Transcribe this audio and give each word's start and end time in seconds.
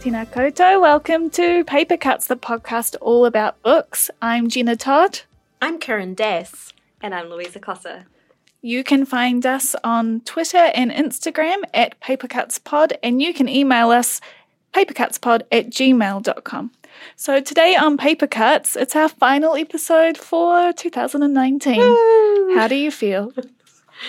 Tēnā 0.00 0.24
koutou, 0.32 0.80
welcome 0.80 1.28
to 1.28 1.62
Paper 1.64 1.98
Cuts, 1.98 2.26
the 2.26 2.34
podcast 2.34 2.96
all 3.02 3.26
about 3.26 3.60
books. 3.60 4.10
I'm 4.22 4.48
Jenna 4.48 4.74
Todd. 4.74 5.20
I'm 5.60 5.78
Kiran 5.78 6.16
Dass. 6.16 6.72
And 7.02 7.14
I'm 7.14 7.28
Louisa 7.28 7.60
Kasza. 7.60 8.06
You 8.62 8.82
can 8.82 9.04
find 9.04 9.44
us 9.44 9.76
on 9.84 10.22
Twitter 10.22 10.70
and 10.74 10.90
Instagram 10.90 11.64
at 11.74 12.00
papercutspod, 12.00 12.92
and 13.02 13.20
you 13.20 13.34
can 13.34 13.46
email 13.46 13.90
us 13.90 14.22
papercutspod 14.72 15.42
at 15.52 15.68
gmail.com. 15.68 16.70
So 17.16 17.40
today 17.42 17.76
on 17.76 17.98
Paper 17.98 18.26
Cuts, 18.26 18.76
it's 18.76 18.96
our 18.96 19.10
final 19.10 19.54
episode 19.54 20.16
for 20.16 20.72
2019. 20.72 21.78
Woo! 21.78 22.54
How 22.54 22.68
do 22.68 22.74
you 22.74 22.90
feel? 22.90 23.34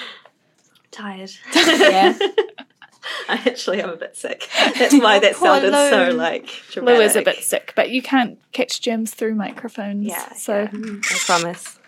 Tired. 0.91 1.31
yeah. 1.53 2.17
I 3.29 3.35
actually 3.45 3.81
am 3.81 3.89
a 3.89 3.95
bit 3.95 4.15
sick. 4.15 4.47
That's 4.77 4.93
why 4.93 5.19
that 5.19 5.35
sounded 5.35 5.71
so 5.71 6.09
Lou. 6.09 6.17
like 6.17 6.43
Lou 6.75 6.83
dramatic. 6.83 7.01
is 7.01 7.15
a 7.15 7.21
bit 7.21 7.43
sick, 7.43 7.73
but 7.75 7.89
you 7.89 8.01
can't 8.01 8.39
catch 8.51 8.81
germs 8.81 9.13
through 9.13 9.35
microphones. 9.35 10.05
Yeah. 10.05 10.33
So 10.33 10.69
yeah, 10.71 10.99
I 11.11 11.17
promise. 11.25 11.79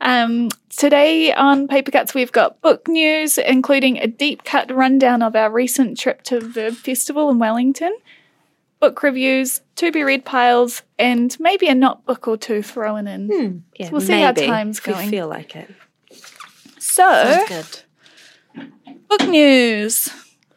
Um, 0.00 0.50
today 0.68 1.32
on 1.32 1.66
Paper 1.68 1.90
Cuts, 1.90 2.14
we've 2.14 2.32
got 2.32 2.60
book 2.60 2.88
news, 2.88 3.38
including 3.38 3.98
a 3.98 4.06
deep 4.06 4.44
cut 4.44 4.70
rundown 4.74 5.22
of 5.22 5.34
our 5.34 5.50
recent 5.50 5.98
trip 5.98 6.22
to 6.24 6.40
Verb 6.40 6.74
Festival 6.74 7.30
in 7.30 7.38
Wellington, 7.38 7.96
book 8.80 9.02
reviews, 9.02 9.62
to 9.76 9.90
be 9.90 10.02
read 10.02 10.24
piles, 10.24 10.82
and 10.98 11.38
maybe 11.40 11.68
a 11.68 11.74
not 11.74 12.04
book 12.04 12.28
or 12.28 12.36
two 12.36 12.62
thrown 12.62 13.06
in. 13.06 13.64
Yeah, 13.78 13.90
we'll 13.90 14.02
see 14.02 14.20
how 14.20 14.32
maybe, 14.32 14.46
time's 14.46 14.78
if 14.78 14.86
we 14.86 15.08
feel 15.08 15.28
like 15.28 15.56
it. 15.56 15.70
So, 16.78 17.44
good. 17.48 17.80
Book 19.18 19.28
news. 19.28 20.08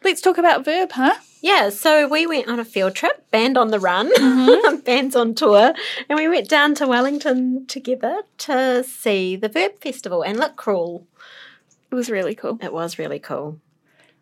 Let's 0.02 0.20
talk 0.20 0.36
about 0.36 0.64
Verb, 0.64 0.90
huh? 0.90 1.14
Yeah, 1.40 1.68
so 1.70 2.08
we 2.08 2.26
went 2.26 2.48
on 2.48 2.58
a 2.58 2.64
field 2.64 2.96
trip, 2.96 3.30
band 3.30 3.56
on 3.56 3.68
the 3.70 3.78
run, 3.78 4.10
Mm-hmm. 4.12 4.78
bands 4.84 5.14
on 5.14 5.36
tour, 5.36 5.72
and 6.08 6.18
we 6.18 6.26
went 6.26 6.48
down 6.48 6.74
to 6.76 6.88
Wellington 6.88 7.66
together 7.66 8.22
to 8.38 8.82
see 8.82 9.36
the 9.36 9.48
Verb 9.48 9.80
Festival 9.80 10.22
and 10.22 10.40
Lit 10.40 10.56
Crawl. 10.56 11.06
It 11.92 11.94
was 11.94 12.10
really 12.10 12.34
cool. 12.34 12.58
It 12.60 12.72
was 12.72 12.98
really 12.98 13.20
cool. 13.20 13.60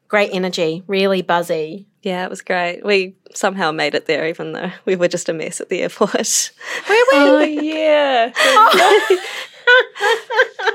Great 0.08 0.28
energy, 0.34 0.82
really 0.86 1.22
buzzy. 1.22 1.86
Yeah, 2.02 2.24
it 2.24 2.28
was 2.30 2.42
great. 2.42 2.84
We 2.84 3.14
somehow 3.34 3.72
made 3.72 3.94
it 3.94 4.04
there, 4.04 4.26
even 4.28 4.52
though 4.52 4.70
we 4.84 4.96
were 4.96 5.08
just 5.08 5.30
a 5.30 5.32
mess 5.32 5.62
at 5.62 5.70
the 5.70 5.80
airport. 5.80 6.52
Where 6.86 7.04
were 7.14 7.38
we? 7.38 7.58
Oh, 7.58 7.62
yeah. 7.62 8.32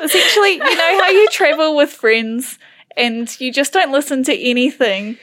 Essentially, 0.03 0.53
you 0.53 0.75
know 0.75 0.99
how 1.03 1.09
you 1.11 1.27
travel 1.27 1.75
with 1.75 1.91
friends 1.91 2.57
and 2.97 3.39
you 3.39 3.51
just 3.51 3.73
don't 3.73 3.91
listen 3.91 4.23
to 4.25 4.37
anything. 4.37 5.17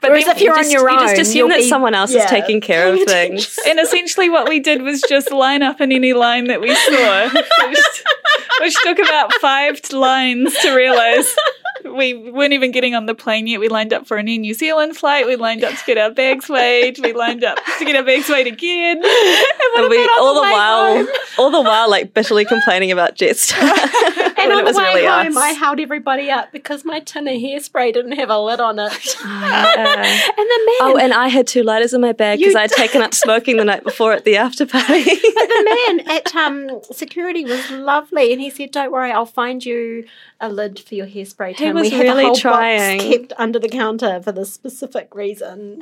But 0.00 0.10
Whereas 0.10 0.26
if 0.26 0.40
you're 0.40 0.52
you 0.54 0.58
on 0.58 0.62
just- 0.64 0.72
your 0.72 0.90
you 0.90 0.98
just 0.98 1.20
assume 1.20 1.48
that 1.50 1.58
be- 1.58 1.68
someone 1.68 1.94
else 1.94 2.12
yeah, 2.12 2.24
is 2.24 2.30
taking 2.30 2.60
care 2.60 2.92
of 2.92 3.00
things. 3.06 3.56
And 3.68 3.78
essentially, 3.78 4.28
what 4.28 4.48
we 4.48 4.58
did 4.58 4.82
was 4.82 5.00
just 5.08 5.30
line 5.30 5.62
up 5.62 5.80
in 5.80 5.92
any 5.92 6.12
line 6.12 6.48
that 6.48 6.60
we 6.60 6.74
saw, 6.74 7.28
which, 7.68 7.78
which 8.60 8.74
took 8.82 8.98
about 8.98 9.32
five 9.34 9.80
lines 9.92 10.56
to 10.62 10.74
realize 10.74 11.32
we 11.84 12.14
weren't 12.14 12.52
even 12.52 12.72
getting 12.72 12.94
on 12.96 13.06
the 13.06 13.14
plane 13.14 13.46
yet. 13.46 13.60
We 13.60 13.68
lined 13.68 13.92
up 13.92 14.06
for 14.06 14.16
a 14.16 14.20
Air 14.20 14.24
New 14.38 14.54
Zealand 14.54 14.96
flight. 14.96 15.26
We 15.26 15.36
lined 15.36 15.62
up 15.62 15.72
to 15.72 15.84
get 15.86 15.98
our 15.98 16.10
bags 16.10 16.48
weighed. 16.48 16.98
We 17.02 17.12
lined 17.12 17.44
up 17.44 17.58
to 17.78 17.84
get 17.84 17.94
our 17.96 18.02
bags 18.04 18.28
weighed 18.28 18.46
again. 18.48 18.98
And 19.04 19.04
And 19.76 19.88
we 19.88 19.98
all 20.18 20.34
the 20.34 20.40
while, 20.50 21.06
all 21.38 21.50
the 21.50 21.60
while, 21.60 21.88
like 21.90 22.12
bitterly 22.14 22.44
complaining 22.44 22.90
about 22.92 23.16
Jetstar. 23.16 23.60
And 24.42 24.52
on 24.52 24.64
the 24.64 24.72
way 24.78 24.84
really 24.94 25.06
home, 25.06 25.36
us. 25.36 25.36
I 25.36 25.50
held 25.50 25.80
everybody 25.80 26.30
up 26.30 26.52
because 26.52 26.84
my 26.84 27.00
tin 27.00 27.28
of 27.28 27.34
hairspray 27.34 27.92
didn't 27.92 28.12
have 28.12 28.30
a 28.30 28.38
lid 28.38 28.60
on 28.60 28.78
it. 28.78 28.92
And 29.24 30.36
the 30.36 30.58
man, 30.66 30.76
Oh, 30.80 30.98
and 31.00 31.12
I 31.12 31.28
had 31.28 31.46
two 31.46 31.62
lighters 31.62 31.92
in 31.94 32.00
my 32.00 32.12
bag 32.12 32.38
because 32.38 32.54
I'd 32.54 32.70
taken 32.70 33.02
up 33.02 33.14
smoking 33.14 33.56
the 33.56 33.64
night 33.64 33.84
before 33.84 34.12
at 34.12 34.24
the 34.24 34.36
after 34.36 34.66
party. 34.66 35.04
but 35.04 35.48
the 35.48 35.94
man 35.96 36.08
at 36.16 36.34
um, 36.34 36.80
security 36.90 37.44
was 37.44 37.70
lovely, 37.70 38.32
and 38.32 38.40
he 38.40 38.50
said, 38.50 38.70
"Don't 38.70 38.92
worry, 38.92 39.10
I'll 39.12 39.26
find 39.26 39.64
you 39.64 40.06
a 40.40 40.48
lid 40.48 40.80
for 40.80 40.94
your 40.94 41.06
hairspray." 41.06 41.56
Tin. 41.56 41.74
was 41.74 41.82
we 41.82 41.90
had 41.90 42.02
really 42.02 42.24
a 42.24 42.26
whole 42.28 42.36
trying. 42.36 42.98
box 42.98 43.10
kept 43.10 43.32
under 43.36 43.58
the 43.58 43.68
counter 43.68 44.20
for 44.22 44.32
this 44.32 44.52
specific 44.52 45.14
reason. 45.14 45.78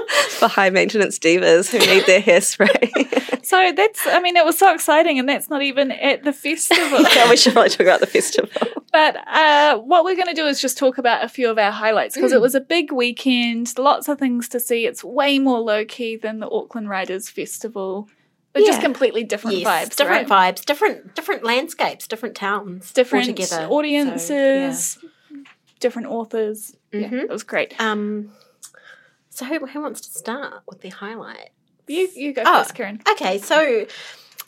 for 0.30 0.48
high 0.48 0.70
maintenance 0.70 1.18
divas 1.18 1.70
who 1.70 1.78
need 1.78 2.04
their 2.06 2.20
hairspray. 2.20 3.18
So 3.44 3.72
that's, 3.76 4.06
I 4.06 4.20
mean, 4.20 4.36
it 4.36 4.44
was 4.44 4.56
so 4.56 4.72
exciting, 4.72 5.18
and 5.18 5.28
that's 5.28 5.50
not 5.50 5.62
even 5.62 5.90
at 5.90 6.22
the 6.22 6.32
festival. 6.32 7.00
yeah, 7.14 7.28
we 7.28 7.36
should 7.36 7.52
probably 7.52 7.70
talk 7.70 7.80
about 7.80 7.98
the 8.00 8.06
festival. 8.06 8.48
But 8.92 9.16
uh, 9.26 9.78
what 9.78 10.04
we're 10.04 10.14
going 10.14 10.28
to 10.28 10.32
do 10.34 10.46
is 10.46 10.60
just 10.60 10.78
talk 10.78 10.96
about 10.96 11.24
a 11.24 11.28
few 11.28 11.50
of 11.50 11.58
our 11.58 11.72
highlights 11.72 12.14
because 12.14 12.30
it 12.32 12.38
Mm. 12.38 12.42
was 12.42 12.54
a 12.54 12.60
big 12.60 12.92
weekend, 12.92 13.76
lots 13.78 14.08
of 14.08 14.18
things 14.20 14.48
to 14.50 14.60
see. 14.60 14.86
It's 14.86 15.02
way 15.02 15.40
more 15.40 15.58
low 15.58 15.84
key 15.84 16.14
than 16.16 16.38
the 16.38 16.48
Auckland 16.48 16.88
Writers 16.88 17.28
Festival, 17.28 18.08
but 18.52 18.60
just 18.64 18.80
completely 18.80 19.24
different 19.24 19.56
yes, 19.58 19.66
vibes, 19.90 19.96
different 19.96 20.30
right? 20.30 20.54
vibes, 20.54 20.64
different 20.64 21.14
different 21.16 21.42
landscapes, 21.42 22.06
different 22.06 22.36
towns, 22.36 22.92
different 22.92 23.28
altogether. 23.28 23.66
audiences, 23.66 24.98
different 25.80 26.08
authors. 26.08 26.76
Yeah, 26.92 27.08
Mhm. 27.08 27.22
it 27.24 27.28
was 27.28 27.42
great. 27.42 27.74
Um, 27.80 28.30
so 29.34 29.44
who, 29.46 29.66
who 29.66 29.80
wants 29.80 30.00
to 30.02 30.10
start 30.10 30.62
with 30.66 30.80
the 30.82 30.90
highlight? 30.90 31.50
You 31.88 32.08
you 32.14 32.32
go 32.32 32.42
Oh. 32.46 32.58
first, 32.62 32.74
Kiran. 32.74 33.00
Okay, 33.12 33.38
so 33.38 33.86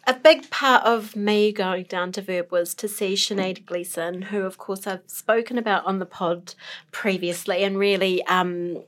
a 0.06 0.14
big 0.14 0.50
part 0.50 0.84
of 0.84 1.16
me 1.16 1.50
going 1.52 1.84
down 1.84 2.12
to 2.12 2.22
Verb 2.22 2.52
was 2.52 2.74
to 2.74 2.86
see 2.88 3.14
Sinead 3.14 3.64
Gleeson, 3.64 4.22
who, 4.22 4.42
of 4.42 4.58
course, 4.58 4.86
I've 4.86 5.00
spoken 5.06 5.56
about 5.58 5.84
on 5.86 5.98
the 5.98 6.06
pod 6.06 6.54
previously, 6.92 7.64
and 7.64 7.78
really, 7.78 8.22
um, 8.26 8.82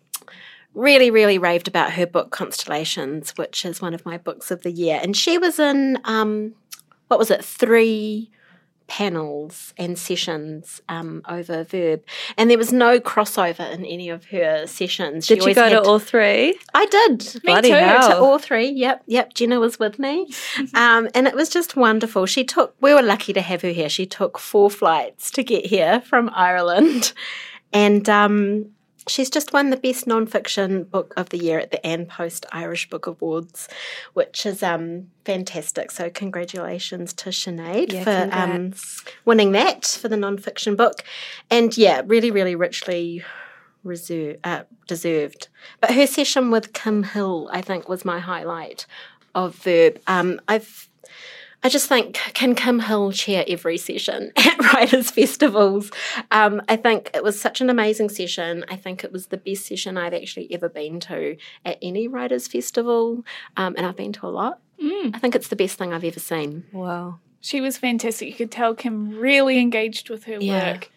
really, 0.75 1.11
really 1.11 1.39
raved 1.39 1.69
about 1.69 1.93
her 1.95 2.07
book 2.07 2.31
Constellations, 2.31 3.31
which 3.39 3.65
is 3.65 3.81
one 3.81 3.95
of 3.95 4.05
my 4.05 4.19
books 4.19 4.51
of 4.51 4.63
the 4.63 4.71
year. 4.71 5.01
And 5.03 5.17
she 5.17 5.39
was 5.39 5.59
in, 5.59 5.99
um, 6.05 6.55
what 7.09 7.19
was 7.19 7.31
it, 7.31 7.43
three 7.45 8.31
panels 8.87 9.75
and 9.77 9.99
sessions 9.99 10.81
um, 10.89 11.23
over 11.29 11.65
Verb, 11.65 12.05
and 12.37 12.51
there 12.51 12.59
was 12.59 12.73
no 12.73 13.01
crossover 13.01 13.71
in 13.73 13.85
any 13.85 14.09
of 14.09 14.27
her 14.27 14.67
sessions. 14.67 15.27
She 15.27 15.35
Did 15.35 15.45
you 15.45 15.55
go 15.55 15.69
to 15.71 15.83
all 15.83 15.99
three? 15.99 16.59
I 16.75 16.87
did. 16.87 17.41
Bloody 17.45 17.71
too. 17.71 17.75
hell. 17.75 18.09
To 18.11 18.19
all 18.19 18.39
three. 18.39 18.69
Yep, 18.69 19.05
yep. 19.07 19.35
Jenna 19.35 19.61
was 19.61 19.79
with 19.79 19.99
me. 19.99 20.31
Um, 20.75 21.09
and 21.15 21.27
it 21.27 21.35
was 21.35 21.49
just 21.49 21.77
wonderful. 21.77 22.27
She 22.27 22.45
took, 22.45 22.75
we 22.81 22.93
were 22.93 23.03
lucky 23.03 23.33
to 23.33 23.41
have 23.41 23.63
her 23.63 23.71
here. 23.71 23.89
She 23.89 24.05
took 24.05 24.39
four 24.39 24.69
flights 24.69 25.31
to 25.33 25.43
get 25.43 25.65
here 25.67 26.01
from 26.01 26.31
Ireland. 26.35 27.13
And 27.73 28.09
um, 28.09 28.71
she's 29.09 29.31
just 29.31 29.53
won 29.53 29.71
the 29.71 29.77
best 29.77 30.07
nonfiction 30.07 30.89
book 30.91 31.15
of 31.17 31.29
the 31.31 31.39
year 31.39 31.59
at 31.59 31.71
the 31.71 31.85
An 31.87 32.07
Post 32.07 32.47
Irish 32.53 32.89
Book 32.89 33.07
Awards, 33.07 33.69
which 34.15 34.47
is 34.47 34.63
um, 34.63 35.09
fantastic. 35.25 35.91
So, 35.91 36.11
congratulations 36.11 37.13
to 37.15 37.31
Sinead 37.31 37.93
Yeah, 37.93 38.05
for 38.05 38.35
um, 38.35 38.75
winning 39.25 39.53
that 39.53 39.85
for 39.85 40.09
the 40.09 40.17
nonfiction 40.17 40.77
book. 40.77 41.05
And 41.51 41.77
yeah, 41.77 42.03
really, 42.05 42.31
really 42.31 42.55
richly 42.55 43.25
reserve, 43.85 44.37
uh, 44.45 44.65
deserved. 44.87 45.49
But 45.81 45.93
her 45.93 46.07
session 46.07 46.51
with 46.51 46.73
Kim 46.73 47.05
Hill, 47.05 47.49
I 47.53 47.63
think, 47.63 47.89
was 47.89 48.05
my 48.05 48.19
highlight 48.19 48.87
of 49.35 49.55
Verb. 49.57 50.01
Um, 50.07 50.41
I've 50.49 50.89
I 51.67 51.69
just 51.69 51.89
think 51.89 52.15
can 52.33 52.55
Kim 52.55 52.79
Hill 52.79 53.11
chair 53.11 53.45
every 53.49 53.77
session 53.77 54.31
at 54.37 54.73
writers' 54.73 55.11
festivals? 55.11 55.91
Um, 56.31 56.63
I 56.69 56.77
think 56.77 57.11
it 57.13 57.25
was 57.25 57.41
such 57.41 57.61
an 57.61 57.69
amazing 57.71 58.09
session. 58.09 58.65
I 58.69 58.77
think 58.77 59.03
it 59.03 59.11
was 59.11 59.27
the 59.27 59.37
best 59.37 59.67
session 59.67 59.99
I've 59.99 60.15
actually 60.15 60.47
ever 60.55 60.69
been 60.69 61.01
to 61.01 61.37
at 61.65 61.79
any 61.83 62.07
writers' 62.07 62.47
festival, 62.47 63.25
um, 63.57 63.75
and 63.77 63.85
I've 63.85 63.97
been 63.97 64.13
to 64.13 64.27
a 64.27 64.29
lot. 64.29 64.61
I 64.81 65.19
think 65.19 65.35
it's 65.35 65.49
the 65.49 65.57
best 65.57 65.77
thing 65.77 65.93
I've 65.93 66.05
ever 66.05 66.21
seen. 66.21 66.65
Wow. 66.73 67.19
She 67.41 67.61
was 67.61 67.79
fantastic. 67.79 68.29
You 68.29 68.35
could 68.35 68.53
tell 68.53 68.75
Kim 68.77 69.19
really 69.19 69.59
engaged 69.59 70.09
with 70.09 70.25
her 70.25 70.39
Yeah. 70.41 70.73
work. 70.75 70.91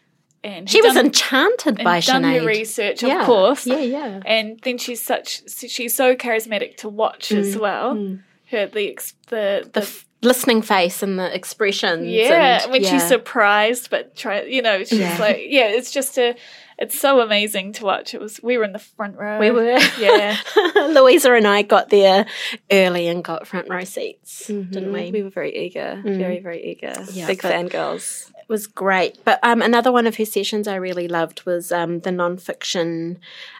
And 0.43 0.69
She 0.69 0.77
had 0.77 0.85
was 0.85 0.93
done- 0.93 1.05
enchanted 1.07 1.75
and 1.79 1.83
by 1.83 1.99
done 2.01 2.23
Sinead. 2.23 2.41
her 2.41 2.45
research, 2.47 3.01
yeah. 3.01 3.21
of 3.21 3.25
course. 3.25 3.65
Yeah, 3.65 3.79
yeah. 3.79 4.19
And 4.25 4.59
then 4.63 4.77
she's 4.77 5.01
such 5.01 5.41
she's 5.69 5.95
so 5.95 6.15
charismatic 6.15 6.77
to 6.77 6.89
watch 6.89 7.31
as 7.31 7.55
Mm, 7.55 7.59
well. 7.59 8.17
Her 8.51 8.67
the 8.67 8.95
the 9.27 9.63
The 9.63 9.69
the 9.73 9.81
f- 9.81 10.05
listening 10.21 10.61
face 10.61 11.01
and 11.01 11.17
the 11.17 11.33
expressions. 11.33 12.05
yeah 12.07 12.63
and, 12.63 12.71
when 12.71 12.83
yeah. 12.83 12.89
she's 12.91 13.07
surprised 13.07 13.89
but 13.89 14.15
try 14.15 14.41
you 14.43 14.61
know 14.61 14.79
she's 14.79 14.99
Yeah. 14.99 15.17
like 15.19 15.39
yeah 15.47 15.67
it's 15.67 15.91
just 15.91 16.17
a 16.17 16.35
it's 16.79 16.97
so 16.97 17.19
amazing 17.19 17.73
to 17.73 17.83
watch. 17.83 18.13
It 18.13 18.21
was 18.21 18.41
we 18.41 18.57
were 18.57 18.63
in 18.63 18.71
the 18.71 18.79
front 18.79 19.17
row. 19.17 19.37
We 19.37 19.51
were. 19.51 19.77
Yeah. 19.99 20.37
Louisa 20.75 21.33
and 21.33 21.45
I 21.45 21.61
got 21.61 21.89
there 21.89 22.25
early 22.71 23.07
and 23.09 23.21
got 23.21 23.47
front 23.47 23.69
row 23.69 23.83
seats, 23.83 24.47
didn't 24.47 24.93
we? 24.93 25.01
Mm-hmm. 25.01 25.13
We 25.13 25.23
were 25.23 25.29
very 25.29 25.57
eager, 25.57 26.01
very, 26.05 26.39
very 26.39 26.71
eager. 26.71 26.93
Yeah, 27.11 27.27
Big 27.27 27.41
fan 27.41 27.67
fangirls. 27.67 28.31
Was 28.49 28.67
great. 28.67 29.23
But 29.23 29.39
um, 29.43 29.61
another 29.61 29.91
one 29.91 30.07
of 30.07 30.17
her 30.17 30.25
sessions 30.25 30.67
I 30.67 30.75
really 30.75 31.07
loved 31.07 31.45
was 31.45 31.71
um, 31.71 31.99
the 31.99 32.09
nonfiction 32.09 33.17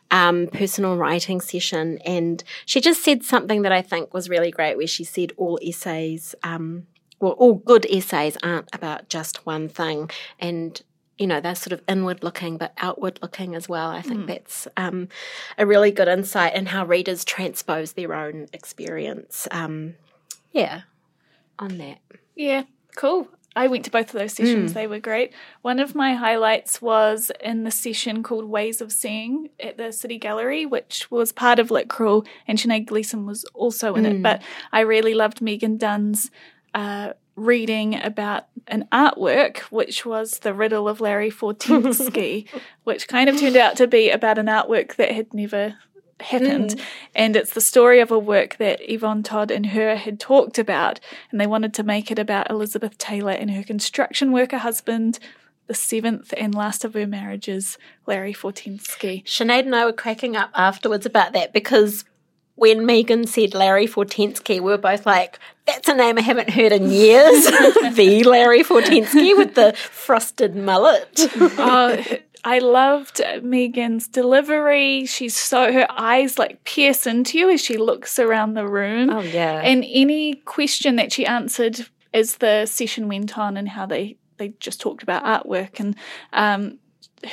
um, 0.09 0.47
personal 0.47 0.97
writing 0.97 1.39
session. 1.39 2.00
And 2.00 2.44
she 2.65 2.81
just 2.81 3.03
said 3.03 3.24
something 3.24 3.62
that 3.62 3.71
I 3.71 3.83
think 3.83 4.13
was 4.13 4.30
really 4.30 4.50
great, 4.50 4.77
where 4.77 4.88
she 4.88 5.03
said 5.03 5.31
all 5.38 5.59
essays, 5.62 6.33
um, 6.41 6.88
well, 7.19 7.33
all 7.33 7.53
good 7.53 7.86
essays 7.86 8.36
aren't 8.41 8.74
about 8.74 9.09
just 9.09 9.45
one 9.45 9.69
thing. 9.69 10.09
And 10.39 10.81
you 11.19 11.27
know, 11.27 11.41
they're 11.41 11.53
sort 11.53 11.74
of 11.74 11.83
inward 11.88 12.24
looking, 12.24 12.57
but 12.57 12.74
outward 12.77 13.19
looking 13.21 13.53
as 13.53 13.68
well. 13.68 13.89
I 13.89 14.01
think 14.01 14.25
that's 14.25 14.69
um, 14.77 15.09
a 15.57 15.65
really 15.65 15.91
good 15.91 16.07
insight 16.07 16.56
in 16.56 16.68
how 16.68 16.86
readers 16.86 17.25
transpose 17.25 17.91
their 17.91 18.13
own 18.13 18.47
experience. 18.53 19.45
Um, 19.51 19.95
yeah, 20.53 20.83
on 21.59 21.77
that. 21.77 22.00
Yeah, 22.36 22.63
cool. 22.95 23.27
I 23.56 23.68
went 23.68 23.84
to 23.86 23.92
both 23.92 24.13
of 24.13 24.19
those 24.19 24.34
sessions. 24.34 24.74
They 24.74 24.88
were 24.88 25.00
great. 25.00 25.34
One 25.63 25.80
of 25.80 25.96
my 25.96 26.13
highlights 26.13 26.81
was 26.81 27.31
in 27.44 27.63
the 27.63 27.72
session 27.72 28.22
called 28.24 28.46
Ways 28.46 28.80
of 28.80 28.92
Seeing 28.92 29.50
at 29.60 29.78
the 29.78 29.92
City 29.92 30.18
Gallery, 30.18 30.66
which 30.66 31.10
was 31.10 31.31
part 31.31 31.60
of 31.60 31.72
Lit 31.72 31.90
Crawl, 31.90 32.25
and 32.48 32.57
Sinead 32.57 32.86
Gleeson 32.86 33.25
was 33.25 33.44
also 33.54 33.96
in 33.96 34.06
it. 34.06 34.22
But 34.22 34.42
I 34.72 34.81
really 34.81 35.13
loved 35.13 35.42
Megan 35.42 35.78
Dunn's 35.78 36.30
uh, 36.75 37.13
reading 37.36 37.96
about 38.01 38.46
an 38.68 38.88
artwork, 38.92 39.60
which 39.72 40.06
was 40.06 40.40
The 40.40 40.54
Riddle 40.54 40.88
of 40.88 41.01
Larry 41.01 41.31
Fortensky, 41.31 42.48
which 42.84 43.07
kind 43.07 43.30
of 43.30 43.40
turned 43.40 43.57
out 43.57 43.75
to 43.78 43.88
be 43.88 44.10
about 44.12 44.38
an 44.38 44.46
artwork 44.46 44.96
that 44.98 45.12
had 45.12 45.34
never 45.34 45.75
happened. 46.21 46.71
Mm. 46.71 46.81
And 47.16 47.36
it's 47.36 47.54
the 47.54 47.62
story 47.62 48.00
of 48.00 48.12
a 48.12 48.19
work 48.19 48.57
that 48.57 48.80
Yvonne 48.81 49.24
Todd 49.24 49.51
and 49.51 49.68
her 49.68 49.95
had 49.95 50.19
talked 50.19 50.60
about, 50.60 51.00
and 51.31 51.39
they 51.39 51.48
wanted 51.48 51.74
to 51.75 51.83
make 51.83 52.12
it 52.12 52.19
about 52.19 52.50
Elizabeth 52.50 52.98
Taylor 52.98 53.31
and 53.31 53.51
her 53.51 53.63
construction 53.63 54.31
worker 54.31 54.57
husband, 54.57 55.19
the 55.68 55.74
seventh 55.74 56.33
and 56.38 56.56
last 56.56 56.83
of 56.83 56.94
her 56.95 57.07
marriages, 57.07 57.77
Larry 58.07 58.33
Fortensky. 58.33 59.24
Sinead 59.25 59.62
and 59.62 59.75
I 59.75 59.86
were 59.86 59.94
cracking 59.94 60.36
up 60.36 60.50
afterwards 60.56 61.06
about 61.06 61.33
that 61.33 61.54
because 61.54 62.06
when 62.60 62.86
Megan 62.86 63.25
said 63.25 63.54
Larry 63.54 63.88
Fortensky, 63.88 64.56
we 64.56 64.72
were 64.72 64.77
both 64.77 65.06
like, 65.06 65.39
that's 65.65 65.88
a 65.88 65.94
name 65.94 66.18
I 66.18 66.22
haven't 66.22 66.50
heard 66.50 66.74
in 66.74 66.92
years. 66.92 67.45
the 67.95 68.24
Larry 68.25 68.63
Fortensky 68.63 69.38
with 69.38 69.56
the 69.56 69.74
frosted 69.74 70.56
mullet. 70.56 71.07
oh, 71.18 72.04
I 72.44 72.59
loved 72.59 73.21
Megan's 73.41 74.07
delivery. 74.07 75.06
She's 75.06 75.36
so 75.36 75.71
her 75.71 75.88
eyes 75.89 76.39
like 76.39 76.63
pierce 76.63 77.06
into 77.06 77.38
you 77.38 77.50
as 77.50 77.62
she 77.62 77.77
looks 77.77 78.19
around 78.19 78.53
the 78.53 78.68
room. 78.68 79.09
Oh, 79.09 79.21
yeah. 79.21 79.62
And 79.62 79.86
any 79.88 80.36
question 80.36 80.95
that 80.97 81.12
she 81.12 81.25
answered 81.25 81.88
as 82.13 82.38
the 82.38 82.65
session 82.65 83.07
went 83.07 83.38
on 83.38 83.57
and 83.57 83.69
how 83.69 83.86
they 83.86 84.18
they 84.38 84.50
just 84.59 84.80
talked 84.80 85.03
about 85.03 85.24
artwork 85.24 85.80
and 85.80 85.95
um, 86.33 86.80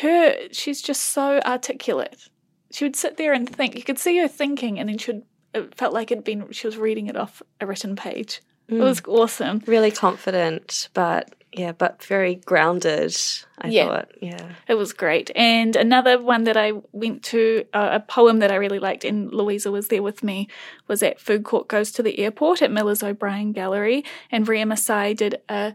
her 0.01 0.35
she's 0.53 0.83
just 0.83 1.03
so 1.03 1.41
articulate. 1.47 2.29
She 2.73 2.85
would 2.85 2.97
sit 2.97 3.17
there 3.17 3.33
and 3.33 3.49
think. 3.49 3.77
You 3.77 3.83
could 3.83 3.99
see 3.99 4.19
her 4.19 4.29
thinking, 4.29 4.79
and 4.79 4.89
then 4.89 4.99
she 4.99 5.13
would. 5.13 5.23
It 5.55 5.75
felt 5.75 5.95
like 5.95 6.11
it'd 6.11 6.25
been. 6.25 6.51
She 6.51 6.67
was 6.67 6.77
reading 6.77 7.07
it 7.07 7.17
off 7.17 7.41
a 7.61 7.67
written 7.67 7.97
page. 7.97 8.43
It 8.69 8.75
was 8.75 9.01
awesome. 9.07 9.63
really 9.67 9.93
confident, 9.93 10.89
but 10.93 11.33
yeah, 11.57 11.73
but 11.73 12.03
very 12.05 12.35
grounded. 12.37 13.17
I 13.59 13.69
Yeah. 13.69 13.87
thought, 13.87 14.09
yeah. 14.21 14.47
It 14.69 14.75
was 14.75 14.93
great. 14.93 15.31
And 15.35 15.75
another 15.75 16.21
one 16.21 16.45
that 16.45 16.57
I 16.57 16.73
went 16.93 17.23
to, 17.25 17.65
uh, 17.73 17.89
a 17.93 18.01
poem 18.01 18.41
that 18.41 18.53
I 18.53 18.57
really 18.57 18.79
liked, 18.79 19.05
and 19.05 19.33
Louisa 19.33 19.71
was 19.71 19.89
there 19.89 20.03
with 20.03 20.23
me, 20.23 20.49
was 20.87 21.03
at 21.03 21.19
Food 21.19 21.45
Court 21.45 21.67
Goes 21.67 21.91
to 21.93 22.03
the 22.03 22.19
Airport 22.19 22.61
at 22.61 22.71
Miller's 22.71 23.03
O'Brien 23.03 23.53
Gallery. 23.53 24.05
And 24.31 24.47
Ria 24.47 24.67
Masae 24.67 25.17
did 25.17 25.41
a 25.49 25.75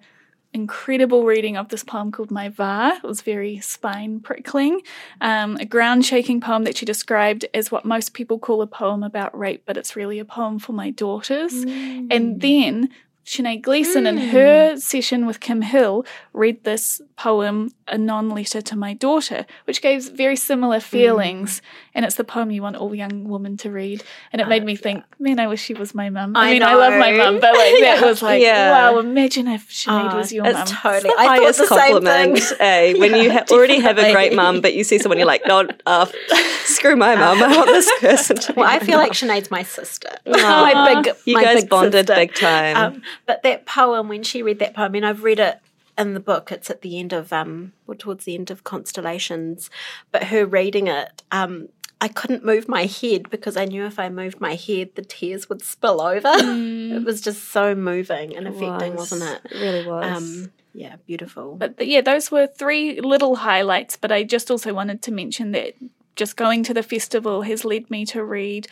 incredible 0.54 1.24
reading 1.24 1.56
of 1.56 1.70
this 1.70 1.84
poem 1.84 2.12
called 2.12 2.30
My 2.30 2.50
Va. 2.50 3.00
It 3.02 3.08
was 3.08 3.22
very 3.22 3.60
spine 3.62 4.20
prickling. 4.20 4.82
Um, 5.22 5.56
a 5.56 5.66
ground 5.66 6.06
shaking 6.06 6.42
poem 6.42 6.66
that 6.66 6.76
she 6.76 6.86
described 6.86 7.46
as 7.54 7.72
what 7.72 7.86
most 7.86 8.14
people 8.14 8.38
call 8.38 8.62
a 8.62 8.68
poem 8.68 9.02
about 9.02 9.38
rape, 9.38 9.64
but 9.66 9.78
it's 9.78 9.96
really 9.96 10.20
a 10.20 10.26
poem 10.26 10.60
for 10.60 10.74
my 10.74 10.90
daughters. 10.90 11.54
And 11.54 12.42
then 12.42 12.90
Sinead 13.26 13.62
Gleeson 13.62 14.08
in 14.08 14.18
her 14.18 14.76
session 14.78 15.26
with 15.28 15.40
Kim 15.40 15.62
Hill 15.62 16.06
read 16.34 16.64
this 16.64 17.02
poem, 17.18 17.72
A 17.88 17.98
Non 17.98 18.30
Letter 18.30 18.62
to 18.62 18.76
My 18.76 18.94
Daughter, 18.94 19.46
which 19.66 19.82
gave 19.82 20.10
very 20.12 20.36
similar 20.36 20.80
feelings. 20.80 21.62
And 21.94 22.04
it's 22.04 22.16
the 22.16 22.24
poem 22.24 22.50
you 22.52 22.62
want 22.64 22.78
all 22.78 22.96
young 22.96 23.26
women 23.26 23.58
to 23.58 23.70
read. 23.72 24.04
And 24.34 24.42
it 24.42 24.48
made 24.48 24.64
me 24.64 24.76
think, 24.76 25.04
man, 25.20 25.40
I 25.40 25.48
wish 25.48 25.62
she 25.62 25.74
was 25.76 25.94
my 25.94 26.10
mum. 26.10 26.36
I, 26.36 26.50
I 26.50 26.52
mean, 26.54 26.64
I 26.64 26.74
love 26.74 26.94
my 26.98 27.12
mum, 27.12 27.36
but 27.40 27.54
like 27.54 27.80
that 27.82 28.00
was 28.06 28.22
like, 28.24 28.42
Yeah. 28.42 28.72
wow, 28.72 29.00
imagine 29.00 29.48
if 29.48 29.70
Sinead 29.70 30.14
Oh, 30.14 30.18
was 30.18 30.34
your 30.34 30.46
it's 30.48 30.58
mum. 30.58 30.68
totally. 30.68 31.14
I 31.18 31.26
thought 31.28 31.40
Highest 31.44 31.60
the 31.60 31.68
same 31.68 31.78
compliment, 31.78 32.40
thing. 32.40 32.58
eh? 32.60 32.94
When 32.98 33.16
you 33.16 33.24
Yeah, 33.24 33.34
ha- 33.34 33.46
already 33.52 33.80
have 33.80 33.98
a 34.00 34.12
great 34.12 34.34
mum, 34.34 34.62
but 34.62 34.74
you 34.74 34.84
see 34.84 34.98
someone, 34.98 35.20
you're 35.20 35.28
like, 35.28 35.44
no, 35.46 35.68
uh, 35.86 36.08
screw 36.64 36.96
my 36.96 37.16
mum. 37.16 37.42
I 37.44 37.56
want 37.56 37.68
this 37.68 37.92
person 38.00 38.38
to 38.38 38.54
be 38.54 38.60
Well, 38.62 38.70
I 38.70 38.80
feel 38.80 38.98
mum. 38.98 39.08
like 39.08 39.12
Sinead's 39.12 39.52
my 39.52 39.64
sister. 39.64 40.10
my 40.26 41.02
big, 41.04 41.14
You 41.26 41.36
my 41.36 41.44
guys 41.44 41.62
big 41.62 41.70
bonded 41.70 42.08
sister. 42.08 42.16
big 42.16 42.34
time. 42.36 42.78
Um, 42.78 43.02
but 43.26 43.44
that 43.44 43.66
poem, 43.66 44.08
when 44.08 44.24
she 44.24 44.44
read 44.44 44.60
that 44.60 44.76
poem, 44.76 44.96
and 44.96 45.06
I've 45.06 45.24
read 45.24 45.40
it 45.40 45.60
in 45.98 46.14
the 46.14 46.20
book. 46.20 46.52
It's 46.52 46.70
at 46.70 46.82
the 46.82 47.00
end 47.00 47.14
of, 47.14 47.32
um, 47.32 47.74
or 47.88 47.96
towards 47.96 48.26
the 48.26 48.36
end 48.36 48.52
of 48.52 48.64
Constellations. 48.64 49.70
But 50.12 50.26
her 50.26 50.46
reading 50.46 50.88
it, 50.88 51.24
um, 51.32 51.70
I 52.00 52.08
couldn't 52.08 52.44
move 52.44 52.68
my 52.68 52.86
head 52.86 53.30
because 53.30 53.56
I 53.56 53.66
knew 53.66 53.86
if 53.86 54.00
I 54.00 54.10
moved 54.10 54.42
my 54.42 54.56
head, 54.56 54.96
the 54.96 55.04
tears 55.04 55.50
would 55.50 55.62
spill 55.62 56.02
over. 56.02 56.32
It 56.34 57.06
was 57.06 57.22
just 57.22 57.50
so 57.50 57.76
moving 57.76 58.36
and 58.36 58.48
affecting, 58.48 58.96
Was. 58.96 59.12
wasn't 59.12 59.24
it? 59.46 59.52
It 59.52 59.62
really 59.62 59.88
was. 59.88 60.06
Um, 60.06 60.52
yeah, 60.74 60.96
beautiful. 61.06 61.56
But 61.56 61.86
yeah, 61.86 62.02
those 62.02 62.32
were 62.32 62.48
three 62.48 63.00
little 63.02 63.36
highlights. 63.38 63.98
But 63.98 64.12
I 64.12 64.24
just 64.24 64.50
also 64.50 64.74
wanted 64.74 65.02
to 65.04 65.12
mention 65.12 65.52
that 65.52 65.76
just 66.16 66.36
going 66.36 66.64
to 66.64 66.74
the 66.74 66.84
festival 66.84 67.44
has 67.44 67.64
led 67.64 67.90
me 67.90 68.06
to 68.08 68.24
read 68.24 68.68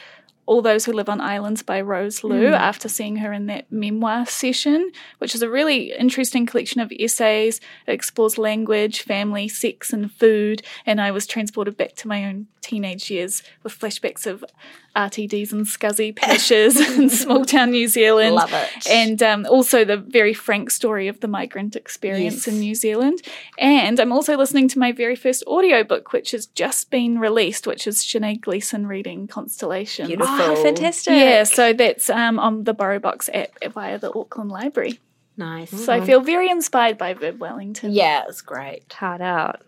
All 0.49 0.63
Those 0.63 0.85
Who 0.85 0.93
Live 0.93 1.09
on 1.09 1.21
Islands 1.21 1.61
by 1.61 1.79
Rose 1.79 2.23
Lu 2.23 2.47
hmm. 2.47 2.53
after 2.55 2.89
seeing 2.89 3.17
her 3.17 3.31
in 3.31 3.45
that 3.45 3.71
memoir 3.71 4.25
session, 4.25 4.91
which 5.19 5.35
is 5.35 5.43
a 5.43 5.49
really 5.49 5.93
interesting 5.93 6.47
collection 6.47 6.81
of 6.81 6.91
essays. 6.99 7.61
It 7.85 7.91
explores 7.91 8.39
language, 8.39 9.03
family, 9.03 9.47
sex, 9.47 9.93
and 9.93 10.11
food. 10.11 10.63
And 10.87 10.99
I 10.99 11.11
was 11.11 11.27
transported 11.27 11.77
back 11.77 11.93
to 11.97 12.07
my 12.07 12.25
own 12.25 12.47
teenage 12.61 13.11
years 13.11 13.43
with 13.61 13.79
flashbacks 13.79 14.25
of 14.25 14.43
RTDs 14.95 15.51
and 15.51 15.65
scuzzy 15.65 16.15
pashes 16.15 16.79
in 16.97 17.09
small 17.09 17.45
town 17.45 17.71
New 17.71 17.87
Zealand. 17.87 18.35
Love 18.35 18.53
it. 18.53 18.87
And 18.89 19.21
um, 19.21 19.45
also 19.49 19.85
the 19.85 19.97
very 19.97 20.33
frank 20.33 20.71
story 20.71 21.07
of 21.07 21.19
the 21.19 21.27
migrant 21.27 21.75
experience 21.75 22.47
in 22.47 22.59
New 22.59 22.75
Zealand. 22.75 23.21
And 23.57 23.99
I'm 23.99 24.11
also 24.11 24.35
listening 24.37 24.67
to 24.69 24.79
my 24.79 24.91
very 24.91 25.15
first 25.15 25.43
audiobook, 25.45 26.11
which 26.11 26.31
has 26.31 26.47
just 26.47 26.89
been 26.89 27.19
released, 27.19 27.67
which 27.67 27.87
is 27.87 27.97
Sinead 27.99 28.41
Gleeson 28.41 28.87
reading 28.87 29.27
Constellation. 29.27 30.07
Beautiful. 30.07 30.35
oh, 30.35 30.63
fantastic. 30.63 31.13
Yeah, 31.13 31.43
so 31.43 31.73
that's 31.73 32.09
um, 32.09 32.39
on 32.39 32.63
the 32.63 32.73
BorrowBox 32.73 33.29
app 33.33 33.73
via 33.73 33.99
the 33.99 34.11
Auckland 34.13 34.51
Library. 34.51 34.99
nice. 35.37 35.69
So 35.69 35.93
I 35.93 36.01
feel 36.01 36.21
very 36.21 36.49
inspired 36.49 36.97
by 36.97 37.13
Verb 37.13 37.39
Wellington. 37.39 37.91
yeah, 37.91 38.23
it's 38.27 38.41
great. 38.41 38.91
hard 38.91 39.21
out. 39.21 39.61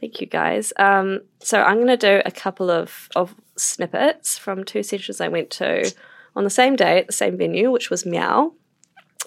Thank 0.00 0.20
you 0.20 0.26
guys. 0.26 0.72
Um, 0.78 1.20
so 1.40 1.62
I'm 1.62 1.76
going 1.76 1.86
to 1.86 1.96
do 1.96 2.22
a 2.24 2.30
couple 2.30 2.70
of, 2.70 3.08
of 3.16 3.34
snippets 3.56 4.38
from 4.38 4.64
two 4.64 4.82
sessions 4.82 5.20
I 5.20 5.28
went 5.28 5.50
to 5.50 5.92
on 6.34 6.44
the 6.44 6.50
same 6.50 6.76
day 6.76 6.98
at 6.98 7.06
the 7.06 7.12
same 7.12 7.36
venue, 7.36 7.70
which 7.70 7.90
was 7.90 8.04
Meow, 8.04 8.52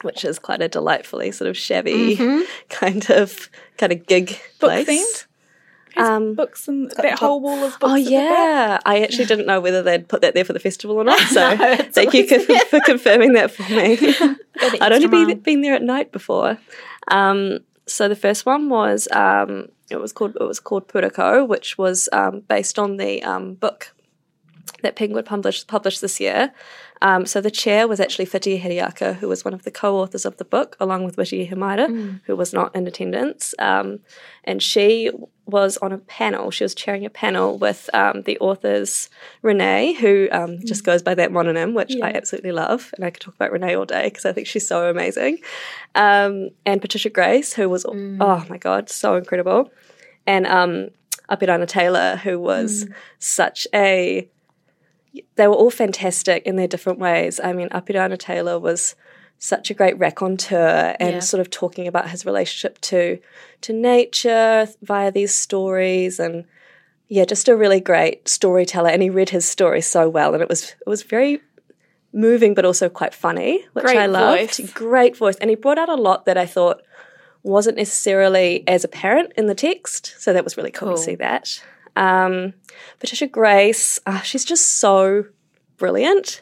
which 0.04 0.24
is 0.24 0.40
quite 0.40 0.62
a 0.62 0.68
delightfully 0.68 1.32
sort 1.32 1.50
of 1.50 1.58
shabby 1.58 2.16
kind 2.70 3.10
of 3.10 3.50
kind 3.78 3.92
of 3.92 4.06
gig 4.06 4.40
Book 4.60 4.70
place. 4.72 4.88
themed? 4.88 5.26
Um, 5.98 6.36
books 6.36 6.68
and 6.68 6.92
that 6.98 7.18
whole 7.18 7.42
wall 7.42 7.64
of 7.64 7.78
books. 7.80 7.92
Oh 7.92 7.96
at 7.96 7.98
the 7.98 8.04
back. 8.04 8.12
yeah, 8.12 8.80
I 8.86 9.02
actually 9.02 9.26
didn't 9.26 9.48
know 9.48 9.60
whether 9.60 9.82
they'd 9.82 10.08
put 10.08 10.22
that 10.22 10.36
there 10.36 10.46
for 10.46 10.54
the 10.54 10.60
festival 10.60 10.98
or 10.98 11.04
not. 11.04 11.20
So 11.28 11.56
No, 11.56 11.76
thank 11.78 12.14
you 12.14 12.28
for, 12.70 12.80
confirming 12.82 13.34
that 13.34 13.50
for 13.52 13.64
me. 13.64 13.98
I'd 14.80 14.92
only 14.94 15.08
been, 15.08 15.40
been 15.40 15.62
there 15.62 15.74
at 15.74 15.82
night 15.82 16.12
before. 16.12 16.60
Um, 17.10 17.60
so 17.88 18.08
the 18.08 18.16
first 18.16 18.46
one 18.46 18.70
was 18.70 19.08
um, 19.12 19.70
it 19.90 19.98
was 20.00 20.14
called 20.14 20.38
it 20.40 20.44
was 20.44 20.60
called 20.60 20.88
Pūrākau, 20.88 21.48
which 21.48 21.78
was 21.78 22.08
um, 22.14 22.42
based 22.42 22.78
on 22.78 22.98
the 22.98 23.24
um, 23.24 23.56
book 23.56 23.94
that 24.82 24.96
Penguin 24.96 25.24
published 25.24 25.68
published 25.68 26.02
this 26.02 26.20
year. 26.20 26.52
Um, 27.02 27.26
so 27.26 27.40
the 27.40 27.52
chair 27.52 27.88
was 27.88 28.00
actually 28.00 28.26
Fitiya 28.26 28.62
Hiriaka, 28.62 29.16
who 29.16 29.30
was 29.30 29.46
one 29.46 29.54
of 29.54 29.64
the 29.64 29.72
co-authors 29.72 30.26
of 30.26 30.36
the 30.36 30.44
book, 30.44 30.76
along 30.80 31.06
with 31.06 31.16
Witi 31.16 31.50
Ihimaera, 31.50 32.20
who 32.26 32.36
was 32.36 32.54
not 32.54 32.76
in 32.76 32.86
attendance. 32.88 33.54
Um, 33.58 34.00
and 34.44 34.62
she 34.62 35.10
was 35.46 35.78
on 35.78 35.94
a 35.94 35.98
panel. 35.98 36.52
She 36.52 36.64
was 36.64 36.76
chairing 36.76 37.06
a 37.06 37.10
panel 37.10 37.58
with 37.58 37.90
um, 37.94 38.24
the 38.24 38.38
authors 38.40 39.10
Renee, 39.42 39.94
who 39.94 40.28
um, 40.32 40.60
just 40.66 40.84
goes 40.84 41.02
by 41.02 41.16
that 41.16 41.32
mononym, 41.32 41.74
which 41.74 41.96
I 42.04 42.12
absolutely 42.12 42.52
love, 42.52 42.94
and 42.96 43.06
I 43.06 43.12
could 43.12 43.22
talk 43.22 43.36
about 43.36 43.52
Renee 43.52 43.76
all 43.76 43.86
day 43.86 44.06
because 44.06 44.26
I 44.26 44.34
think 44.34 44.48
she's 44.48 44.68
so 44.68 44.90
amazing. 44.90 45.40
Um, 45.96 46.50
and 46.66 46.82
Patricia 46.82 47.10
Grace, 47.10 47.54
who 47.54 47.70
was 47.70 47.86
oh 47.86 48.46
my 48.50 48.58
god, 48.58 48.90
so 48.90 49.16
incredible, 49.16 49.72
and 50.28 50.46
um, 50.46 50.90
Apirana 51.30 51.68
Taylor, 51.68 52.18
who 52.18 52.40
was 52.40 52.88
such 53.20 53.68
a 53.74 54.30
they 55.36 55.48
were 55.48 55.56
all 55.56 55.72
fantastic 55.72 56.44
in 56.46 56.56
their 56.56 56.68
different 56.68 57.00
ways. 57.00 57.40
I 57.44 57.54
mean, 57.54 57.70
Apirana 57.70 58.18
Taylor 58.18 58.60
was 58.60 58.96
such 59.38 59.72
a 59.72 59.74
great 59.74 59.98
raconteur 59.98 60.96
and 61.00 61.14
Yeah. 61.16 61.20
sort 61.20 61.40
of 61.42 61.50
talking 61.50 61.88
about 61.88 62.10
his 62.10 62.26
relationship 62.26 62.80
to 62.82 63.20
to 63.62 63.74
nature 63.74 64.68
via 64.82 65.12
these 65.12 65.34
stories 65.34 66.20
and 66.20 66.46
yeah, 67.08 67.26
just 67.26 67.48
a 67.48 67.56
really 67.56 67.80
great 67.80 68.28
storyteller 68.28 68.90
and 68.90 69.02
he 69.02 69.10
read 69.10 69.30
his 69.30 69.46
story 69.46 69.82
so 69.82 70.08
well 70.10 70.34
and 70.34 70.44
it 70.44 70.50
was 70.50 70.76
it 70.86 70.90
was 70.90 71.04
very 71.04 71.42
moving 72.14 72.54
but 72.54 72.66
also 72.66 72.90
quite 72.90 73.14
funny, 73.14 73.64
which 73.74 73.86
Great 73.86 73.98
I 73.98 74.06
loved. 74.08 74.58
voice. 74.58 74.72
Great 74.74 75.16
voice. 75.18 75.36
And 75.38 75.50
he 75.50 75.56
brought 75.56 75.78
out 75.78 75.90
a 75.90 75.96
lot 75.96 76.26
that 76.26 76.38
I 76.38 76.46
thought 76.46 76.82
wasn't 77.44 77.78
necessarily 77.78 78.64
as 78.68 78.84
apparent 78.84 79.32
in 79.38 79.46
the 79.48 79.56
text. 79.56 80.16
So 80.20 80.34
that 80.34 80.44
was 80.44 80.58
really 80.58 80.72
cool, 80.72 80.90
Cool. 80.90 80.98
to 80.98 81.04
see 81.04 81.16
that. 81.16 81.62
Um, 82.00 82.54
Patricia 83.00 83.28
Grace, 83.28 84.00
uh, 84.06 84.22
she's 84.22 84.46
just 84.46 84.80
so 84.80 85.26
brilliant. 85.78 86.42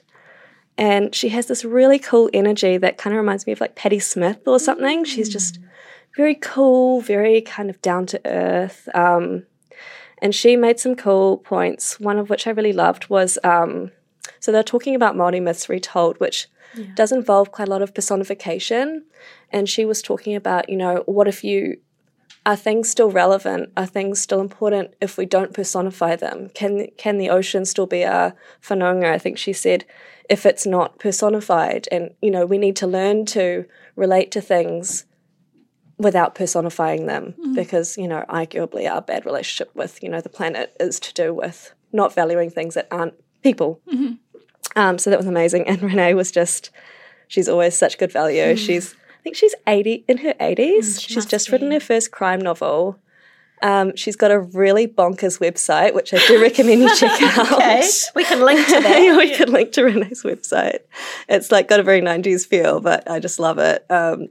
And 0.77 1.13
she 1.15 1.29
has 1.29 1.47
this 1.47 1.65
really 1.65 1.97
cool 1.97 2.29
energy 2.33 2.77
that 2.77 2.97
kind 2.97 3.13
of 3.13 3.19
reminds 3.19 3.47
me 3.47 3.53
of 3.53 3.59
like 3.59 3.75
Patti 3.75 3.99
Smith 3.99 4.47
or 4.47 4.59
something. 4.59 5.03
She's 5.03 5.27
just 5.27 5.59
very 6.15 6.35
cool, 6.35 7.01
very 7.01 7.41
kind 7.41 7.69
of 7.69 7.81
down 7.81 8.05
to 8.07 8.21
earth. 8.25 8.87
Um, 8.93 9.43
and 10.19 10.35
she 10.35 10.55
made 10.55 10.79
some 10.79 10.95
cool 10.95 11.37
points. 11.37 11.99
One 11.99 12.19
of 12.19 12.29
which 12.29 12.45
I 12.45 12.51
really 12.51 12.73
loved 12.73 13.09
was 13.09 13.39
um, 13.43 13.91
so 14.39 14.51
they're 14.51 14.63
talking 14.63 14.95
about 14.95 15.15
Māori 15.15 15.41
myths 15.41 15.69
retold, 15.69 16.19
which 16.19 16.47
does 16.95 17.11
involve 17.11 17.51
quite 17.51 17.67
a 17.67 17.71
lot 17.71 17.81
of 17.81 17.93
personification. 17.93 19.03
And 19.51 19.67
she 19.67 19.85
was 19.85 20.01
talking 20.01 20.35
about, 20.35 20.69
you 20.69 20.77
know, 20.77 21.03
what 21.05 21.27
if 21.27 21.43
you 21.43 21.77
are 22.47 22.55
things 22.55 22.89
still 22.89 23.11
relevant? 23.11 23.73
Are 23.75 23.85
things 23.85 24.21
still 24.21 24.39
important 24.39 24.93
if 25.01 25.17
we 25.17 25.25
don't 25.25 25.53
personify 25.53 26.15
them? 26.15 26.49
Can 26.55 26.87
can 26.97 27.17
the 27.17 27.29
ocean 27.29 27.65
still 27.65 27.87
be 27.87 28.03
a 28.03 28.33
whanaunga? 28.63 29.11
I 29.11 29.17
think 29.17 29.37
she 29.37 29.51
said, 29.51 29.83
if 30.29 30.45
it's 30.45 30.65
not 30.65 30.97
personified, 30.97 31.89
and 31.91 32.13
you 32.21 32.31
know, 32.31 32.45
we 32.45 32.57
need 32.57 32.77
to 32.77 32.87
learn 32.87 33.25
to 33.27 33.65
relate 33.97 34.31
to 34.31 34.39
things 34.39 35.05
without 35.97 36.35
personifying 36.35 37.05
them, 37.05 37.33
mm-hmm. 37.33 37.53
because 37.53 37.97
you 37.97 38.07
know, 38.07 38.23
arguably 38.29 38.89
our 38.89 39.01
bad 39.01 39.25
relationship 39.25 39.75
with 39.75 40.01
you 40.01 40.07
know 40.07 40.21
the 40.21 40.29
planet 40.29 40.73
is 40.79 41.01
to 41.01 41.13
do 41.13 41.33
with 41.33 41.73
not 41.91 42.15
valuing 42.15 42.49
things 42.49 42.75
that 42.75 42.87
aren't 42.89 43.15
people. 43.43 43.81
Mm-hmm. 43.91 44.13
Um, 44.77 44.97
so 44.97 45.09
that 45.09 45.19
was 45.19 45.27
amazing, 45.27 45.67
and 45.67 45.81
Renee 45.81 46.13
was 46.13 46.31
just. 46.31 46.71
She's 47.29 47.49
always 47.49 47.75
such 47.75 47.97
good 47.97 48.13
value. 48.13 48.41
Mm-hmm. 48.41 48.55
She's, 48.55 48.93
I 48.93 48.97
think 49.27 49.35
she's 49.35 49.55
80 49.67 50.05
in 50.07 50.19
her 50.19 50.33
80s. 50.35 51.01
she's 51.01 51.15
must 51.17 51.29
just 51.29 51.51
written 51.51 51.71
her 51.71 51.81
first 51.81 52.11
crime 52.11 52.39
novel. 52.39 52.97
Um, 53.61 53.93
she's 53.95 54.15
got 54.15 54.31
a 54.31 54.39
really 54.39 54.87
bonkers 54.87 55.39
website, 55.39 55.93
which 55.93 56.13
I 56.13 56.25
do 56.27 56.41
recommend 56.41 56.81
you 56.81 56.95
check 56.95 57.21
out. 57.37 57.51
Okay, 57.51 57.89
we 58.15 58.23
can 58.23 58.39
link 58.39 58.65
to 58.67 58.79
that. 58.79 59.17
we 59.17 59.35
can 59.35 59.51
link 59.51 59.73
to 59.73 59.83
Renee's 59.83 60.23
website. 60.23 60.79
It's 61.27 61.51
like 61.51 61.67
got 61.67 61.81
a 61.81 61.83
very 61.83 61.99
90s 61.99 62.47
feel, 62.47 62.79
but 62.79 63.09
I 63.09 63.19
just 63.19 63.37
love 63.37 63.57
it. 63.57 63.85
Um, 63.89 64.29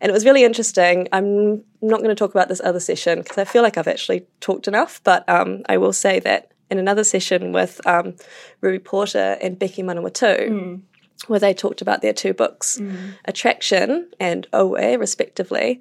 and 0.00 0.10
it 0.10 0.12
was 0.12 0.24
really 0.24 0.42
interesting. 0.42 1.06
I'm 1.12 1.62
not 1.82 1.98
going 1.98 2.08
to 2.08 2.16
talk 2.16 2.32
about 2.32 2.48
this 2.48 2.62
other 2.64 2.80
session 2.80 3.20
because 3.20 3.38
I 3.38 3.44
feel 3.44 3.62
like 3.62 3.76
I've 3.78 3.86
actually 3.86 4.26
talked 4.40 4.66
enough, 4.66 5.00
but 5.04 5.28
um, 5.28 5.62
I 5.68 5.76
will 5.76 5.92
say 5.92 6.18
that 6.20 6.50
in 6.68 6.78
another 6.78 7.04
session 7.04 7.52
with 7.52 7.86
um, 7.86 8.16
Ruby 8.60 8.80
Porter 8.80 9.36
and 9.40 9.56
Becky 9.56 9.82
Manawatu, 9.82 10.80
where 11.28 11.40
they 11.40 11.54
talked 11.54 11.80
about 11.80 12.02
their 12.02 12.12
two 12.12 12.32
books, 12.34 12.80
Attraction 13.24 14.10
and 14.18 14.46
Auē, 14.52 14.98
respectively, 14.98 15.80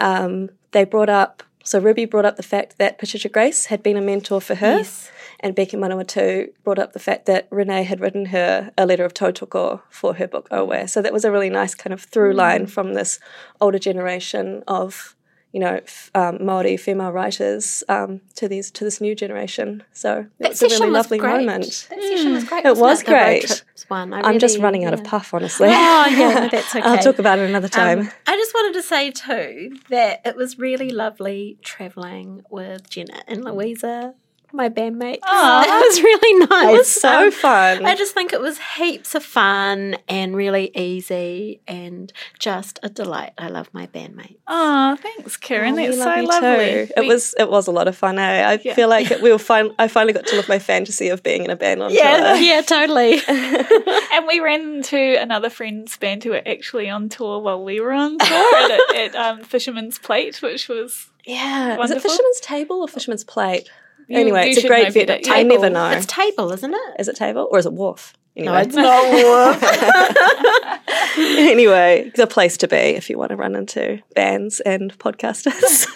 um, 0.00 0.50
they 0.72 0.84
brought 0.84 1.08
up, 1.08 1.42
so 1.64 1.78
Ruby 1.80 2.04
brought 2.04 2.24
up 2.24 2.36
the 2.36 2.42
fact 2.42 2.78
that 2.78 2.98
Patricia 2.98 3.28
Grace 3.28 3.66
had 3.66 3.82
been 3.82 3.96
a 3.96 4.00
mentor 4.02 4.40
for 4.40 4.54
her, 4.54 4.76
Yes. 4.78 5.10
and 5.40 5.54
Becky 5.54 5.76
Manawatu 5.76 6.48
brought 6.62 6.78
up 6.78 6.92
the 6.92 6.98
fact 6.98 7.26
that 7.26 7.48
Renee 7.50 7.82
had 7.82 8.00
written 8.00 8.26
her 8.26 8.70
a 8.78 8.86
letter 8.86 9.04
of 9.04 9.14
tautoko 9.14 9.80
for 9.90 10.14
her 10.14 10.28
book 10.28 10.48
Auē. 10.50 10.88
So 10.88 11.02
that 11.02 11.12
was 11.12 11.24
a 11.24 11.32
really 11.32 11.50
nice 11.50 11.74
kind 11.74 11.92
of 11.92 12.02
through 12.02 12.34
line 12.34 12.66
from 12.66 12.94
this 12.94 13.18
older 13.60 13.78
generation 13.78 14.62
of, 14.68 15.15
you 15.56 15.60
know, 15.60 15.76
f- 15.82 16.10
um, 16.14 16.44
Maori 16.44 16.76
female 16.76 17.12
writers 17.12 17.82
um, 17.88 18.20
to 18.34 18.46
these 18.46 18.70
to 18.72 18.84
this 18.84 19.00
new 19.00 19.14
generation. 19.14 19.82
So 19.94 20.18
it 20.18 20.28
That 20.38 20.48
was 20.50 20.60
a 20.60 20.68
really 20.68 20.90
lovely 20.90 21.16
great. 21.16 21.46
moment. 21.46 21.86
That 21.88 22.02
session 22.02 22.32
was 22.34 22.44
great. 22.44 22.66
It 22.66 22.74
The 22.74 23.12
road 23.12 23.40
great. 23.40 23.64
one. 23.88 24.12
I 24.12 24.20
I'm 24.20 24.38
just 24.38 24.58
running 24.58 24.84
out 24.84 24.92
of 24.92 25.02
puff, 25.02 25.32
honestly. 25.32 25.68
Oh 25.68 25.70
yeah, 25.70 26.40
no, 26.40 26.48
that's 26.50 26.76
okay. 26.76 26.82
I'll 26.86 26.98
talk 26.98 27.18
about 27.18 27.38
it 27.38 27.48
another 27.48 27.68
time. 27.68 28.00
Um, 28.00 28.10
I 28.26 28.36
just 28.36 28.52
wanted 28.52 28.74
to 28.74 28.82
say 28.82 29.10
too 29.12 29.78
that 29.88 30.20
it 30.26 30.36
was 30.36 30.58
really 30.58 30.90
lovely 30.90 31.56
traveling 31.62 32.42
with 32.50 32.90
Jenna 32.90 33.22
and 33.26 33.42
Louisa, 33.42 34.12
my 34.56 34.68
bandmates. 34.68 35.20
Aw. 35.22 35.62
It 35.62 35.86
was 35.86 36.02
really 36.02 36.46
nice. 36.46 36.68
it 36.74 36.78
was 36.78 36.88
so 36.92 37.26
Um, 37.26 37.30
fun. 37.30 37.84
I 37.86 37.94
just 37.94 38.14
think 38.14 38.32
it 38.32 38.40
was 38.40 38.58
heaps 38.76 39.14
of 39.14 39.24
fun 39.24 39.96
and 40.08 40.34
really 40.34 40.70
easy 40.76 41.60
and 41.68 42.12
just 42.38 42.78
a 42.82 42.88
delight. 42.88 43.32
I 43.38 43.48
love 43.48 43.68
my 43.72 43.86
bandmates. 43.86 44.36
Oh, 44.48 44.96
thanks, 45.00 45.36
Kiran. 45.36 45.72
Oh, 45.72 45.76
That's 45.76 45.98
love 45.98 46.14
so 46.14 46.20
you 46.20 46.26
lovely. 46.28 46.66
Too. 46.86 46.92
It 46.96 47.00
We- 47.00 47.08
was 47.08 47.34
it 47.38 47.50
was 47.50 47.66
a 47.66 47.72
lot 47.72 47.86
of 47.88 47.96
fun. 47.96 48.18
Eh? 48.18 48.22
I 48.50 48.58
Yeah. 48.64 48.74
feel 48.74 48.88
like 48.88 49.10
we 49.22 49.30
were 49.30 49.38
fin- 49.38 49.74
I 49.78 49.88
finally 49.88 50.12
got 50.12 50.26
to 50.26 50.36
live 50.36 50.48
my 50.48 50.58
fantasy 50.58 51.08
of 51.08 51.22
being 51.22 51.44
in 51.44 51.50
a 51.50 51.56
band 51.56 51.82
on 51.82 51.92
Yeah, 51.92 52.32
tour. 52.32 52.36
yeah, 52.42 52.60
totally. 52.62 53.20
and 53.28 54.26
we 54.26 54.40
ran 54.40 54.60
into 54.76 55.20
another 55.20 55.50
friend's 55.50 55.96
band 55.96 56.24
who 56.24 56.30
were 56.30 56.42
actually 56.46 56.88
on 56.88 57.08
tour 57.08 57.40
while 57.40 57.62
we 57.62 57.80
were 57.80 57.92
on 57.92 58.18
tour 58.18 58.56
at, 58.56 58.94
at 58.96 59.14
um, 59.14 59.42
Fisherman's 59.42 59.98
Plate, 59.98 60.40
which 60.42 60.68
was 60.68 61.08
Yeah, 61.24 61.68
is 61.68 61.74
it 61.74 61.78
Wonderful. 61.78 62.10
Fisherman's 62.10 62.40
Table 62.40 62.80
or 62.82 62.88
Fisherman's 62.88 63.24
Plate? 63.24 63.68
You- 64.08 64.18
anyway, 64.20 64.44
you 64.46 64.50
it's 64.52 64.64
a 64.64 64.68
great 64.68 64.84
know 64.84 64.90
vid- 64.92 65.06
better. 65.08 65.30
I 65.30 65.42
Table. 65.42 65.48
never 65.56 65.70
know. 65.70 65.90
It's 65.90 66.06
table, 66.06 66.52
isn't 66.52 66.72
it? 66.74 66.80
is 67.00 67.08
it 67.08 67.16
table 67.16 67.48
or 67.50 67.58
is 67.58 67.66
it 67.66 67.72
wharf? 67.72 68.14
No, 68.38 68.52
Anyway, 68.52 68.62
it's 68.66 68.76
not 68.76 69.12
Wolf. 69.14 69.62
anyway, 71.18 72.04
it's 72.08 72.18
a 72.18 72.26
place 72.26 72.56
to 72.58 72.68
be 72.68 72.76
if 72.76 73.08
you 73.08 73.16
want 73.18 73.30
to 73.30 73.36
run 73.36 73.54
into 73.56 74.00
bands 74.14 74.60
and 74.60 74.96
podcasters. 74.98 75.86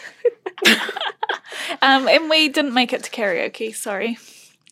um, 1.83 2.09
and 2.09 2.31
we 2.31 2.49
didn't 2.49 2.73
make 2.75 2.93
it 2.93 3.03
to 3.05 3.11
karaoke. 3.11 3.75
Sorry. 3.75 4.17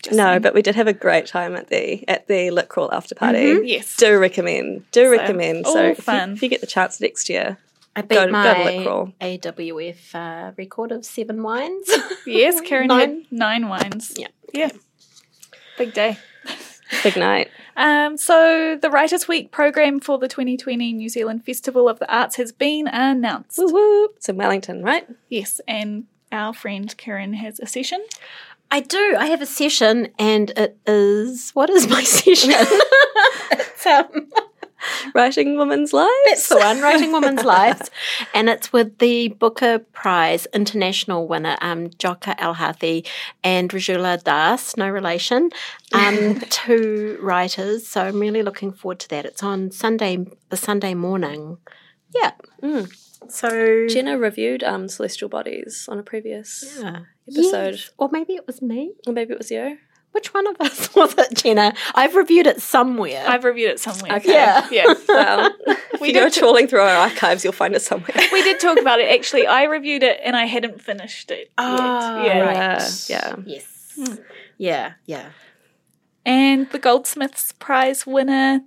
Just 0.03 0.17
no, 0.17 0.25
saying. 0.25 0.43
but 0.43 0.55
we 0.55 0.63
did 0.63 0.77
have 0.77 0.87
a 0.87 0.93
great 0.93 1.27
time 1.27 1.57
at 1.57 1.69
the 1.69 2.09
at 2.09 2.27
the 2.29 2.51
lit 2.51 2.69
crawl 2.69 2.93
after 2.93 3.15
party. 3.15 3.61
yes. 3.65 3.97
Do 3.97 4.19
recommend. 4.19 4.85
Do 4.93 5.11
recommend. 5.11 5.67
all 5.67 5.73
So 5.75 5.85
if 5.89 5.99
you, 5.99 6.05
fun. 6.05 6.33
if 6.33 6.43
you 6.43 6.49
get 6.49 6.61
the 6.61 6.67
chance 6.69 7.01
next 7.01 7.29
year, 7.29 7.59
I 7.99 8.03
beat 8.03 8.15
Go 8.15 8.27
to- 8.27 8.33
go 8.33 9.13
my 9.21 9.27
AWF 9.27 10.15
uh, 10.15 10.53
record 10.57 10.93
of 10.93 11.05
seven 11.05 11.43
wines. 11.43 11.91
Yes, 12.27 12.61
Kiran 12.67 12.87
Nine. 12.87 13.01
had 13.01 13.33
nine 13.33 13.69
wines. 13.69 14.15
Yeah. 14.17 14.29
Yeah. 14.55 14.71
Big 15.77 15.93
day. 15.95 16.17
big 17.03 17.17
night. 17.17 17.51
Um, 17.81 18.17
so 18.17 18.77
the 18.83 18.91
Writers' 18.91 19.29
Week 19.29 19.53
program 19.53 20.01
for 20.01 20.19
the 20.19 20.27
2020 20.27 20.95
New 20.95 21.09
Zealand 21.09 21.45
Festival 21.45 21.89
of 21.89 22.01
the 22.01 22.13
Arts 22.13 22.35
has 22.35 22.51
been 22.51 22.89
announced. 22.89 23.57
Woo 23.57 23.73
woo. 23.73 24.05
It's 24.17 24.29
in 24.29 24.37
Wellington, 24.37 24.83
right? 24.83 25.07
Yes, 25.29 25.61
and 25.69 26.07
our 26.33 26.53
friend 26.53 26.93
Kiran 26.99 27.37
has 27.37 27.61
a 27.61 27.69
session. 27.69 28.05
I 28.69 28.81
do. 28.81 29.15
I 29.17 29.27
have 29.27 29.41
a 29.41 29.47
session, 29.47 30.09
and 30.19 30.51
it 30.57 30.77
is 30.89 31.53
what 31.53 31.71
is 31.71 31.87
my 31.89 32.03
session? 32.19 32.51
it's 33.53 33.87
um, 33.87 34.29
Writing 35.15 35.59
Women's 35.59 35.93
Lives. 35.93 36.11
that's 36.27 36.49
the 36.49 36.57
one, 36.57 36.81
writing 36.81 37.13
women's 37.13 37.45
lives, 37.57 37.91
and 38.35 38.49
it's 38.49 38.73
with 38.73 38.99
the 38.99 39.29
Booker 39.29 39.79
Prize 39.79 40.47
international 40.53 41.27
winner, 41.27 41.57
um, 41.61 41.89
Jokha 41.91 42.37
Alharthi 42.39 43.07
and 43.43 43.71
Rajula 43.71 44.23
Das, 44.23 44.77
no 44.77 44.89
relation, 44.89 45.51
um, 45.93 46.41
two 46.51 47.19
writers. 47.21 47.87
So 47.87 48.03
I'm 48.03 48.21
really 48.21 48.43
looking 48.43 48.73
forward 48.73 49.01
to 49.01 49.09
that. 49.11 49.25
It's 49.25 49.43
on 49.43 49.71
Sunday, 49.71 50.27
the 50.49 50.57
Sunday 50.57 50.95
morning. 50.95 51.59
Yeah, 52.15 52.33
So 53.29 53.87
Jenna 53.89 54.19
reviewed 54.19 54.63
um, 54.63 54.89
Celestial 54.89 55.29
Bodies 55.29 55.87
on 55.91 55.99
a 55.99 56.03
previous 56.03 56.79
yeah. 56.81 57.01
episode. 57.31 57.75
Yes. 57.75 57.91
Or 57.99 58.09
maybe 58.11 58.35
it 58.35 58.47
was 58.47 58.63
me. 58.63 58.93
Or 59.07 59.13
maybe 59.13 59.33
it 59.33 59.39
was 59.39 59.51
you. 59.51 59.79
Which 60.19 60.35
one 60.35 60.49
of 60.49 60.57
us 60.61 60.93
was 60.97 61.15
it, 61.17 61.33
Jenna? 61.35 61.73
I've 61.95 62.17
reviewed 62.17 62.49
it 62.49 62.61
somewhere. 62.61 63.25
I've 63.29 63.45
reviewed 63.45 63.71
it 63.71 63.79
somewhere. 63.79 64.17
Okay. 64.17 64.33
Yeah. 64.33 64.69
Yeah. 64.73 64.95
Well, 65.09 65.55
if 65.95 66.01
We 66.01 66.09
you 66.09 66.15
go 66.15 66.25
did- 66.25 66.33
trawling 66.33 66.67
through 66.67 66.81
our 66.81 66.97
archives, 66.97 67.45
you'll 67.45 67.53
find 67.53 67.75
it 67.77 67.83
somewhere. 67.83 68.11
We 68.33 68.43
did 68.43 68.59
talk 68.59 68.81
about 68.81 68.99
it 68.99 69.09
actually. 69.17 69.47
I 69.47 69.63
reviewed 69.65 70.03
it 70.03 70.19
and 70.25 70.35
I 70.37 70.45
hadn't 70.47 70.81
finished 70.83 71.31
it. 71.31 71.53
Ah, 71.57 72.25
yet. 72.25 72.37
Yeah. 72.37 72.41
right. 72.41 73.07
Yeah, 73.09 73.35
yeah. 73.37 73.43
Yes. 73.47 74.19
Yeah, 74.59 74.93
yeah. 75.07 75.29
And 76.27 76.69
the 76.71 76.79
Goldsmiths 76.81 77.53
Prize 77.53 78.07
winner 78.07 78.61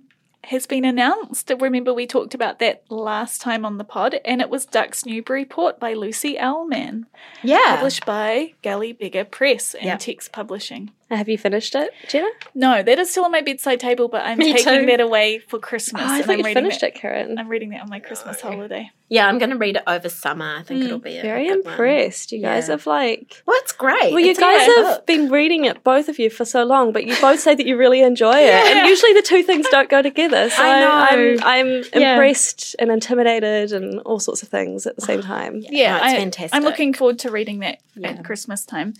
has 0.44 0.66
been 0.66 0.84
announced. 0.84 1.50
Remember, 1.60 1.94
we 1.94 2.06
talked 2.06 2.34
about 2.34 2.58
that 2.58 2.82
last 2.90 3.40
time 3.40 3.64
on 3.64 3.78
the 3.78 3.84
pod, 3.84 4.16
and 4.24 4.40
it 4.40 4.50
was 4.50 4.66
Duck's 4.66 5.06
Newburyport 5.06 5.78
by 5.78 5.94
Lucy 5.94 6.34
Ellmann, 6.36 7.04
Yeah. 7.44 7.76
published 7.76 8.04
by 8.04 8.54
Galley 8.62 8.92
Beggar 8.92 9.24
Press 9.24 9.74
and 9.74 9.84
Yeah. 9.84 9.96
Text 9.98 10.32
Publishing. 10.32 10.90
Have 11.12 11.28
you 11.28 11.36
finished 11.36 11.74
it, 11.74 11.90
Jenna? 12.08 12.28
No, 12.54 12.82
that 12.82 12.98
is 12.98 13.10
still 13.10 13.24
on 13.26 13.30
my 13.32 13.42
bedside 13.42 13.78
table, 13.80 14.08
but 14.08 14.24
I'm 14.24 14.38
Me 14.38 14.52
taking 14.52 14.80
too. 14.80 14.86
that 14.86 15.00
away 15.00 15.40
for 15.40 15.58
Christmas. 15.58 16.02
Oh, 16.02 16.06
I 16.08 16.16
and 16.18 16.24
thought 16.26 16.38
you 16.38 16.44
finished 16.44 16.80
that, 16.80 16.96
it, 16.96 17.00
Kiran. 17.02 17.38
I'm 17.38 17.48
reading 17.48 17.70
that 17.70 17.82
on 17.82 17.90
my 17.90 18.00
Christmas 18.00 18.40
holiday. 18.40 18.90
Yeah, 19.10 19.28
I'm 19.28 19.36
going 19.38 19.50
to 19.50 19.58
read 19.58 19.76
it 19.76 19.82
over 19.86 20.08
summer. 20.08 20.56
I 20.56 20.62
think 20.62 20.80
hmm, 20.80 20.86
it'll 20.86 20.98
be 20.98 21.18
a 21.18 21.22
Very 21.22 21.48
good 21.48 21.64
one. 21.66 21.74
impressed. 21.74 22.32
You 22.32 22.40
guys 22.40 22.68
Yeah. 22.68 22.72
have 22.72 22.86
like. 22.86 23.42
Well, 23.46 23.56
it's 23.60 23.72
great. 23.72 24.10
Well, 24.12 24.20
you 24.20 24.30
It's 24.30 24.38
a 24.38 24.42
guys 24.42 24.66
have 24.66 24.86
book. 24.96 25.06
been 25.06 25.28
reading 25.30 25.66
it, 25.66 25.84
both 25.84 26.08
of 26.08 26.18
you, 26.18 26.30
for 26.30 26.46
so 26.46 26.64
long, 26.64 26.92
but 26.92 27.04
you 27.04 27.14
both 27.20 27.40
say 27.40 27.54
that 27.54 27.66
you 27.66 27.76
really 27.76 28.00
enjoy 28.00 28.38
it, 28.38 28.54
and 28.76 28.88
usually 28.88 29.12
the 29.12 29.20
two 29.22 29.42
things 29.42 29.66
don't 29.70 29.90
go 29.90 30.00
together. 30.00 30.48
So 30.50 30.62
I 30.62 30.80
know. 30.80 30.90
I'm, 30.90 31.38
I'm 31.42 31.82
Yeah. 32.00 32.12
impressed 32.14 32.74
and 32.78 32.90
intimidated 32.90 33.72
and 33.72 34.00
all 34.00 34.18
sorts 34.18 34.42
of 34.42 34.48
things 34.48 34.86
at 34.86 34.96
the 34.96 35.02
same 35.02 35.20
time. 35.34 35.62
Yeah, 35.68 35.90
No, 35.90 35.96
it's 36.04 36.04
I, 36.14 36.16
fantastic. 36.16 36.54
I'm 36.56 36.62
looking 36.64 36.94
forward 36.94 37.18
to 37.20 37.30
reading 37.30 37.58
that 37.58 37.80
Yeah. 37.94 38.08
at 38.12 38.24
Christmas 38.24 38.64
time. 38.64 38.94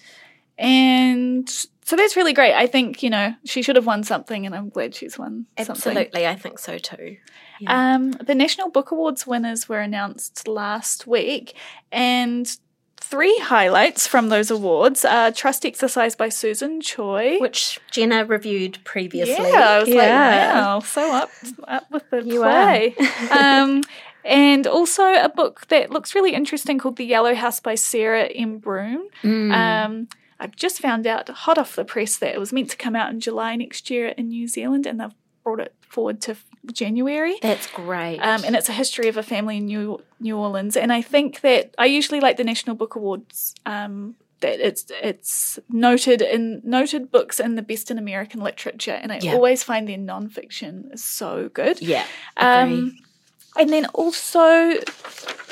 And 0.59 1.49
so 1.85 1.97
that's 1.97 2.17
really 2.17 2.33
great. 2.33 2.55
I 2.55 2.67
think, 2.67 3.03
you 3.03 3.11
know, 3.11 3.35
she 3.45 3.62
should 3.62 3.77
have 3.77 3.87
won 3.87 4.05
something, 4.05 4.47
and 4.47 4.55
I'm 4.55 4.69
glad 4.69 4.95
she's 4.95 5.19
won 5.19 5.47
something. 5.59 5.73
Absolutely, 5.97 6.27
I 6.27 6.35
think 6.37 6.59
so 6.59 6.79
too. 6.79 7.17
Um, 7.67 8.11
the 8.12 8.35
National 8.35 8.71
Book 8.71 8.91
Awards 8.91 9.27
winners 9.27 9.69
were 9.69 9.81
announced 9.81 10.49
last 10.49 11.07
week, 11.07 11.55
and 11.93 12.57
three 12.97 13.37
highlights 13.43 14.07
from 14.07 14.29
those 14.31 14.51
awards 14.51 15.05
are 15.05 15.31
Trust 15.33 15.67
Exercise 15.67 16.17
by 16.17 16.29
Susan 16.29 16.81
Choi. 16.81 17.39
Which 17.39 17.79
Jenna 17.91 18.25
reviewed 18.25 18.79
previously. 18.85 19.35
Yeah, 19.51 19.69
I 19.69 19.79
was 19.81 19.89
Yeah. 19.89 19.97
like, 20.55 20.65
wow, 20.65 20.81
so 20.81 21.12
up, 21.12 21.31
up 21.69 21.91
with 21.91 22.09
the 22.11 22.23
You 22.25 22.41
play. 22.41 22.95
um, 23.31 23.83
and 24.25 24.67
also 24.69 25.03
a 25.05 25.29
book 25.29 25.67
that 25.69 25.91
looks 25.91 26.15
really 26.15 26.33
interesting 26.33 26.79
called 26.79 26.97
The 26.97 27.05
Yellow 27.05 27.35
House 27.35 27.59
by 27.61 27.75
Sarah 27.75 28.25
M. 28.27 28.59
Broom. 28.59 29.09
Mm. 29.23 29.53
Um, 29.53 30.09
I've 30.43 30.57
just 30.57 30.81
found 30.81 31.07
out, 31.07 31.29
hot 31.29 31.57
off 31.59 31.77
the 31.77 31.85
press, 31.85 32.17
that 32.19 32.35
it 32.35 32.39
was 32.39 32.53
meant 32.53 32.71
to 32.71 32.77
come 32.77 32.97
out 32.97 33.11
in 33.13 33.21
July 33.21 33.57
next 33.57 33.89
year 33.91 34.09
in 34.09 34.29
New 34.29 34.49
Zealand, 34.49 34.87
and 34.87 35.01
they've 35.01 35.15
brought 35.45 35.61
it 35.61 35.75
forward 35.89 36.21
to 36.23 36.37
January. 36.73 37.37
That's 37.41 37.67
great. 37.69 38.19
Um, 38.19 38.43
and 38.45 38.55
it's 38.57 38.69
a 38.69 38.73
history 38.73 39.09
of 39.09 39.17
a 39.17 39.23
family 39.23 39.57
in 39.59 39.67
New 39.67 40.03
New 40.21 40.37
Orleans. 40.37 40.77
And 40.77 40.93
I 40.93 41.03
think 41.03 41.41
that 41.41 41.75
I 41.79 41.87
usually 41.87 42.21
like 42.21 42.37
the 42.37 42.45
National 42.45 42.77
Book 42.77 42.95
Awards. 42.97 43.55
Um, 43.67 44.17
that 44.41 44.59
it's 44.59 44.85
it's 45.03 45.59
noted 45.69 46.21
in 46.21 46.61
noted 46.65 47.11
books 47.13 47.39
in 47.39 47.55
the 47.55 47.63
best 47.63 47.91
in 47.93 47.99
American 47.99 48.41
literature, 48.41 48.99
and 49.01 49.13
I 49.13 49.21
Yeah. 49.23 49.35
always 49.35 49.63
find 49.63 49.89
their 49.89 49.99
nonfiction 49.99 50.93
is 50.93 51.03
so 51.05 51.49
good. 51.55 51.81
yeah. 51.81 52.05
Um, 52.37 52.97
and 53.59 53.71
then 53.71 53.87
also 53.94 54.73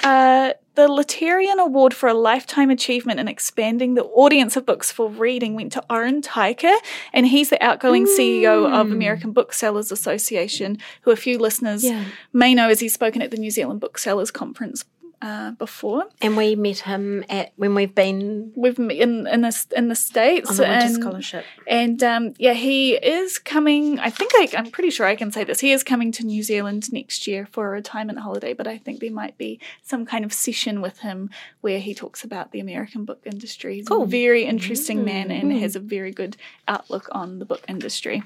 uh, 0.02 0.52
the 0.74 0.88
Literarian 0.88 1.58
Award 1.58 1.92
for 1.92 2.08
a 2.08 2.14
Lifetime 2.14 2.70
Achievement 2.70 3.20
in 3.20 3.28
Expanding 3.28 3.94
the 3.94 4.04
Audience 4.04 4.56
of 4.56 4.64
Books 4.64 4.90
for 4.90 5.10
Reading 5.10 5.54
went 5.54 5.72
to 5.72 5.84
Oren 5.90 6.22
Teicher, 6.22 6.74
and 7.12 7.26
he's 7.26 7.50
the 7.50 7.62
outgoing 7.62 8.06
CEO 8.06 8.66
of 8.72 8.90
American 8.90 9.32
Booksellers 9.32 9.92
Association, 9.92 10.78
who 11.02 11.10
a 11.10 11.16
few 11.16 11.38
listeners 11.38 11.84
Yeah. 11.84 12.04
may 12.32 12.54
know 12.54 12.68
as 12.70 12.80
he's 12.80 12.94
spoken 12.94 13.20
at 13.20 13.30
the 13.30 13.36
New 13.36 13.50
Zealand 13.50 13.80
Booksellers 13.80 14.30
Conference 14.30 14.84
uh, 15.22 15.50
before. 15.52 16.04
and 16.22 16.36
we 16.36 16.54
met 16.54 16.78
him 16.80 17.24
at 17.28 17.52
when 17.56 17.74
we've 17.74 17.94
been 17.94 18.52
We've 18.56 18.78
in 18.78 19.26
in 19.26 19.40
the 19.42 19.66
in 19.76 19.88
the 19.88 19.94
states 19.94 20.50
on 20.50 20.56
the 20.56 20.62
winter 20.62 20.86
and 20.86 20.94
scholarship. 20.94 21.44
and 21.66 22.02
um, 22.02 22.34
yeah, 22.38 22.54
he 22.54 22.94
is 22.94 23.38
coming. 23.38 23.98
I 23.98 24.10
think 24.10 24.32
I, 24.34 24.48
I'm 24.56 24.70
pretty 24.70 24.90
sure 24.90 25.06
I 25.06 25.16
can 25.16 25.30
say 25.30 25.44
this. 25.44 25.60
He 25.60 25.72
is 25.72 25.82
coming 25.84 26.10
to 26.12 26.24
New 26.24 26.42
Zealand 26.42 26.92
next 26.92 27.26
year 27.26 27.46
for 27.52 27.66
a 27.68 27.70
retirement 27.70 28.18
holiday, 28.20 28.54
but 28.54 28.66
I 28.66 28.78
think 28.78 29.00
there 29.00 29.10
might 29.12 29.36
be 29.38 29.60
some 29.82 30.06
kind 30.06 30.24
of 30.24 30.32
session 30.32 30.80
with 30.80 31.00
him 31.00 31.30
where 31.60 31.78
he 31.80 31.94
talks 31.94 32.24
about 32.24 32.52
the 32.52 32.60
American 32.60 33.04
book 33.04 33.20
industry. 33.24 33.76
He's 33.76 33.88
Cool. 33.88 34.02
a 34.02 34.06
very 34.06 34.44
interesting 34.44 35.04
man 35.04 35.30
and 35.30 35.52
has 35.52 35.76
a 35.76 35.80
very 35.80 36.12
good 36.12 36.36
outlook 36.66 37.08
on 37.12 37.38
the 37.38 37.44
book 37.44 37.62
industry. 37.68 38.22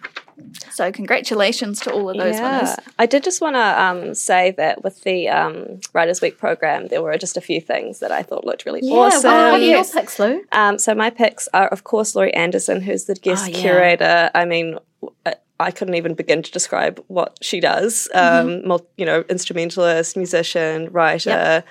So, 0.71 0.91
congratulations 0.93 1.81
to 1.81 1.93
all 1.93 2.11
of 2.11 2.17
those 2.17 2.35
winners. 2.41 2.77
I 2.99 3.07
did 3.07 3.25
just 3.25 3.41
want 3.41 3.57
to 3.57 3.83
um, 3.83 4.15
say 4.15 4.53
that 4.53 4.83
with 4.85 5.03
the 5.03 5.29
um, 5.29 5.81
Writers 5.93 6.21
Week 6.21 6.39
program, 6.39 6.89
there 6.89 7.03
were 7.03 7.17
just 7.19 7.37
a 7.37 7.41
few 7.41 7.61
things 7.61 8.01
that 8.01 8.13
I 8.13 8.23
thought 8.23 8.45
looked 8.45 8.65
really 8.67 8.81
awesome. 8.83 9.31
What 9.31 9.55
are 9.55 9.59
your 9.59 9.85
picks, 9.85 10.19
Lou? 10.19 10.43
Um, 10.53 10.79
so 10.79 10.95
my 10.95 11.11
picks 11.11 11.49
are, 11.55 11.69
of 11.69 11.85
course, 11.85 12.15
Laurie 12.15 12.35
Anderson, 12.35 12.81
who's 12.81 13.05
the 13.05 13.15
guest 13.15 13.45
Oh, 13.47 13.49
yeah. 13.49 13.61
curator. 13.61 14.31
I 14.35 14.45
mean, 14.45 14.79
I 15.61 15.71
couldn't 15.71 15.95
even 15.95 16.15
begin 16.15 16.43
to 16.43 16.51
describe 16.51 17.03
what 17.09 17.39
she 17.41 17.61
does. 17.61 18.09
Um, 18.15 18.67
mul- 18.67 18.87
you 18.97 19.07
know, 19.07 19.25
instrumentalist, 19.29 20.17
musician, 20.17 20.91
writer. 20.91 21.63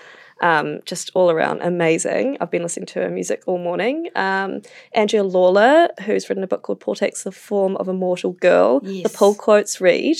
Um, 0.43 0.81
just 0.83 1.09
all 1.13 1.31
around 1.31 1.61
amazing. 1.61 2.37
I've 2.41 2.51
been 2.51 2.63
listening 2.63 2.85
to 2.87 2.99
her 3.01 3.09
music 3.09 3.43
all 3.47 3.57
morning. 3.57 4.09
Um, 4.13 4.61
Andrea 4.91 5.23
Lawlor, 5.23 5.87
who's 6.01 6.27
written 6.27 6.43
a 6.43 6.47
book 6.47 6.63
called 6.63 6.81
Paul 6.81 6.95
Takes, 6.95 7.23
the 7.23 7.31
Form 7.31 7.77
of 7.77 7.87
a 7.87 7.93
Mortal 7.93 8.33
Girl. 8.33 8.81
Yes. 8.83 9.09
The 9.09 9.17
pull 9.17 9.35
quotes 9.35 9.79
read, 9.79 10.17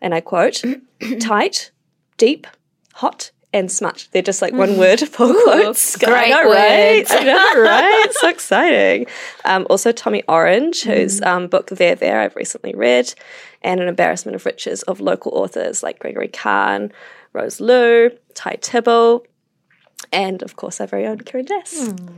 and 0.00 0.12
I 0.12 0.20
quote, 0.20 0.64
tight, 1.20 1.70
deep, 2.16 2.48
hot, 2.94 3.30
and 3.52 3.70
smut. 3.70 4.08
They're 4.12 4.22
just 4.22 4.42
like 4.42 4.52
one 4.52 4.76
word 4.76 5.02
pull 5.12 5.34
quotes. 5.44 5.96
great 5.96 6.10
I 6.10 6.28
know, 6.28 6.50
right? 6.50 7.06
I 7.08 7.22
know, 7.22 7.62
right? 7.62 8.08
so 8.12 8.28
exciting. 8.28 9.06
Um, 9.44 9.66
also, 9.70 9.92
Tommy 9.92 10.22
Orange, 10.28 10.82
whose 10.82 11.20
um, 11.22 11.48
book 11.48 11.68
There 11.68 11.94
There 11.94 12.20
I've 12.20 12.36
recently 12.36 12.74
read, 12.74 13.12
and 13.62 13.80
An 13.80 13.88
Embarrassment 13.88 14.36
of 14.36 14.46
Riches 14.46 14.82
of 14.82 15.00
local 15.00 15.32
authors 15.32 15.82
like 15.82 15.98
Gregory 15.98 16.28
Kan, 16.28 16.92
Rose 17.32 17.60
Lu, 17.60 18.10
Tayi 18.34 18.60
Tibble, 18.60 19.24
and 20.12 20.42
of 20.42 20.56
course 20.56 20.80
our 20.80 20.86
very 20.86 21.06
own 21.06 21.18
Kiran 21.18 21.46
Dass. 21.46 21.88
Hmm. 21.88 22.08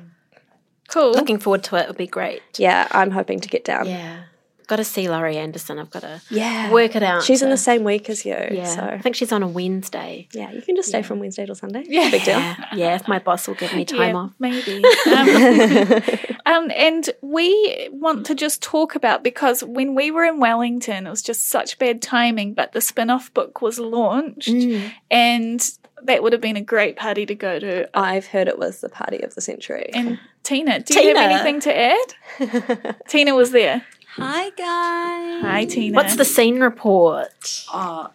Cool. 0.89 1.13
Looking 1.13 1.39
forward 1.39 1.65
to 1.65 1.77
it. 1.77 1.83
It'll 1.83 1.95
be 1.95 2.07
great. 2.07 2.43
Yeah, 2.59 2.87
I'm 2.91 3.11
hoping 3.13 3.41
to 3.41 3.49
get 3.49 3.65
down. 3.65 3.87
Yeah. 3.87 4.25
Got 4.67 4.77
to 4.77 4.85
see 4.85 5.09
Laurie 5.09 5.37
Anderson. 5.37 5.79
I've 5.79 5.91
got 5.91 6.03
to 6.03 6.21
Yeah. 6.31 6.71
work 6.71 6.97
it 6.97 7.03
out. 7.03 7.23
She's 7.25 7.43
in 7.43 7.51
the 7.51 7.57
same 7.57 7.85
week 7.85 8.09
as 8.09 8.25
you. 8.25 8.37
Yeah. 8.51 8.65
So 8.65 8.83
I 8.83 8.99
think 8.99 9.17
she's 9.17 9.33
on 9.33 9.43
a 9.43 9.49
Wednesday. 9.49 10.29
yeah, 10.33 10.51
you 10.53 10.63
can 10.63 10.77
just 10.77 10.89
stay 10.89 11.03
from 11.03 11.19
Wednesday 11.19 11.45
till 11.47 11.55
Sunday. 11.55 11.85
Yeah. 11.87 12.11
Big 12.11 12.25
deal. 12.25 12.39
Yeah. 12.39 12.65
yeah, 12.75 12.95
if 12.95 13.07
my 13.09 13.19
boss 13.19 13.47
will 13.49 13.55
give 13.55 13.75
me 13.75 13.85
time 13.85 14.15
yeah, 14.15 14.17
off. 14.17 14.33
Maybe. 14.39 14.83
Um, 15.13 16.03
um, 16.47 16.71
and 16.77 17.11
we 17.23 17.89
want 17.93 18.25
to 18.27 18.35
just 18.35 18.63
talk 18.63 18.95
about 18.95 19.23
because 19.23 19.63
when 19.65 19.95
we 19.95 20.11
were 20.11 20.25
in 20.25 20.39
Wellington, 20.39 21.07
it 21.07 21.11
was 21.11 21.23
just 21.23 21.47
such 21.49 21.79
bad 21.79 22.01
timing, 22.03 22.55
but 22.55 22.73
the 22.73 22.81
spin 22.81 23.11
off 23.11 23.33
book 23.35 23.61
was 23.63 23.79
launched 23.79 24.49
Mm. 24.49 24.93
and 25.11 25.71
that 26.05 26.23
would 26.23 26.33
have 26.33 26.43
been 26.43 26.57
a 26.57 26.61
great 26.63 26.97
party 26.97 27.25
to 27.27 27.35
go 27.35 27.59
to. 27.59 27.89
I've 27.97 28.27
heard 28.27 28.49
it 28.49 28.59
was 28.59 28.81
the 28.81 28.89
party 28.89 29.21
of 29.21 29.35
the 29.35 29.41
century. 29.41 29.91
And 29.95 30.19
Tina, 30.43 30.81
do 30.81 31.01
you 31.01 31.15
have 31.15 31.31
anything 31.31 31.61
to 31.61 31.77
add? 31.79 32.97
Tina 33.09 33.35
was 33.35 33.53
there. 33.53 33.85
Hi 34.17 34.51
guys. 34.51 35.43
Hi, 35.43 35.65
Tina. 35.65 35.97
What's 35.97 36.17
the 36.17 36.25
scene 36.25 36.61
report? 36.61 37.67
Oh, 37.73 38.11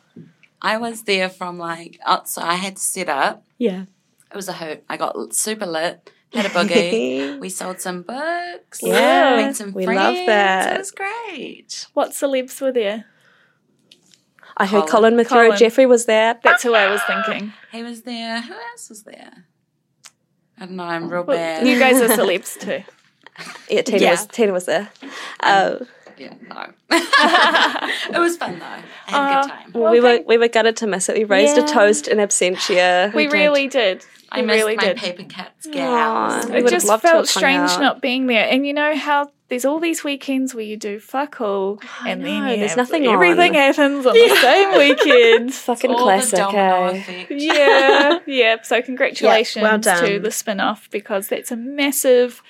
I 0.62 0.77
was 0.77 1.03
there 1.03 1.29
from 1.29 1.57
like 1.57 1.99
outside. 2.05 2.45
I 2.49 2.55
had 2.55 2.75
to 2.77 2.81
set 2.81 3.10
up. 3.10 3.43
yeah. 3.57 3.86
It 4.29 4.36
was 4.36 4.49
a 4.49 4.53
hoot. 4.53 4.83
I 4.89 4.97
got 4.97 5.33
super 5.33 5.65
lit. 5.65 6.12
Had 6.33 6.45
a 6.45 6.49
boogie. 6.49 7.39
we 7.39 7.47
sold 7.47 7.79
some 7.79 8.01
books. 8.01 8.81
Yeah, 8.83 9.38
Made 9.38 9.55
some 9.55 9.71
we 9.71 9.86
friends. 9.86 9.97
love 10.01 10.25
that. 10.25 10.75
It 10.75 10.79
was 10.79 10.91
great. 10.91 11.88
what 11.93 12.12
celebs 12.12 12.60
were 12.62 12.73
there? 12.73 13.05
I 14.57 14.65
heard 14.65 14.88
Colin. 14.88 15.13
Colin 15.23 15.25
Mathura-Jeffree 15.25 15.88
was 15.88 16.05
there. 16.07 16.38
That's 16.43 16.62
who 16.63 16.73
I 16.75 16.91
was 16.91 17.01
thinking. 17.03 17.53
He 17.71 17.83
was 17.83 18.01
there. 18.01 18.41
Who 18.41 18.53
else 18.53 18.89
was 18.89 19.03
there? 19.03 19.45
I 20.60 20.65
don't 20.65 20.75
know. 20.75 20.83
I'm 20.83 21.07
real 21.10 21.23
Well, 21.23 21.38
bad. 21.38 21.65
you 21.65 21.79
guys 21.79 22.01
are 22.01 22.07
celebs 22.17 22.60
too. 22.60 22.83
Yeah, 23.69 23.82
Tina 23.82 24.00
Yeah. 24.00 24.12
was 24.12 24.28
Tina 24.28 24.54
was 24.54 24.65
there. 24.65 24.89
Um, 25.41 25.88
Yeah, 26.17 26.34
no. 26.50 26.65
it 26.89 28.19
was 28.19 28.38
fun 28.38 28.60
though. 28.60 28.65
I 28.65 28.82
had 29.08 29.39
a 29.39 29.41
good 29.43 29.50
time. 29.52 29.71
Well, 29.73 29.91
we 29.91 30.00
were 30.00 30.19
we 30.26 30.38
were 30.38 30.47
gutted 30.47 30.78
to 30.78 30.88
miss 30.88 31.10
it. 31.10 31.15
We 31.17 31.23
raised 31.26 31.58
Yeah. 31.58 31.65
a 31.65 31.67
toast 31.67 32.08
in 32.08 32.17
absentia. 32.17 33.13
we 33.19 33.28
really 33.28 33.67
did. 33.67 34.06
I 34.32 34.41
we 34.41 34.47
missed 34.47 34.58
really 34.60 34.76
my 34.76 34.84
did. 34.84 34.97
Paper 34.97 35.23
Cuts 35.23 35.67
Aw. 35.67 35.71
gals. 35.71 36.45
We 36.50 36.58
It 36.58 36.67
just 36.69 36.88
felt 37.02 37.28
strange 37.28 37.71
out. 37.71 37.80
not 37.82 38.02
being 38.02 38.28
there. 38.28 38.47
And 38.50 38.65
you 38.67 38.73
know 38.73 38.95
how 38.97 39.32
there's 39.50 39.63
all 39.63 39.80
these 39.80 40.04
weekends 40.04 40.54
where 40.54 40.65
you 40.65 40.76
do 40.76 41.00
fuck 41.00 41.39
all, 41.39 41.80
and 42.06 42.26
then 42.26 42.43
know, 42.43 42.52
you 42.52 42.58
there's 42.58 42.71
have- 42.71 42.78
nothing 42.80 43.06
everything 43.08 43.52
on. 43.52 43.56
happens 43.56 44.06
on 44.06 44.13
the 44.13 44.36
same 44.41 44.78
weekend. 44.84 45.54
Fucking 45.54 45.91
All 45.91 46.04
classic. 46.04 46.32
the 46.32 46.38
domino 46.38 46.88
eh? 47.08 47.26
yeah, 47.30 48.19
yeah. 48.28 48.62
So 48.63 48.82
congratulations 48.82 49.63
well 49.63 49.80
to 49.80 50.19
the 50.19 50.32
spin-off 50.32 50.89
because 50.91 51.30
that's 51.30 51.50
a 51.52 51.56
massive 51.56 52.43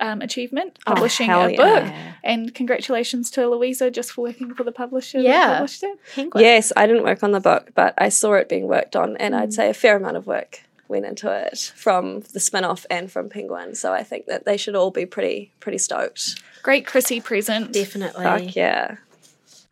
um, 0.00 0.20
achievement 0.22 0.78
Oh, 0.86 0.94
publishing 0.94 1.26
hell 1.26 1.46
a 1.46 1.50
yeah. 1.52 1.56
book. 1.56 1.94
And 2.24 2.54
congratulations 2.54 3.30
to 3.32 3.48
Louisa 3.48 3.90
just 3.90 4.12
for 4.12 4.22
working 4.22 4.54
for 4.54 4.64
the 4.64 4.72
publisher 4.72 5.18
Yeah. 5.20 5.46
that 5.46 5.52
published 5.56 5.82
it. 5.82 5.98
Penguin. 6.14 6.44
Yes, 6.44 6.72
I 6.76 6.86
didn't 6.86 7.02
work 7.04 7.22
on 7.22 7.32
the 7.32 7.40
book, 7.40 7.70
but 7.74 7.94
I 7.98 8.08
saw 8.08 8.34
it 8.34 8.48
being 8.48 8.68
worked 8.68 8.94
on, 8.96 9.16
and 9.16 9.34
Mm. 9.34 9.40
I'd 9.40 9.52
say 9.52 9.68
a 9.68 9.74
fair 9.74 9.96
amount 9.96 10.16
of 10.16 10.26
work 10.26 10.60
went 10.88 11.04
into 11.04 11.30
it 11.30 11.72
from 11.76 12.20
the 12.32 12.40
spin 12.40 12.64
off 12.64 12.86
and 12.90 13.12
from 13.12 13.28
Penguin. 13.28 13.74
So 13.74 13.92
I 13.92 14.02
think 14.02 14.26
that 14.26 14.46
they 14.46 14.56
should 14.56 14.74
all 14.74 14.90
be 14.90 15.04
pretty 15.04 15.52
pretty 15.60 15.78
stoked. 15.78 16.42
Great 16.62 16.86
Chrissy 16.86 17.20
present. 17.20 17.72
Definitely. 17.72 18.24
Fuck 18.24 18.56
yeah. 18.56 18.96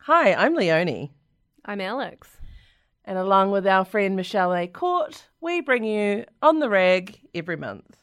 Hi, 0.01 0.33
I'm 0.33 0.53
Leonie. 0.53 1.11
I'm 1.65 1.81
Alex. 1.81 2.29
And 3.03 3.17
along 3.17 3.51
with 3.51 3.65
our 3.65 3.83
friend 3.83 4.15
Michelle 4.15 4.51
A'Court, 4.51 5.23
we 5.41 5.59
bring 5.61 5.83
you 5.83 6.25
On 6.41 6.59
the 6.59 6.69
Rag 6.69 7.17
every 7.33 7.55
month, 7.57 7.96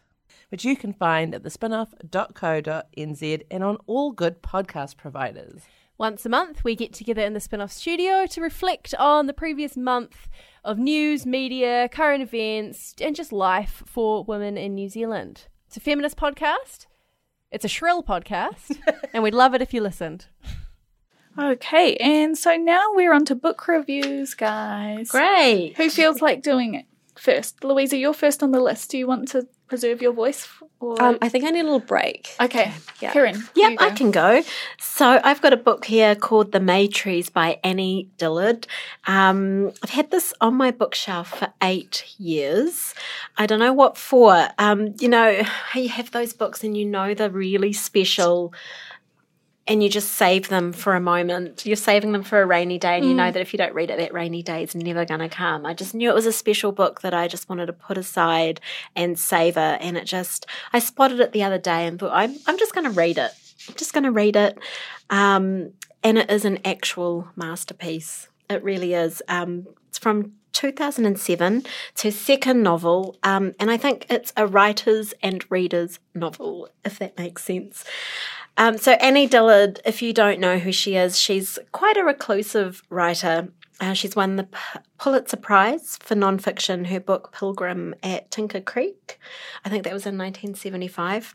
which 0.55 0.65
you 0.65 0.77
can 0.77 0.93
find 0.93 1.35
at 1.35 1.43
thespinoff.co.nz 1.43 3.43
and 3.51 3.65
on 3.65 3.77
all 3.89 4.13
good 4.13 4.41
podcast 4.41 4.97
providers. 4.97 5.63
Once 5.99 6.25
a 6.25 6.29
month, 6.29 6.63
we 6.63 6.77
get 6.77 6.93
together 6.93 7.23
in 7.23 7.33
the 7.33 7.41
spin 7.41 7.61
off 7.61 7.73
studio 7.73 8.25
to 8.25 8.41
reflect 8.41 8.95
on 8.95 9.27
the 9.27 9.33
previous 9.33 9.77
month 9.77 10.29
of 10.65 10.79
news, 10.79 11.27
media, 11.27 11.89
current 11.91 12.23
events, 12.23 12.95
and 13.01 13.17
just 13.17 13.33
life 13.33 13.83
for 13.85 14.23
women 14.23 14.57
in 14.57 14.77
New 14.77 14.89
Zealand. 14.89 15.49
It's 15.67 15.77
a 15.77 15.81
feminist 15.81 16.17
podcast. 16.17 16.87
It's 17.51 17.65
a 17.65 17.69
shrill 17.69 18.05
podcast, 18.05 18.79
and 19.13 19.25
we'd 19.25 19.35
love 19.35 19.55
it 19.55 19.63
if 19.63 19.75
you 19.75 19.81
listened. 19.81 20.27
Okay, 21.37 21.97
and 21.97 22.39
so 22.39 22.55
now 22.55 22.93
we're 22.93 23.13
on 23.13 23.25
to 23.25 23.35
book 23.35 23.67
reviews, 23.67 24.35
guys. 24.35 25.11
Great. 25.11 25.75
Who 25.79 25.91
feels 25.91 26.23
like 26.23 26.45
doing 26.45 26.77
it 26.77 26.87
first? 27.17 27.65
Louisa, 27.65 27.97
you're 27.97 28.15
first 28.15 28.41
on 28.41 28.53
the 28.53 28.61
list. 28.61 28.93
Do 28.93 28.99
you 28.99 29.09
want 29.09 29.27
to 29.31 29.49
preserve 29.67 30.03
your 30.03 30.13
voice? 30.13 30.49
Or... 30.81 31.01
Um, 31.03 31.19
I 31.23 31.29
think 31.29 31.45
I 31.45 31.51
need 31.51 31.61
a 31.61 31.65
little 31.65 31.79
break. 31.81 32.35
okay, 32.41 32.73
Yeah. 33.01 33.13
Karen. 33.13 33.43
Yep, 33.55 33.79
I 33.81 33.91
can 33.91 34.11
go. 34.11 34.43
So 34.79 35.21
I've 35.25 35.41
got 35.41 35.53
a 35.53 35.57
book 35.57 35.85
here 35.85 36.15
called 36.15 36.53
The 36.53 36.61
Maytrees 36.61 37.33
by 37.33 37.59
Annie 37.65 38.09
Dillard. 38.19 38.67
Um, 39.07 39.73
I've 39.83 39.91
had 39.91 40.11
this 40.11 40.35
on 40.41 40.55
my 40.55 40.71
bookshelf 40.71 41.39
for 41.39 41.53
eight 41.63 42.05
years. 42.19 42.95
I 43.39 43.47
don't 43.47 43.59
know 43.59 43.73
what 43.73 43.97
for. 43.97 44.49
Um, 44.59 44.95
you 45.01 45.09
know, 45.09 45.43
you 45.75 45.89
have 45.89 46.11
those 46.11 46.33
books 46.33 46.63
and 46.63 46.77
you 46.77 46.85
know 46.85 47.15
they're 47.15 47.31
really 47.31 47.73
special 47.73 48.53
and 49.67 49.83
you 49.83 49.89
just 49.89 50.13
save 50.13 50.49
them 50.49 50.73
for 50.73 50.95
a 50.95 51.01
moment. 51.01 51.65
You're 51.65 51.77
saving 51.77 52.13
them 52.13 52.23
for 52.23 52.43
a 52.43 52.47
rainy 52.47 52.79
day, 52.79 52.99
and 52.99 53.07
you 53.07 53.15
know 53.15 53.31
that 53.31 53.41
if 53.41 53.55
you 53.55 53.57
don't 53.57 53.75
read 53.75 53.91
it, 53.91 53.99
that 53.99 54.13
rainy 54.13 54.43
day 54.43 54.63
is 54.63 54.75
never 54.75 55.05
going 55.05 55.21
to 55.21 55.29
come. 55.29 55.65
I 55.65 55.73
just 55.73 55.95
knew 55.95 56.11
it 56.11 56.15
was 56.15 56.27
a 56.27 56.33
special 56.33 56.71
book 56.71 57.01
that 57.01 57.15
I 57.15 57.29
just 57.29 57.49
wanted 57.49 57.67
to 57.67 57.73
put 57.73 57.97
aside 57.97 58.61
and 58.95 59.19
savor. 59.19 59.79
And 59.81 59.97
it 59.97 60.05
just, 60.05 60.47
I 60.73 60.81
spotted 60.81 61.21
it 61.21 61.33
the 61.33 61.43
other 61.43 61.59
day 61.59 61.87
and 61.87 61.99
thought, 61.99 62.13
I'm, 62.13 62.37
I'm 62.47 62.59
just 62.59 62.75
going 62.75 62.85
to 62.85 62.91
read 62.91 63.17
it. 63.17 63.31
I'm 63.69 63.75
just 63.77 63.95
going 63.95 64.05
to 64.05 64.11
read 64.11 64.37
it. 64.37 64.59
Um, 65.09 65.73
and 66.03 66.19
it 66.19 66.31
is 66.31 66.45
an 66.45 66.59
actual 66.65 67.29
masterpiece. 67.35 68.29
It 68.51 68.63
really 68.63 68.93
is. 68.93 69.23
Um, 69.29 69.67
it's 69.89 69.99
from 69.99 70.33
2007. 70.55 71.67
It's 71.93 72.03
her 72.03 72.11
second 72.11 72.63
novel, 72.63 73.17
um, 73.23 73.53
and 73.61 73.71
I 73.71 73.77
think 73.77 74.07
it's 74.09 74.33
a 74.37 74.47
writer's 74.47 75.13
and 75.23 75.45
reader's 75.51 75.99
novel, 76.15 76.69
if 76.85 76.99
that 76.99 77.19
makes 77.19 77.45
sense. 77.45 77.85
Um, 78.57 78.79
so 78.79 78.93
Annie 78.93 79.27
Dillard, 79.27 79.81
if 79.85 80.01
you 80.01 80.13
don't 80.13 80.41
know 80.41 80.59
who 80.59 80.73
she 80.73 80.97
is, 80.97 81.19
she's 81.19 81.59
quite 81.73 81.97
a 81.97 82.05
reclusive 82.05 82.83
writer. 82.89 83.49
Uh, 83.81 83.93
she's 83.93 84.15
won 84.15 84.37
the 84.37 84.45
P- 84.45 84.81
Pulitzer 84.99 85.37
Prize 85.37 85.99
for 86.01 86.15
nonfiction. 86.15 86.87
Her 86.87 87.01
book 87.01 87.33
Pilgrim 87.33 87.95
at 88.03 88.31
Tinker 88.31 88.61
Creek, 88.61 89.19
I 89.65 89.69
think 89.69 89.83
that 89.85 89.93
was 89.93 90.07
in 90.07 90.17
1975. 90.17 91.35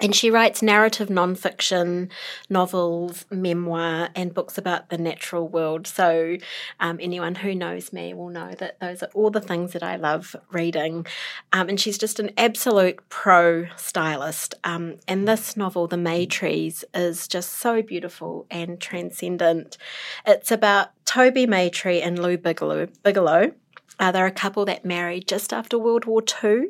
And 0.00 0.14
she 0.14 0.30
writes 0.30 0.62
narrative 0.62 1.08
nonfiction 1.08 2.10
novels, 2.48 3.26
memoir, 3.30 4.10
and 4.14 4.32
books 4.32 4.56
about 4.56 4.90
the 4.90 4.98
natural 4.98 5.48
world. 5.48 5.86
So, 5.86 6.36
um, 6.78 6.98
anyone 7.00 7.34
who 7.36 7.54
knows 7.54 7.92
me 7.92 8.14
will 8.14 8.28
know 8.28 8.52
that 8.58 8.78
those 8.80 9.02
are 9.02 9.10
all 9.14 9.30
the 9.30 9.40
things 9.40 9.72
that 9.72 9.82
I 9.82 9.96
love 9.96 10.36
reading. 10.52 11.06
Um, 11.52 11.68
and 11.68 11.80
she's 11.80 11.98
just 11.98 12.20
an 12.20 12.30
absolute 12.36 13.00
pro 13.08 13.66
stylist. 13.76 14.54
Um, 14.64 14.96
and 15.08 15.26
this 15.26 15.56
novel, 15.56 15.88
The 15.88 15.96
Maytrees, 15.96 16.84
is 16.94 17.26
just 17.26 17.54
so 17.54 17.82
beautiful 17.82 18.46
and 18.50 18.80
transcendent. 18.80 19.78
It's 20.26 20.52
about 20.52 20.90
Toby 21.04 21.46
Maytree 21.46 22.04
and 22.04 22.18
Lou 22.18 22.36
Bigelow. 22.36 22.88
Bigelow. 23.02 23.52
Uh, 23.98 24.12
they're 24.12 24.26
a 24.26 24.30
couple 24.30 24.64
that 24.64 24.84
married 24.84 25.26
just 25.26 25.52
after 25.52 25.78
World 25.78 26.04
War 26.04 26.22
II 26.42 26.68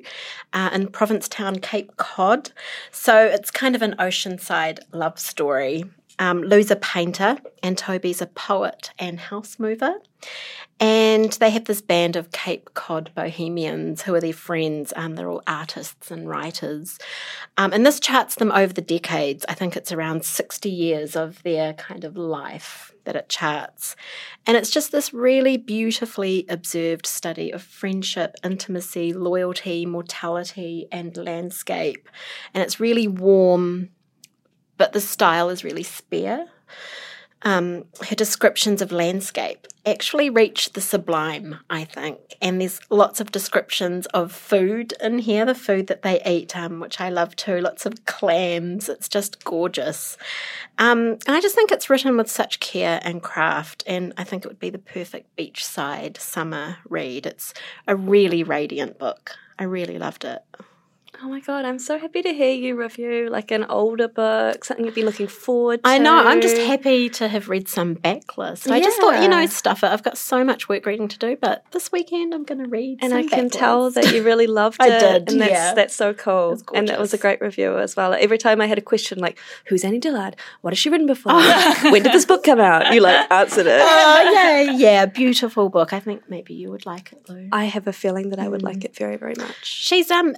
uh, 0.53 0.71
in 0.73 0.89
Provincetown, 0.89 1.59
Cape 1.59 1.97
Cod. 1.97 2.53
So 2.91 3.27
it's 3.27 3.51
kind 3.51 3.75
of 3.75 3.83
an 3.83 3.95
oceanside 3.99 4.81
love 4.93 5.19
story. 5.19 5.85
Um, 6.19 6.43
Lou's 6.43 6.71
a 6.71 6.77
painter 6.77 7.39
and 7.63 7.77
Toby's 7.77 8.23
a 8.23 8.27
poet 8.27 8.91
and 8.99 9.19
house 9.21 9.59
mover. 9.59 9.97
And 10.81 11.33
they 11.33 11.51
have 11.51 11.65
this 11.65 11.81
band 11.81 12.15
of 12.15 12.31
Cape 12.31 12.75
Cod 12.75 13.11
bohemians 13.15 14.03
who 14.03 14.15
are 14.15 14.21
their 14.21 14.33
friends. 14.33 14.93
Um, 14.95 15.17
they're 15.17 15.29
all 15.29 15.43
artists 15.47 16.11
and 16.11 16.29
writers. 16.29 16.99
Um, 17.57 17.73
and 17.73 17.85
this 17.85 17.99
charts 17.99 18.37
them 18.37 18.53
over 18.53 18.73
the 18.73 18.81
decades. 18.81 19.45
I 19.49 19.55
think 19.55 19.77
it's 19.77 19.91
around 19.91 20.25
60 20.25 20.71
years 20.71 21.17
of 21.17 21.43
their 21.43 21.73
kind 21.73 22.05
of 22.05 22.17
life 22.17 22.93
that 23.05 23.17
it 23.17 23.29
charts. 23.29 23.97
And 24.47 24.57
it's 24.57 24.71
just 24.71 24.93
this 24.93 25.13
really 25.13 25.57
beautifully 25.57 26.47
observed 26.49 27.07
study 27.07 27.51
of 27.51 27.63
friendship, 27.63 28.37
intimacy, 28.45 29.13
loyalty, 29.13 29.85
mortality, 29.85 30.87
and 30.93 31.17
landscape. 31.17 32.09
And 32.55 32.63
it's 32.63 32.79
really 32.79 33.09
warm, 33.09 33.89
but 34.79 34.93
the 34.93 35.01
style 35.01 35.51
is 35.51 35.65
really 35.65 35.83
spare. 35.83 36.47
Um, 37.43 37.85
her 38.09 38.17
descriptions 38.17 38.83
of 38.83 38.91
landscape 38.91 39.69
actually 39.87 40.29
reach 40.29 40.73
the 40.73 40.81
sublime, 40.81 41.61
I 41.71 41.85
think. 41.85 42.19
And 42.43 42.61
there's 42.61 42.81
lots 42.91 43.21
of 43.21 43.31
descriptions 43.31 44.07
of 44.07 44.33
food 44.33 44.93
in 45.01 45.21
here, 45.21 45.45
the 45.45 45.55
food 45.55 45.87
that 45.87 46.03
they 46.03 46.21
eat, 46.25 46.57
um, 46.57 46.81
which 46.81 47.01
I 47.01 47.11
love 47.11 47.37
too. 47.37 47.61
Lots 47.61 47.87
of 47.87 48.05
clams. 48.07 48.89
It's 48.89 49.09
just 49.09 49.45
gorgeous. 49.45 50.17
Um, 50.79 51.19
and 51.27 51.37
I 51.37 51.41
just 51.41 51.55
think 51.55 51.71
it's 51.71 51.89
written 51.89 52.17
with 52.17 52.31
such 52.31 52.59
care 52.59 53.01
and 53.05 53.23
craft. 53.23 53.85
And 53.87 54.13
I 54.17 54.25
think 54.25 54.45
it 54.45 54.49
would 54.49 54.59
be 54.59 54.71
the 54.71 54.79
perfect 54.79 55.35
beachside 55.37 56.19
summer 56.19 56.79
read. 56.89 57.25
It's 57.25 57.55
a 57.87 57.95
really 57.95 58.43
radiant 58.43 58.99
book. 58.99 59.37
I 59.59 59.65
really 59.65 59.99
loved 59.99 60.25
it. 60.25 60.43
Oh 61.21 61.29
my 61.29 61.41
god, 61.41 61.65
I'm 61.65 61.81
so 61.81 61.99
happy 61.99 62.23
to 62.23 62.33
hear 62.33 62.53
you 62.53 62.77
review 62.77 63.29
like 63.29 63.51
an 63.51 63.65
older 63.65 64.07
book, 64.07 64.65
something 64.65 64.87
you've 64.87 64.95
been 64.95 65.05
looking 65.05 65.27
forward 65.27 65.83
to. 65.83 65.91
I 65.91 65.99
know. 65.99 66.15
I'm 66.17 66.41
just 66.41 66.57
happy 66.59 67.09
to 67.11 67.27
have 67.27 67.49
read 67.49 67.67
some 67.69 67.97
backlist. 67.97 68.71
I 68.71 68.79
just 68.81 69.01
thought, 69.01 69.21
you 69.21 69.29
know, 69.29 69.41
Yeah. 69.41 69.47
stuff 69.47 69.83
it. 69.83 69.89
I've 69.89 70.05
got 70.05 70.17
so 70.17 70.45
much 70.45 70.69
work 70.69 70.87
reading 70.87 71.09
to 71.09 71.19
do, 71.19 71.37
but 71.41 71.65
this 71.73 71.91
weekend 71.91 72.35
I'm 72.35 72.45
going 72.45 72.63
to 72.63 72.69
read. 72.69 73.01
And 73.03 73.13
I 73.13 73.25
can 73.27 73.51
tell 73.51 73.91
that 73.91 74.15
you 74.15 74.23
really 74.23 74.47
loved 74.61 74.77
I 74.81 74.91
it. 74.97 75.01
did, 75.01 75.33
and 75.33 75.41
that's 75.41 75.51
yeah. 75.51 75.75
that's 75.75 75.95
so 75.97 76.15
cool. 76.15 76.57
and 76.73 76.87
that 76.87 77.01
was 77.01 77.13
a 77.13 77.19
great 77.19 77.41
review 77.41 77.77
as 77.79 77.97
well. 77.97 78.15
Every 78.15 78.39
time 78.39 78.61
I 78.61 78.67
had 78.67 78.79
a 78.79 78.83
question 78.83 79.19
like, 79.19 79.39
"Who's 79.67 79.85
Annie 79.85 79.99
Dillard? 79.99 80.37
What 80.61 80.73
has 80.73 80.79
she 80.79 80.89
written 80.89 81.09
before? 81.09 81.33
when 81.91 82.05
did 82.05 82.13
this 82.13 82.27
book 82.27 82.45
come 82.45 82.61
out?" 82.61 82.95
You 82.95 83.01
like 83.01 83.29
answered 83.33 83.67
it. 83.67 83.81
Oh 83.91 84.31
yeah, 84.33 84.61
yeah, 84.61 85.07
beautiful 85.07 85.69
book. 85.69 85.93
I 85.93 85.99
think 85.99 86.23
maybe 86.31 86.55
you 86.55 86.71
would 86.71 86.87
like 86.87 87.13
it, 87.13 87.29
Lou. 87.29 87.49
I 87.51 87.65
have 87.65 87.89
a 87.89 87.93
feeling 87.93 88.31
that 88.31 88.39
I 88.39 88.47
would 88.47 88.61
Mm. 88.63 88.65
like 88.71 88.85
it 88.85 88.95
very, 88.95 89.17
very 89.17 89.35
much. 89.37 89.65
She's 89.65 90.11
um 90.13 90.35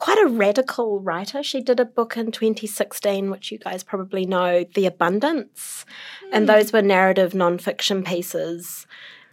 quite 0.00 0.18
a 0.18 0.26
radical 0.26 0.98
writer. 0.98 1.42
She 1.42 1.60
did 1.60 1.78
a 1.78 1.84
book 1.84 2.16
in 2.16 2.32
2016, 2.32 3.30
which 3.30 3.52
you 3.52 3.58
guys 3.58 3.84
probably 3.84 4.26
know, 4.26 4.64
The 4.74 4.86
Abundance, 4.86 5.84
and 6.32 6.48
those 6.48 6.72
were 6.72 6.82
narrative 6.82 7.32
nonfiction 7.32 8.04
pieces, 8.04 8.86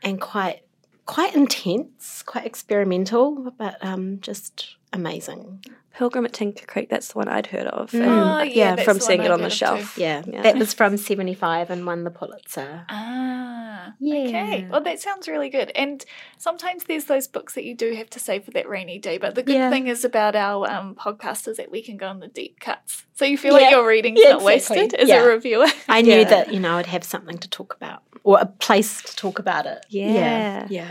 and 0.04 0.22
quite 0.22 0.62
quite 1.08 1.36
intense, 1.36 2.22
quite 2.22 2.46
experimental, 2.46 3.54
but 3.58 3.84
um, 3.84 4.20
just 4.20 4.77
amazing. 4.94 5.64
Pilgrim 5.94 6.26
at 6.26 6.34
Tinker 6.34 6.66
Creek, 6.68 6.90
that's 6.90 7.12
the 7.14 7.18
one 7.18 7.28
I'd 7.28 7.48
heard 7.48 7.66
of. 7.68 7.90
Mm. 7.90 8.02
and 8.02 8.12
Oh, 8.12 8.42
yeah, 8.44 8.76
from 8.76 9.00
seeing 9.00 9.24
it 9.24 9.32
on 9.32 9.42
the 9.42 9.50
shelf. 9.50 9.98
Yeah, 9.98 10.22
Yeah. 10.28 10.44
that 10.44 10.56
was 10.56 10.72
from 10.72 10.96
75 10.96 11.72
and 11.72 11.88
won 11.88 12.04
the 12.04 12.12
Pulitzer. 12.12 12.86
Ah, 12.88 13.94
Yeah. 14.00 14.16
okay. 14.28 14.68
Well, 14.70 14.82
that 14.82 15.00
sounds 15.00 15.28
really 15.28 15.50
good. 15.50 15.72
And 15.74 16.06
sometimes 16.38 16.84
there's 16.84 17.06
those 17.06 17.28
books 17.28 17.56
that 17.56 17.64
you 17.64 17.74
do 17.74 17.96
have 17.96 18.12
to 18.12 18.20
save 18.20 18.46
for 18.46 18.52
that 18.52 18.70
rainy 18.70 19.00
day. 19.00 19.18
But 19.18 19.34
the 19.34 19.42
good 19.42 19.56
Yeah. 19.56 19.72
thing 19.72 19.88
is 19.88 20.06
about 20.06 20.36
our 20.36 20.70
um, 20.70 20.94
podcast 20.94 21.48
is 21.48 21.58
that 21.58 21.72
we 21.72 21.82
can 21.82 21.98
go 21.98 22.08
on 22.08 22.20
the 22.20 22.28
deep 22.28 22.60
cuts. 22.60 23.06
So 23.16 23.26
you 23.26 23.36
feel 23.38 23.56
Yeah. 23.56 23.62
like 23.62 23.72
your 23.72 23.88
reading's 23.88 24.20
Yeah, 24.22 24.34
not 24.34 24.52
exactly. 24.52 24.82
wasted 24.84 25.00
as 25.02 25.10
Yeah. 25.10 25.24
a 25.24 25.28
reviewer. 25.28 25.66
I 25.90 26.04
knew 26.04 26.12
Yeah. 26.20 26.24
that, 26.26 26.54
you 26.54 26.60
know, 26.60 26.78
I'd 26.78 26.86
have 26.86 27.04
something 27.04 27.40
to 27.40 27.50
talk 27.50 27.74
about 27.76 28.04
or 28.24 28.38
a 28.40 28.46
place 28.46 29.02
to 29.02 29.16
talk 29.16 29.40
about 29.40 29.66
it. 29.66 29.84
Yeah. 29.90 30.68
Yeah. 30.70 30.90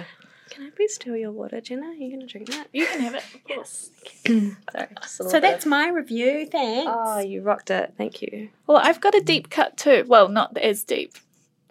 Can 0.57 0.69
I 0.69 0.71
please 0.71 0.95
steal 0.95 1.15
your 1.15 1.33
water, 1.33 1.61
Jenna? 1.61 1.89
Are 1.89 1.93
you 1.93 2.09
going 2.09 2.21
to 2.21 2.27
drink 2.27 2.49
that? 2.49 2.69
you 2.73 2.87
can 2.87 3.01
have 3.01 3.15
it. 3.15 3.25
Yes. 3.47 3.91
Sorry. 4.25 4.89
So 5.07 5.25
bit. 5.35 5.43
that's 5.43 5.67
my 5.67 5.91
review. 5.91 6.47
Thanks. 6.47 6.91
Oh, 6.95 7.19
you 7.21 7.43
rocked 7.43 7.71
it. 7.71 7.93
Thank 7.99 8.23
you. 8.23 8.49
Well, 8.67 8.79
I've 8.79 9.01
got 9.03 9.15
a 9.15 9.21
deep 9.21 9.51
cut 9.51 9.77
too. 9.77 10.07
Well, 10.09 10.29
not 10.31 10.57
as 10.57 10.83
deep, 10.83 11.13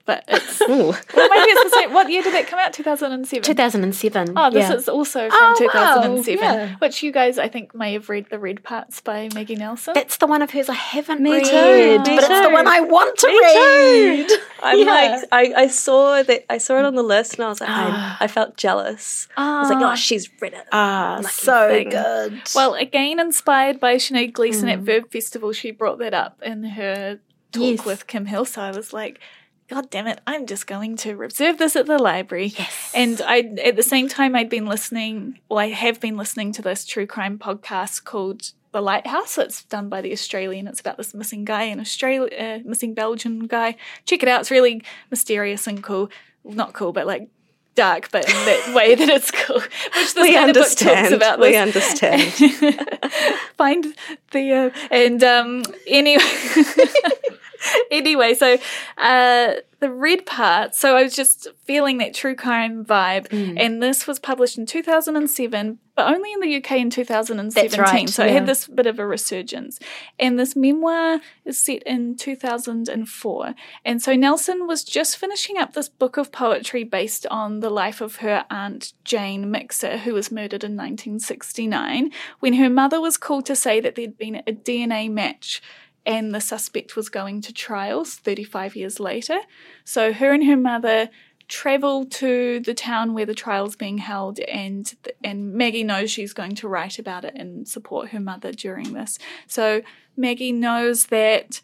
but 0.05 0.23
it's. 0.27 0.61
Ooh. 0.61 0.67
well, 0.67 1.29
maybe 1.29 1.49
it's 1.51 1.63
the 1.71 1.77
same. 1.79 1.93
What 1.93 2.09
year 2.09 2.21
did 2.23 2.33
it 2.33 2.47
come 2.47 2.59
out? 2.59 2.73
2007. 2.73 3.43
2007. 3.43 4.33
Oh, 4.35 4.49
this 4.49 4.69
yeah. 4.69 4.75
is 4.75 4.87
also 4.89 5.29
from 5.29 5.37
Oh, 5.39 5.47
wow. 5.73 6.01
2007, 6.03 6.37
Yeah. 6.43 6.75
which 6.79 7.03
you 7.03 7.11
guys, 7.11 7.37
I 7.37 7.47
think, 7.49 7.73
may 7.75 7.93
have 7.93 8.09
read 8.09 8.27
The 8.29 8.39
Red 8.39 8.63
Parts 8.63 9.01
by 9.01 9.29
Maggie 9.33 9.55
Nelson. 9.55 9.93
That's 9.93 10.17
the 10.17 10.27
one 10.27 10.41
of 10.41 10.51
hers 10.51 10.69
I 10.69 10.73
haven't 10.73 11.21
Me 11.21 11.31
read, 11.33 11.43
too, 11.45 11.97
but 11.99 12.07
me 12.07 12.15
it's 12.17 12.27
the 12.27 12.49
one 12.49 12.67
I 12.67 12.79
want 12.81 13.17
to 13.19 13.27
Me 13.27 13.39
read. 13.39 14.29
too. 14.29 14.37
I'm 14.63 14.79
Yeah. 14.79 14.85
like, 14.85 15.23
I, 15.31 15.53
I 15.63 15.67
saw 15.67 16.23
that 16.23 16.45
I 16.51 16.57
saw 16.57 16.79
it 16.79 16.85
on 16.85 16.95
the 16.95 17.03
list, 17.03 17.35
and 17.35 17.43
I 17.45 17.49
was 17.49 17.61
like, 17.61 17.69
I, 17.69 18.17
I 18.21 18.27
felt 18.27 18.57
jealous. 18.57 19.27
I 19.37 19.59
was 19.61 19.69
like, 19.69 19.79
Ah. 19.83 19.91
oh, 19.91 19.95
she's 19.95 20.29
read 20.41 20.53
it. 20.53 20.65
Ah, 20.71 21.15
Lucky 21.21 21.33
so 21.33 21.69
thing. 21.69 21.89
good. 21.89 22.41
Well, 22.55 22.73
again, 22.75 23.19
inspired 23.19 23.79
by 23.79 23.95
Sinead 23.95 24.33
Gleeson 24.33 24.67
Mm. 24.69 24.73
at 24.73 24.79
Verb 24.79 25.11
Festival, 25.11 25.51
she 25.53 25.71
brought 25.71 25.99
that 25.99 26.13
up 26.13 26.41
in 26.41 26.63
her 26.63 27.19
talk 27.51 27.61
Yes. 27.63 27.85
with 27.85 28.07
Kim 28.07 28.25
Hill. 28.25 28.45
So 28.45 28.61
I 28.61 28.71
was 28.71 28.93
like, 28.93 29.19
God 29.67 29.89
damn 29.89 30.05
it, 30.05 30.21
I'm 30.27 30.45
just 30.45 30.67
going 30.67 30.95
to 30.97 31.15
reserve 31.15 31.57
this 31.57 31.75
at 31.75 31.87
the 31.87 31.97
library. 31.97 32.53
Yes. 32.57 32.91
And 32.93 33.19
I, 33.25 33.39
at 33.63 33.75
the 33.75 33.83
same 33.83 34.07
time, 34.07 34.35
I'd 34.35 34.49
been 34.49 34.67
listening, 34.67 35.39
well, 35.49 35.57
I 35.59 35.69
have 35.69 35.99
been 35.99 36.17
listening 36.17 36.51
to 36.53 36.61
this 36.61 36.85
true 36.85 37.07
crime 37.07 37.39
podcast 37.39 38.03
called 38.03 38.51
The 38.73 38.81
Lighthouse. 38.81 39.39
It's 39.39 39.63
done 39.63 39.89
by 39.89 40.01
the 40.01 40.11
Australian. 40.11 40.67
It's 40.67 40.79
about 40.81 40.97
this 40.97 41.15
missing 41.15 41.45
guy 41.45 41.63
in 41.63 41.79
Australia, 41.79 42.29
uh, 42.37 42.59
missing 42.63 42.93
Belgian 42.93 43.47
guy. 43.47 43.75
Check 44.05 44.21
it 44.21 44.29
out. 44.29 44.41
It's 44.41 44.51
really 44.51 44.83
mysterious 45.09 45.65
and 45.65 45.81
cool. 45.81 46.11
Not 46.43 46.73
cool, 46.73 46.93
but 46.93 47.07
like 47.07 47.27
dark, 47.73 48.11
but 48.11 48.25
in 48.27 48.33
that 48.33 48.73
way 48.75 48.93
that 48.93 49.09
it's 49.09 49.31
cool. 49.31 49.61
Which 49.61 50.13
this 50.13 50.15
We 50.15 50.33
kind 50.35 50.51
of 50.51 50.55
book 50.55 50.69
talks 50.69 50.85
understand. 50.85 51.13
about. 51.15 51.39
We 51.39 51.55
understand. 51.55 52.21
Find 53.57 53.95
the 54.31 54.51
uh, 54.53 54.69
and 54.91 55.23
um 55.23 55.63
anyway 55.87 56.21
anyway 57.91 58.33
so 58.33 58.57
uh 58.97 59.53
the 59.79 59.91
red 59.91 60.25
part 60.25 60.73
so 60.73 60.95
i 60.95 61.03
was 61.03 61.15
just 61.15 61.47
feeling 61.65 61.97
that 61.99 62.13
true 62.13 62.35
crime 62.35 62.85
vibe 62.85 63.27
Mm. 63.29 63.59
and 63.59 63.83
this 63.83 64.07
was 64.07 64.19
published 64.19 64.57
in 64.57 64.65
2007 64.65 65.79
but 65.95 66.13
only 66.13 66.31
in 66.33 66.39
the 66.41 66.55
uk 66.57 66.71
in 66.71 66.89
2017 66.89 67.53
That's 67.53 67.77
right, 67.91 68.09
so 68.09 68.25
it 68.25 68.31
had 68.31 68.45
this 68.45 68.67
bit 68.67 68.85
of 68.85 68.99
a 68.99 69.05
resurgence. 69.07 69.79
And 70.19 70.37
this 70.37 70.53
memoir 70.55 71.19
is 71.45 71.57
set 71.59 71.83
in 71.83 72.15
2004 72.17 73.53
and 73.83 74.01
so 74.01 74.15
nelson 74.15 74.67
was 74.67 74.83
just 74.83 75.17
finishing 75.17 75.57
up 75.57 75.73
this 75.73 75.89
book 75.89 76.17
of 76.17 76.31
poetry 76.31 76.83
based 76.83 77.25
on 77.27 77.59
the 77.59 77.69
life 77.69 78.01
of 78.01 78.17
her 78.17 78.45
aunt 78.49 78.93
jane 79.03 79.51
mixer 79.51 79.97
who 79.99 80.13
was 80.13 80.31
murdered 80.31 80.63
in 80.63 80.75
1969 80.75 82.11
when 82.39 82.53
her 82.53 82.69
mother 82.69 82.99
was 83.01 83.17
called 83.17 83.45
to 83.45 83.55
say 83.55 83.79
that 83.79 83.95
there'd 83.95 84.17
been 84.17 84.35
a 84.47 84.51
dna 84.51 85.09
match 85.11 85.61
and 86.05 86.33
the 86.33 86.41
suspect 86.41 86.95
was 86.95 87.09
going 87.09 87.41
to 87.41 87.53
trials 87.53 88.15
35 88.15 88.75
years 88.75 88.99
later. 88.99 89.39
So 89.83 90.13
her 90.13 90.33
and 90.33 90.45
her 90.45 90.57
mother 90.57 91.09
travel 91.47 92.05
to 92.05 92.59
the 92.59 92.73
town 92.73 93.13
where 93.13 93.25
the 93.25 93.35
trial's 93.35 93.75
being 93.75 93.99
held 93.99 94.39
and 94.39 94.95
and 95.23 95.53
Maggie 95.53 95.83
knows 95.83 96.09
she's 96.09 96.33
going 96.33 96.55
to 96.55 96.67
write 96.67 96.97
about 96.97 97.23
it 97.23 97.35
and 97.35 97.67
support 97.67 98.09
her 98.09 98.19
mother 98.19 98.51
during 98.51 98.93
this. 98.93 99.19
So 99.47 99.81
Maggie 100.17 100.51
knows 100.51 101.07
that 101.07 101.61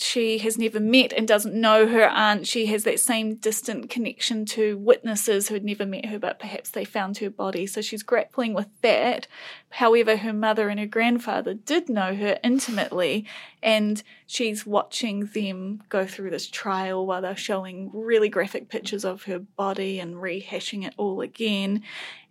she 0.00 0.38
has 0.38 0.56
never 0.56 0.80
met 0.80 1.12
and 1.12 1.28
doesn't 1.28 1.54
know 1.54 1.86
her 1.86 2.08
aunt. 2.08 2.46
She 2.46 2.66
has 2.66 2.84
that 2.84 3.00
same 3.00 3.34
distant 3.34 3.90
connection 3.90 4.46
to 4.46 4.78
witnesses 4.78 5.48
who 5.48 5.54
had 5.54 5.64
never 5.64 5.84
met 5.84 6.06
her, 6.06 6.18
but 6.18 6.38
perhaps 6.38 6.70
they 6.70 6.86
found 6.86 7.18
her 7.18 7.28
body. 7.28 7.66
So 7.66 7.82
she's 7.82 8.02
grappling 8.02 8.54
with 8.54 8.68
that. 8.80 9.26
However, 9.68 10.16
her 10.16 10.32
mother 10.32 10.68
and 10.68 10.80
her 10.80 10.86
grandfather 10.86 11.52
did 11.52 11.90
know 11.90 12.14
her 12.14 12.38
intimately, 12.42 13.26
and 13.62 14.02
she's 14.26 14.64
watching 14.64 15.26
them 15.26 15.82
go 15.90 16.06
through 16.06 16.30
this 16.30 16.48
trial 16.48 17.06
while 17.06 17.20
they're 17.20 17.36
showing 17.36 17.90
really 17.92 18.30
graphic 18.30 18.70
pictures 18.70 19.04
of 19.04 19.24
her 19.24 19.38
body 19.38 20.00
and 20.00 20.16
rehashing 20.16 20.86
it 20.86 20.94
all 20.96 21.20
again. 21.20 21.82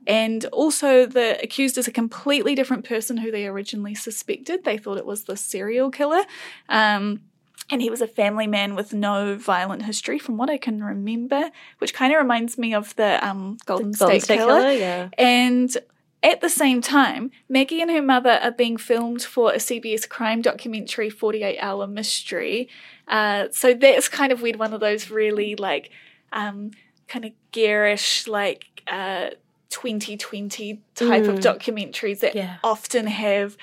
And 0.07 0.45
also, 0.45 1.05
the 1.05 1.39
accused 1.43 1.77
is 1.77 1.87
a 1.87 1.91
completely 1.91 2.55
different 2.55 2.83
person 2.85 3.17
who 3.17 3.31
they 3.31 3.45
originally 3.45 3.93
suspected. 3.93 4.63
They 4.63 4.77
thought 4.77 4.97
it 4.97 5.05
was 5.05 5.25
the 5.25 5.37
serial 5.37 5.91
killer. 5.91 6.23
Um, 6.67 7.21
and 7.69 7.81
he 7.81 7.89
was 7.89 8.01
a 8.01 8.07
family 8.07 8.47
man 8.47 8.75
with 8.75 8.93
no 8.93 9.35
violent 9.35 9.83
history, 9.83 10.19
from 10.19 10.37
what 10.37 10.49
I 10.49 10.57
can 10.57 10.83
remember, 10.83 11.51
which 11.79 11.93
kind 11.93 12.13
of 12.13 12.19
reminds 12.19 12.57
me 12.57 12.73
of 12.73 12.95
the 12.95 13.25
um, 13.27 13.57
Golden, 13.65 13.91
Golden 13.91 13.93
State, 13.93 14.23
State 14.23 14.37
Killer. 14.37 14.59
Killer, 14.59 14.71
yeah. 14.71 15.09
And 15.17 15.77
at 16.21 16.41
the 16.41 16.49
same 16.49 16.81
time, 16.81 17.31
Maggie 17.47 17.81
and 17.81 17.89
her 17.91 18.01
mother 18.01 18.39
are 18.43 18.51
being 18.51 18.75
filmed 18.77 19.21
for 19.23 19.53
a 19.53 19.57
CBS 19.57 20.07
crime 20.09 20.41
documentary, 20.41 21.09
48 21.09 21.57
Hour 21.59 21.87
Mystery. 21.87 22.67
Uh, 23.07 23.47
so 23.51 23.73
that's 23.73 24.09
kind 24.09 24.31
of 24.31 24.41
weird, 24.41 24.57
one 24.57 24.73
of 24.73 24.79
those 24.81 25.09
really 25.09 25.55
like 25.55 25.91
um, 26.33 26.71
kind 27.07 27.23
of 27.25 27.31
garish, 27.51 28.27
like 28.27 28.65
uh, 28.87 29.29
2020 29.69 30.81
type 30.95 31.25
of 31.25 31.39
documentaries 31.39 32.19
that 32.19 32.35
Yeah. 32.35 32.57
often 32.63 33.07
have 33.07 33.55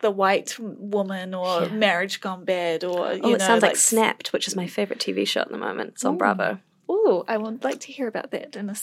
the 0.00 0.10
white 0.10 0.56
woman 0.58 1.34
or 1.34 1.62
Yeah. 1.64 1.68
marriage 1.68 2.20
gone 2.20 2.44
bad 2.44 2.84
or 2.84 3.12
you 3.14 3.20
Oh, 3.24 3.34
it 3.34 3.38
know, 3.38 3.46
sounds 3.46 3.62
like 3.62 3.76
Snapped, 3.76 4.32
which 4.32 4.46
is 4.46 4.54
my 4.56 4.66
favorite 4.66 5.00
TV 5.00 5.26
show 5.26 5.40
at 5.40 5.50
the 5.50 5.58
moment. 5.58 5.90
It's 5.90 6.04
on 6.04 6.16
Bravo. 6.18 6.58
Oh, 6.88 7.24
I 7.28 7.36
would 7.36 7.64
like 7.64 7.80
to 7.80 7.92
hear 7.92 8.06
about 8.08 8.30
that 8.30 8.56
in 8.56 8.70
a 8.70 8.74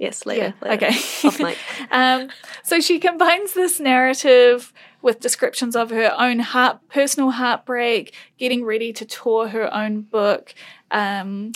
Yes, 0.00 0.24
later. 0.24 0.54
yeah, 0.62 0.68
later. 0.68 0.86
okay. 0.86 0.96
Off 1.28 1.38
mic. 1.40 1.58
um, 1.90 2.30
so 2.64 2.80
she 2.80 2.98
combines 2.98 3.52
this 3.52 3.78
narrative 3.78 4.72
with 5.02 5.20
descriptions 5.20 5.76
of 5.76 5.90
her 5.90 6.14
own 6.18 6.38
heart, 6.38 6.78
personal 6.88 7.30
heartbreak, 7.32 8.14
getting 8.38 8.64
ready 8.64 8.92
to 8.94 9.04
tour 9.04 9.48
her 9.48 9.72
own 9.74 10.00
book, 10.02 10.54
um, 10.90 11.52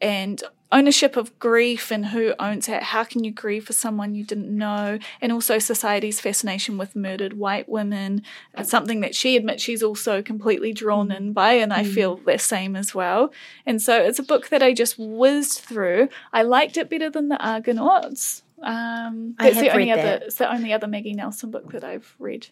and 0.00 0.42
ownership 0.74 1.16
of 1.16 1.38
grief 1.38 1.92
and 1.92 2.06
who 2.06 2.34
owns 2.40 2.68
it. 2.68 2.82
How 2.82 3.04
can 3.04 3.22
you 3.22 3.30
grieve 3.30 3.64
for 3.64 3.72
someone 3.72 4.14
you 4.14 4.24
didn't 4.24 4.50
know? 4.50 4.98
And 5.20 5.32
also 5.32 5.58
society's 5.60 6.20
fascination 6.20 6.76
with 6.76 6.96
murdered 6.96 7.34
white 7.34 7.68
women. 7.68 8.22
It's 8.58 8.70
something 8.70 9.00
that 9.00 9.14
she 9.14 9.36
admits 9.36 9.62
she's 9.62 9.82
also 9.82 10.20
completely 10.20 10.72
drawn 10.72 11.12
in 11.12 11.32
by, 11.32 11.52
and 11.52 11.72
I 11.72 11.84
feel 11.84 12.16
the 12.16 12.38
same 12.38 12.74
as 12.74 12.94
well. 12.94 13.32
And 13.64 13.80
so 13.80 14.02
it's 14.02 14.18
a 14.18 14.24
book 14.24 14.48
that 14.48 14.62
I 14.62 14.74
just 14.74 14.96
whizzed 14.98 15.60
through. 15.60 16.08
I 16.32 16.42
liked 16.42 16.76
it 16.76 16.90
better 16.90 17.08
than 17.08 17.28
the 17.28 17.38
Argonauts. 17.38 18.42
Um, 18.60 19.36
I 19.38 19.44
that's 19.44 19.56
have 19.56 19.64
the 19.64 19.70
only 19.70 19.84
read 19.84 19.92
other. 19.92 20.02
that. 20.02 20.22
It's 20.24 20.36
the 20.36 20.52
only 20.52 20.72
other 20.72 20.88
Maggie 20.88 21.14
Nelson 21.14 21.50
book 21.52 21.70
that 21.72 21.84
I've 21.84 22.16
read. 22.18 22.48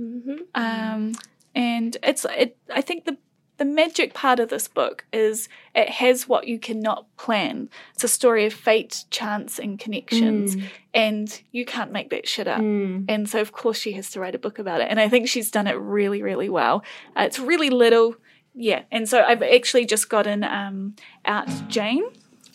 Mm-hmm. 0.00 0.36
Um, 0.54 1.12
and 1.54 1.96
it's 2.02 2.24
it. 2.24 2.56
I 2.72 2.80
think 2.80 3.04
the 3.04 3.18
the 3.58 3.64
magic 3.64 4.14
part 4.14 4.40
of 4.40 4.48
this 4.48 4.68
book 4.68 5.04
is 5.12 5.48
it 5.74 5.88
has 5.90 6.28
what 6.28 6.46
you 6.48 6.58
cannot 6.58 7.04
plan. 7.16 7.68
It's 7.94 8.04
a 8.04 8.08
story 8.08 8.46
of 8.46 8.52
fate, 8.54 9.04
chance, 9.10 9.58
and 9.58 9.78
connections, 9.78 10.56
and 10.94 11.40
you 11.52 11.64
can't 11.64 11.92
make 11.92 12.10
that 12.10 12.28
shit 12.28 12.46
up. 12.48 12.60
And 12.60 13.28
so, 13.28 13.40
of 13.40 13.52
course, 13.52 13.76
she 13.78 13.92
has 13.92 14.10
to 14.12 14.20
write 14.20 14.34
a 14.34 14.38
book 14.38 14.58
about 14.58 14.80
it. 14.80 14.86
And 14.90 14.98
I 15.00 15.08
think 15.08 15.28
she's 15.28 15.50
done 15.50 15.66
it 15.66 15.74
really, 15.74 16.22
really 16.22 16.48
well. 16.48 16.84
Uh, 17.16 17.22
it's 17.22 17.38
really 17.38 17.70
little, 17.70 18.16
yeah. 18.54 18.82
And 18.90 19.08
so 19.08 19.22
I've 19.22 19.42
actually 19.42 19.86
just 19.86 20.08
gotten 20.08 20.44
um, 20.44 20.94
out 21.24 21.48
Jane. 21.68 22.04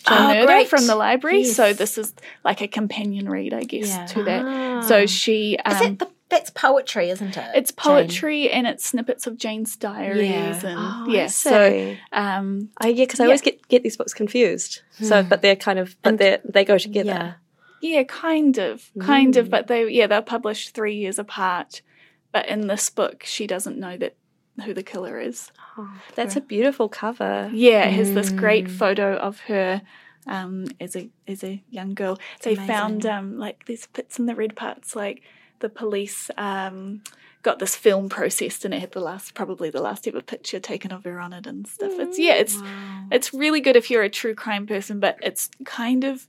Jane 0.06 0.48
Oh, 0.50 0.66
from 0.66 0.88
the 0.88 0.96
library. 0.96 1.44
Yes. 1.44 1.56
So 1.56 1.72
this 1.74 1.98
is 1.98 2.14
like 2.44 2.62
a 2.62 2.68
companion 2.68 3.30
read, 3.30 3.54
I 3.54 3.64
guess, 3.64 3.88
Yeah. 3.88 4.06
to 4.08 4.24
that. 4.24 4.84
So 4.86 5.06
she 5.06 5.58
um, 5.64 5.74
Is 5.76 5.82
it 5.82 6.00
the, 6.00 6.10
that's 6.34 6.50
poetry, 6.50 7.10
isn't 7.10 7.36
it? 7.38 7.46
it's 7.56 7.72
Jane? 7.72 7.78
poetry 7.78 8.50
and 8.50 8.66
it's 8.68 8.86
snippets 8.86 9.28
of 9.28 9.38
Jane's 9.38 9.76
diaries 9.76 10.30
Yeah. 10.30 10.66
and 10.68 10.80
Oh, 10.80 11.06
yeah. 11.08 11.24
I 11.24 11.28
So 11.28 11.96
um 12.12 12.70
I 12.80 12.88
yeah, 12.90 13.06
because 13.06 13.20
I 13.20 13.24
Yeah. 13.24 13.28
always 13.30 13.42
get 13.42 13.68
get 13.68 13.84
these 13.84 13.98
books 13.98 14.14
confused. 14.14 14.82
So, 15.00 15.24
but 15.24 15.42
they're 15.42 15.56
kind 15.56 15.80
of, 15.80 15.96
but 16.02 16.18
they 16.18 16.40
they 16.46 16.64
go 16.66 16.78
together. 16.78 17.38
Yeah. 17.82 17.98
yeah, 17.98 18.04
kind 18.04 18.58
of, 18.58 18.90
kind 19.00 19.36
of, 19.38 19.50
but 19.50 19.68
they 19.68 19.88
yeah 19.90 20.08
they're 20.08 20.22
published 20.22 20.74
three 20.76 20.96
years 20.96 21.20
apart. 21.20 21.82
But 22.32 22.48
in 22.48 22.68
this 22.68 22.90
book, 22.90 23.24
she 23.26 23.46
doesn't 23.48 23.78
know 23.78 23.96
that 23.98 24.16
who 24.66 24.74
the 24.74 24.84
killer 24.84 25.20
is. 25.20 25.52
Oh, 25.78 25.90
that's 26.16 26.36
a 26.36 26.42
beautiful 26.42 26.88
cover. 26.90 27.50
Yeah, 27.54 27.86
it 27.86 27.94
has 27.94 28.14
this 28.14 28.30
great 28.32 28.70
photo 28.70 29.16
of 29.18 29.40
her 29.42 29.82
um, 30.28 30.66
as 30.80 30.96
a 30.96 31.10
as 31.28 31.44
a 31.44 31.64
young 31.70 31.94
girl. 31.96 32.20
they 32.44 32.56
found 32.56 33.06
um, 33.06 33.38
like 33.38 33.66
these 33.66 33.88
bits 33.88 34.20
in 34.20 34.26
the 34.28 34.36
red 34.36 34.56
parts, 34.56 34.96
like 34.96 35.22
the 35.64 35.70
police 35.70 36.30
um, 36.38 37.02
got 37.42 37.58
this 37.58 37.76
film 37.76 38.08
processed 38.10 38.64
and 38.66 38.74
it 38.74 38.80
had 38.82 38.92
the 38.92 39.00
last 39.00 39.34
probably 39.34 39.70
the 39.72 39.82
last 39.82 40.08
ever 40.08 40.22
picture 40.22 40.60
taken 40.60 40.92
of 40.92 41.04
her 41.06 41.20
on 41.20 41.34
it 41.34 41.48
and 41.48 41.66
stuff. 41.68 41.94
It's 41.98 42.20
yeah, 42.20 42.36
it's 42.36 42.62
it's 43.12 43.34
really 43.34 43.60
good 43.62 43.76
if 43.76 43.90
you're 43.90 44.04
a 44.04 44.10
true 44.10 44.36
crime 44.36 44.68
person, 44.68 45.00
but 45.00 45.18
it's 45.24 45.50
kind 45.66 46.04
of 46.04 46.28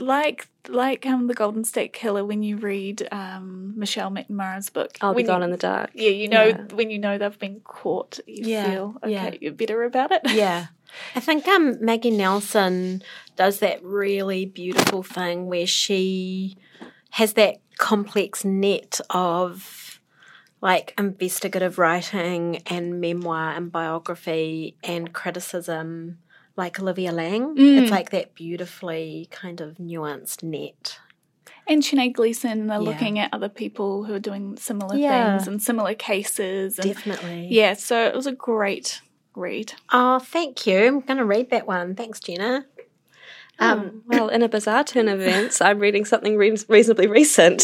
like 0.00 0.48
like 0.68 1.04
um 1.04 1.26
the 1.26 1.34
Golden 1.34 1.62
State 1.64 1.92
Killer 1.92 2.24
when 2.24 2.42
you 2.42 2.56
read 2.56 3.06
um 3.12 3.74
Michelle 3.76 4.10
McNamara's 4.10 4.70
book. 4.70 4.92
I'll 5.00 5.14
be 5.14 5.22
gone 5.22 5.40
you- 5.40 5.46
in 5.46 5.50
the 5.50 5.56
dark. 5.58 5.90
Yeah, 5.94 6.10
you 6.10 6.28
know 6.28 6.44
Yeah. 6.46 6.62
when 6.74 6.90
you 6.90 6.98
know 6.98 7.18
they've 7.18 7.38
been 7.38 7.60
caught, 7.64 8.18
you 8.26 8.46
Yeah, 8.46 8.70
feel 8.70 8.94
okay, 9.02 9.10
yeah. 9.12 9.30
you're 9.40 9.52
better 9.52 9.82
about 9.84 10.10
it. 10.12 10.22
Yeah. 10.32 10.66
I 11.16 11.20
think 11.20 11.46
um 11.48 11.76
Maggie 11.84 12.10
Nelson 12.10 13.02
does 13.36 13.58
that 13.58 13.82
really 13.82 14.46
beautiful 14.46 15.02
thing 15.02 15.46
where 15.46 15.66
she 15.66 16.56
has 17.14 17.34
that 17.34 17.58
complex 17.78 18.44
net 18.44 19.00
of 19.10 20.00
like 20.60 20.92
investigative 20.98 21.78
writing 21.78 22.60
and 22.66 23.00
memoir 23.00 23.50
and 23.52 23.70
biography 23.70 24.76
and 24.82 25.12
criticism 25.12 26.18
like 26.56 26.80
Olivia 26.80 27.12
Laing. 27.12 27.54
It's 27.56 27.88
mm. 27.88 27.90
like 27.90 28.10
that 28.10 28.34
beautifully 28.34 29.28
kind 29.30 29.60
of 29.60 29.76
nuanced 29.76 30.42
net. 30.42 30.98
And 31.68 31.84
Sinead 31.84 32.14
Gleeson, 32.14 32.66
they're 32.66 32.80
Yeah. 32.80 32.90
looking 32.90 33.20
at 33.20 33.32
other 33.32 33.48
people 33.48 34.02
who 34.02 34.14
are 34.14 34.18
doing 34.18 34.56
similar 34.56 34.96
Yeah. 34.96 35.36
things 35.36 35.46
and 35.46 35.62
similar 35.62 35.94
cases. 35.94 36.80
And 36.80 36.88
Definitely. 36.88 37.46
yeah, 37.48 37.74
so 37.74 38.06
it 38.06 38.14
was 38.16 38.26
a 38.26 38.32
great 38.32 39.02
read. 39.36 39.74
Oh, 39.92 40.18
thank 40.18 40.66
you. 40.66 40.84
I'm 40.84 41.00
going 41.00 41.18
to 41.18 41.24
read 41.24 41.50
that 41.50 41.68
one. 41.68 41.94
Thanks, 41.94 42.18
Jenna. 42.18 42.66
Um, 43.58 44.02
Well, 44.06 44.28
in 44.28 44.42
a 44.42 44.48
bizarre 44.48 44.84
turn 44.84 45.08
of 45.08 45.20
events, 45.20 45.60
I'm 45.60 45.78
reading 45.78 46.04
something 46.04 46.36
re- 46.36 46.56
reasonably 46.68 47.06
recent, 47.06 47.62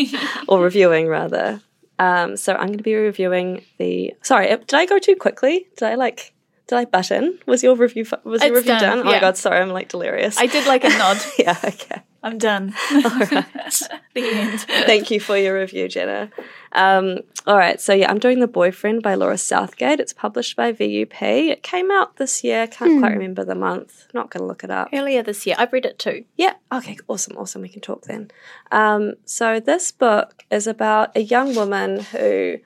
or 0.48 0.60
reviewing 0.60 1.08
rather. 1.08 1.60
Um, 1.98 2.36
so 2.36 2.54
I'm 2.54 2.66
going 2.68 2.78
to 2.78 2.84
be 2.84 2.94
reviewing 2.94 3.62
the. 3.78 4.14
Sorry, 4.22 4.50
uh, 4.50 4.56
did 4.56 4.74
I 4.74 4.86
go 4.86 4.98
too 4.98 5.16
quickly? 5.16 5.66
Did 5.76 5.86
I 5.86 5.94
like? 5.94 6.32
Did 6.68 6.76
I 6.76 6.84
button? 6.84 7.38
Was 7.46 7.62
your 7.62 7.76
review? 7.76 8.06
Was 8.24 8.42
your 8.42 8.52
It's 8.52 8.56
review 8.56 8.78
done, 8.78 8.98
done? 8.98 8.98
Oh 9.00 9.04
my 9.04 9.20
god, 9.20 9.36
sorry, 9.36 9.60
I'm 9.60 9.70
like 9.70 9.88
delirious. 9.88 10.38
I 10.38 10.46
did 10.46 10.66
like 10.66 10.84
a 10.84 10.88
nod. 10.90 11.18
yeah, 11.38 11.58
okay. 11.62 12.02
I'm 12.22 12.38
done. 12.38 12.74
All 12.92 13.00
right. 13.02 13.44
the 14.14 14.22
end. 14.22 14.60
Thank 14.60 15.10
you 15.10 15.18
for 15.18 15.36
your 15.36 15.58
review, 15.58 15.88
Jenna. 15.88 16.30
Um, 16.72 17.18
all 17.46 17.56
right, 17.56 17.80
so 17.80 17.92
yeah, 17.92 18.08
I'm 18.10 18.18
doing 18.18 18.38
The 18.38 18.46
Boyfriend 18.46 19.02
by 19.02 19.14
Laura 19.14 19.36
Southgate. 19.36 19.98
It's 19.98 20.12
published 20.12 20.56
by 20.56 20.72
VUP. 20.72 21.20
It 21.20 21.62
came 21.62 21.90
out 21.90 22.16
this 22.16 22.44
year. 22.44 22.66
Can't 22.66 23.00
quite 23.00 23.12
remember 23.12 23.44
the 23.44 23.56
month. 23.56 24.06
Not 24.14 24.30
going 24.30 24.42
to 24.42 24.46
look 24.46 24.62
it 24.62 24.70
up. 24.70 24.88
earlier 24.92 25.22
this 25.22 25.44
year, 25.44 25.56
I've 25.58 25.72
read 25.72 25.84
it 25.84 25.98
too. 25.98 26.24
Yeah. 26.36 26.54
Okay. 26.72 26.96
Awesome. 27.08 27.36
Awesome. 27.36 27.62
We 27.62 27.68
can 27.68 27.80
talk 27.82 28.04
then. 28.04 28.30
Um, 28.70 29.14
so 29.24 29.58
this 29.58 29.90
book 29.90 30.44
is 30.50 30.66
about 30.66 31.16
a 31.16 31.20
young 31.20 31.54
woman 31.54 32.00
who 32.00 32.58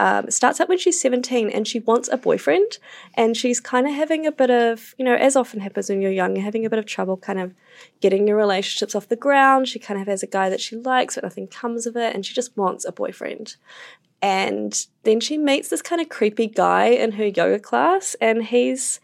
um, 0.00 0.30
starts 0.30 0.58
out 0.62 0.68
when 0.70 0.78
she's 0.78 0.98
17 0.98 1.50
and 1.50 1.68
she 1.68 1.80
wants 1.80 2.08
a 2.10 2.16
boyfriend 2.16 2.78
and 3.12 3.36
she's 3.36 3.60
kind 3.60 3.86
of 3.86 3.92
having 3.92 4.26
a 4.26 4.32
bit 4.32 4.48
of, 4.48 4.94
you 4.96 5.04
know, 5.04 5.14
as 5.14 5.36
often 5.36 5.60
happens 5.60 5.90
when 5.90 6.00
you're 6.00 6.10
young, 6.10 6.34
you're 6.34 6.44
having 6.44 6.64
a 6.64 6.70
bit 6.70 6.78
of 6.78 6.86
trouble 6.86 7.18
kind 7.18 7.38
of 7.38 7.52
getting 8.00 8.26
your 8.26 8.38
relationships 8.38 8.94
off 8.94 9.08
the 9.08 9.14
ground. 9.14 9.68
She 9.68 9.78
kind 9.78 10.00
of 10.00 10.06
has 10.06 10.22
a 10.22 10.26
guy 10.26 10.48
that 10.48 10.60
she 10.62 10.74
likes, 10.74 11.16
but 11.16 11.24
nothing 11.24 11.48
comes 11.48 11.84
of 11.84 11.96
it 11.96 12.14
and 12.14 12.24
she 12.24 12.32
just 12.32 12.56
wants 12.56 12.86
a 12.86 12.92
boyfriend. 12.92 13.56
And 14.22 14.74
then 15.02 15.20
she 15.20 15.36
meets 15.36 15.68
this 15.68 15.82
kind 15.82 16.00
of 16.00 16.08
creepy 16.08 16.46
guy 16.46 16.86
in 16.86 17.12
her 17.12 17.26
yoga 17.26 17.58
class 17.58 18.16
and 18.22 18.44
he's 18.44 19.00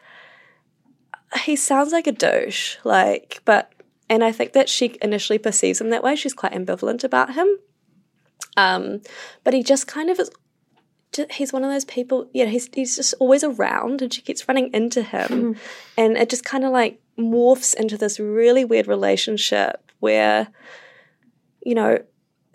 he 1.43 1.57
sounds 1.57 1.93
like 1.93 2.07
a 2.07 2.13
douche, 2.13 2.79
like, 2.85 3.43
but 3.45 3.71
and 4.09 4.25
I 4.25 4.33
think 4.33 4.55
that 4.55 4.71
she 4.71 4.97
initially 5.03 5.39
perceives 5.39 5.79
him 5.79 5.91
that 5.91 6.03
way. 6.03 6.17
She's 6.17 6.33
quite 6.33 6.53
ambivalent 6.53 7.05
about 7.05 7.35
him. 7.35 7.49
Um, 8.57 9.03
but 9.45 9.53
he 9.53 9.63
just 9.63 9.87
kind 9.87 10.09
of 10.09 10.19
is. 10.19 10.31
He's 11.31 11.53
one 11.53 11.65
of 11.65 11.71
those 11.71 11.85
people, 11.85 12.29
yeah. 12.35 12.45
He's 12.47 12.69
he's 12.75 12.97
just 12.97 13.15
always 13.19 13.43
around, 13.43 14.03
and 14.03 14.13
she 14.13 14.21
keeps 14.21 14.47
running 14.49 14.71
into 14.75 15.03
him, 15.03 15.29
hmm. 15.29 15.53
and 15.97 16.17
it 16.17 16.29
just 16.29 16.45
kind 16.45 16.65
of 16.65 16.73
like 16.73 17.01
morphs 17.19 17.75
into 17.75 17.97
this 17.97 18.21
really 18.21 18.65
weird 18.65 18.87
relationship 18.87 19.91
where, 20.01 20.49
you 21.65 21.75
know, 21.75 21.99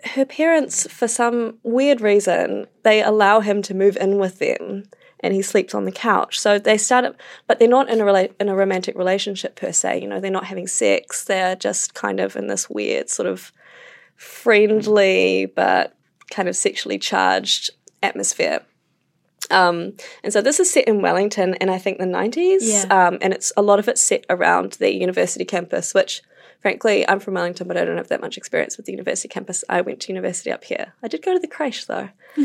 her 0.04 0.24
parents, 0.24 0.86
for 0.92 1.08
some 1.08 1.58
weird 1.64 2.00
reason, 2.00 2.66
they 2.84 3.02
allow 3.02 3.40
him 3.40 3.62
to 3.62 3.74
move 3.74 3.96
in 3.96 4.18
with 4.18 4.38
them, 4.38 4.84
and 5.20 5.34
he 5.34 5.42
sleeps 5.42 5.74
on 5.74 5.84
the 5.84 5.92
couch. 5.92 6.38
So 6.38 6.58
they 6.58 6.78
start, 6.78 7.04
up, 7.04 7.16
but 7.48 7.58
they're 7.58 7.68
not 7.68 7.90
in 7.90 8.00
a 8.00 8.04
rela- 8.04 8.34
in 8.38 8.48
a 8.48 8.54
romantic 8.54 8.96
relationship 8.96 9.56
per 9.56 9.72
se. 9.72 10.02
You 10.02 10.08
know, 10.08 10.20
they're 10.20 10.30
not 10.30 10.46
having 10.46 10.68
sex. 10.68 11.24
They're 11.24 11.56
just 11.56 11.94
kind 11.94 12.20
of 12.20 12.36
in 12.36 12.46
this 12.46 12.70
weird 12.70 13.08
sort 13.10 13.28
of 13.28 13.52
friendly 14.22 15.46
but 15.46 15.96
kind 16.30 16.48
of 16.48 16.56
sexually 16.56 16.98
charged 16.98 17.70
atmosphere. 18.02 18.60
Um, 19.50 19.94
and 20.22 20.32
so 20.32 20.40
this 20.40 20.60
is 20.60 20.70
set 20.70 20.88
in 20.88 21.02
Wellington 21.02 21.54
in 21.54 21.68
I 21.68 21.78
think 21.78 21.98
the 21.98 22.04
90s. 22.04 22.60
Yeah. 22.60 22.84
Um, 22.90 23.18
and 23.20 23.32
it's 23.32 23.52
a 23.56 23.62
lot 23.62 23.78
of 23.78 23.88
it's 23.88 24.00
set 24.00 24.24
around 24.30 24.72
the 24.72 24.94
university 24.94 25.44
campus, 25.44 25.94
which 25.94 26.22
frankly, 26.62 27.06
I'm 27.08 27.20
from 27.20 27.34
Wellington, 27.34 27.68
but 27.68 27.76
I 27.76 27.84
don't 27.84 27.96
have 27.98 28.08
that 28.08 28.20
much 28.20 28.36
experience 28.38 28.76
with 28.78 28.86
the 28.86 28.92
university 28.92 29.28
campus. 29.28 29.64
I 29.68 29.80
went 29.82 30.00
to 30.00 30.08
university 30.12 30.50
up 30.50 30.64
here. 30.64 30.94
I 31.02 31.08
did 31.08 31.22
go 31.22 31.34
to 31.34 31.38
the 31.40 31.46
creche 31.48 31.84
though. 31.86 32.08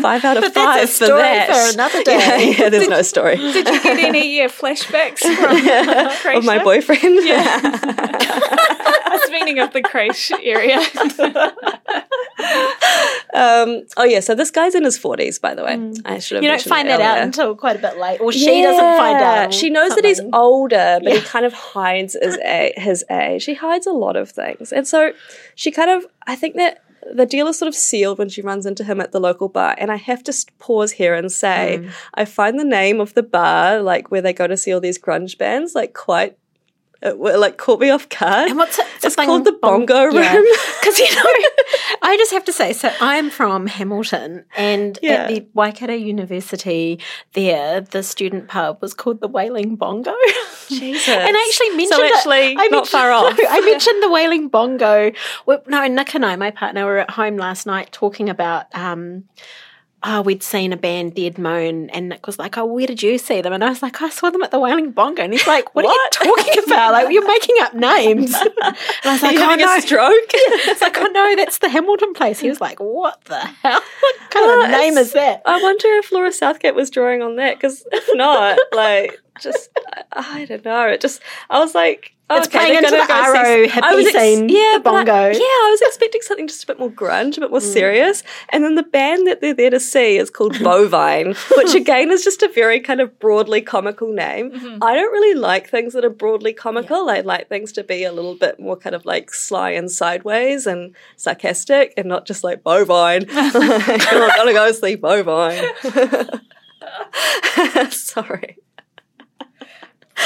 five 0.00 0.24
out 0.24 0.36
of 0.38 0.42
But 0.44 0.54
five 0.54 0.88
for 0.90 1.06
that. 1.08 1.48
for 1.50 1.74
another 1.74 1.98
Yeah, 2.06 2.36
day. 2.38 2.54
yeah, 2.58 2.68
there's 2.70 2.88
no 2.88 3.02
story. 3.02 3.36
Did 3.36 3.68
you 3.68 3.82
get 3.82 3.98
any 3.98 4.40
uh, 4.40 4.48
flashbacks 4.48 5.18
from 6.22 6.36
of 6.38 6.44
my 6.46 6.62
boyfriend. 6.64 7.02
I 7.20 9.18
was 9.20 9.30
meaning 9.30 9.58
of 9.58 9.72
the 9.74 9.82
creche 9.82 10.30
area. 10.42 10.78
um, 13.34 13.84
oh 13.96 14.04
yeah, 14.04 14.20
so 14.20 14.34
this 14.34 14.50
guy's 14.50 14.74
in 14.74 14.84
his 14.84 14.96
forties, 14.98 15.38
by 15.38 15.54
the 15.54 15.64
way. 15.64 15.92
I 16.04 16.18
should 16.18 16.36
have. 16.36 16.42
Mm. 16.42 16.46
You 16.46 16.50
don't 16.50 16.62
find 16.62 16.88
that 16.88 17.00
out 17.00 17.18
until 17.18 17.54
quite 17.54 17.76
a 17.76 17.80
bit 17.80 17.98
late, 17.98 18.20
or 18.20 18.32
she 18.32 18.62
doesn't 18.62 18.96
find 18.96 19.18
out. 19.20 19.52
She 19.54 19.70
knows 19.70 19.94
that 19.94 20.04
he's 20.04 20.20
older, 20.32 21.00
but 21.02 21.12
he 21.12 21.20
kind 21.20 21.44
of 21.44 21.52
hides 21.52 22.16
his 22.20 22.38
his 22.76 23.04
age. 23.10 23.44
He 23.44 23.54
hides 23.54 23.86
a 23.86 23.92
lot 23.92 24.16
of 24.16 24.30
things, 24.30 24.72
and 24.72 24.86
so 24.86 25.12
she 25.54 25.70
kind 25.70 25.90
of. 25.90 26.06
I 26.26 26.36
think 26.36 26.56
that 26.56 26.82
the 27.12 27.26
deal 27.26 27.46
is 27.46 27.58
sort 27.58 27.68
of 27.68 27.74
sealed 27.74 28.18
when 28.18 28.28
she 28.28 28.42
runs 28.42 28.66
into 28.66 28.84
him 28.84 29.00
at 29.00 29.12
the 29.12 29.20
local 29.20 29.48
bar. 29.48 29.74
And 29.78 29.90
I 29.90 29.96
have 29.96 30.22
to 30.24 30.46
pause 30.58 30.92
here 30.92 31.14
and 31.14 31.30
say, 31.30 31.80
Mm. 31.80 31.90
I 32.14 32.24
find 32.24 32.58
the 32.58 32.64
name 32.64 33.00
of 33.00 33.14
the 33.14 33.22
bar, 33.22 33.80
like 33.80 34.10
where 34.10 34.20
they 34.20 34.32
go 34.32 34.46
to 34.46 34.56
see 34.56 34.72
all 34.72 34.80
these 34.80 34.98
grunge 34.98 35.38
bands, 35.38 35.74
like 35.74 35.94
quite. 35.94 36.36
It, 37.00 37.10
w- 37.10 37.36
like 37.36 37.58
caught 37.58 37.78
me 37.80 37.90
off 37.90 38.08
guard. 38.08 38.48
And 38.48 38.58
what's 38.58 38.78
it? 38.78 38.86
It's 39.04 39.14
called 39.14 39.44
the 39.44 39.52
bong- 39.52 39.86
Bongo 39.86 40.04
Room. 40.06 40.14
Because, 40.80 40.98
you 40.98 41.14
know, 41.14 41.22
I 42.02 42.16
just 42.16 42.32
have 42.32 42.44
to 42.46 42.52
say, 42.52 42.72
so 42.72 42.90
I'm 43.00 43.30
from 43.30 43.66
Hamilton, 43.68 44.44
and 44.56 44.98
Yeah. 45.02 45.12
at 45.12 45.28
the 45.28 45.46
Waikato 45.54 45.92
University, 45.94 46.98
there, 47.34 47.80
the 47.82 48.02
student 48.02 48.48
pub 48.48 48.78
was 48.80 48.94
called 48.94 49.20
the 49.20 49.28
Wailing 49.28 49.76
Bongo. 49.76 50.14
Jesus. 50.68 51.08
And 51.08 51.36
I 51.36 51.46
actually 51.48 51.76
mentioned 51.76 51.98
so 51.98 52.02
it- 52.04 52.14
actually 52.14 52.50
I 52.50 52.54
not 52.54 52.70
mentioned- 52.70 52.88
far 52.88 53.12
off. 53.12 53.38
I 53.48 53.60
mentioned 53.60 54.02
the 54.02 54.10
Wailing 54.10 54.48
Bongo. 54.48 55.12
Well, 55.46 55.62
no, 55.68 55.86
Nick 55.86 56.14
and 56.14 56.24
I, 56.26 56.34
my 56.36 56.50
partner, 56.50 56.84
were 56.84 56.98
at 56.98 57.10
home 57.10 57.36
last 57.36 57.66
night 57.66 57.92
talking 57.92 58.28
about. 58.28 58.66
Um, 58.74 59.24
Oh, 60.04 60.22
we'd 60.22 60.44
seen 60.44 60.72
a 60.72 60.76
band, 60.76 61.16
Dead 61.16 61.38
Moon, 61.38 61.90
and 61.90 62.08
Nick 62.08 62.26
was 62.28 62.38
like, 62.38 62.56
"Oh, 62.56 62.64
where 62.64 62.86
did 62.86 63.02
you 63.02 63.18
see 63.18 63.40
them?" 63.40 63.52
And 63.52 63.64
I 63.64 63.68
was 63.68 63.82
like, 63.82 64.00
"I 64.00 64.10
saw 64.10 64.30
them 64.30 64.42
at 64.44 64.52
the 64.52 64.60
Wailing 64.60 64.92
Bongo." 64.92 65.24
And 65.24 65.32
he's 65.32 65.46
like, 65.46 65.74
"What, 65.74 65.84
What? 65.84 66.16
are 66.20 66.24
you 66.26 66.36
talking 66.36 66.64
about? 66.66 66.92
Like, 66.92 67.12
you're 67.12 67.26
making 67.26 67.56
up 67.62 67.74
names." 67.74 68.32
and 68.34 68.52
I 68.60 69.12
was 69.12 69.22
like, 69.22 69.32
Are 69.34 69.38
you 69.38 69.40
"Oh 69.44 69.48
having 69.48 69.66
no!" 69.66 69.76
a 69.76 69.80
stroke? 69.80 70.12
It's 70.70 70.80
like, 70.80 70.96
"Oh 70.98 71.06
no, 71.06 71.34
that's 71.34 71.58
the 71.58 71.68
Hamilton 71.68 72.12
place." 72.14 72.38
He 72.38 72.48
was 72.48 72.60
like, 72.60 72.78
"What 72.78 73.24
the 73.24 73.38
hell? 73.40 73.80
What 74.00 74.30
kind 74.30 74.46
Well, 74.46 74.64
of 74.66 74.70
name 74.70 74.96
is 74.98 75.12
that?" 75.14 75.42
I 75.44 75.60
wonder 75.60 75.88
if 75.88 76.12
Laura 76.12 76.30
Southgate 76.32 76.76
was 76.76 76.90
drawing 76.90 77.20
on 77.20 77.34
that 77.36 77.56
because 77.56 77.84
if 77.90 78.08
not, 78.16 78.56
like, 78.72 79.18
just 79.40 79.68
I, 80.12 80.42
I 80.42 80.44
don't 80.44 80.64
know. 80.64 80.86
It 80.86 81.00
just 81.00 81.20
I 81.50 81.58
was 81.58 81.74
like, 81.74 82.14
oh, 82.30 82.36
It's 82.36 82.46
okay, 82.48 82.58
playing 82.58 82.76
into 82.76 82.90
the 82.90 83.12
Arrow 83.12 83.68
I 83.82 83.94
was 83.94 84.12
scene, 84.12 84.48
yeah, 84.48 84.76
I- 84.76 84.80
bongo. 84.82 85.12
Mm. 85.12 85.34
yeah, 85.34 85.40
I 85.40 85.68
was 85.70 85.80
expecting 85.82 86.20
something 86.22 86.46
just 86.48 86.64
a 86.64 86.66
bit 86.66 86.78
more 86.78 86.90
grunge, 86.90 87.36
a 87.36 87.40
bit 87.40 87.50
more 87.50 87.60
serious. 87.60 88.22
And 88.50 88.64
then 88.64 88.74
the 88.74 88.82
band 88.82 89.26
that 89.26 89.40
they're 89.40 89.54
there 89.54 89.70
to 89.70 89.80
see 89.80 90.16
is 90.16 90.30
called 90.30 90.52
Bovine, 90.62 91.34
which 91.56 91.74
again 91.82 92.10
is 92.10 92.24
just 92.24 92.42
a 92.42 92.48
very 92.48 92.80
kind 92.80 93.00
of 93.00 93.18
broadly 93.18 93.60
comical 93.60 94.12
name. 94.12 94.50
Mm-hmm. 94.50 94.82
I 94.82 94.94
don't 94.94 95.12
really 95.12 95.38
like 95.38 95.68
things 95.68 95.92
that 95.94 96.04
are 96.04 96.10
broadly 96.10 96.52
comical. 96.52 97.08
I 97.10 97.20
like 97.20 97.48
things 97.48 97.72
to 97.72 97.84
be 97.84 98.04
a 98.04 98.12
little 98.12 98.34
bit 98.34 98.58
more 98.60 98.76
kind 98.76 98.94
of 98.94 99.04
like 99.06 99.32
sly 99.32 99.70
and 99.70 99.90
sideways 99.90 100.66
and 100.66 100.94
sarcastic, 101.16 101.94
and 101.96 102.08
not 102.08 102.26
just 102.26 102.44
like 102.44 102.62
bovine. 102.62 103.26
I'm 103.30 104.36
gonna 104.36 104.52
go 104.52 104.72
see 104.72 104.96
bovine. 104.96 105.64
Sorry. 107.90 108.58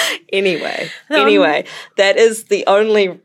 anyway, 0.33 0.91
anyway, 1.11 1.65
that 1.97 2.17
is 2.17 2.45
the 2.45 2.65
only 2.67 3.21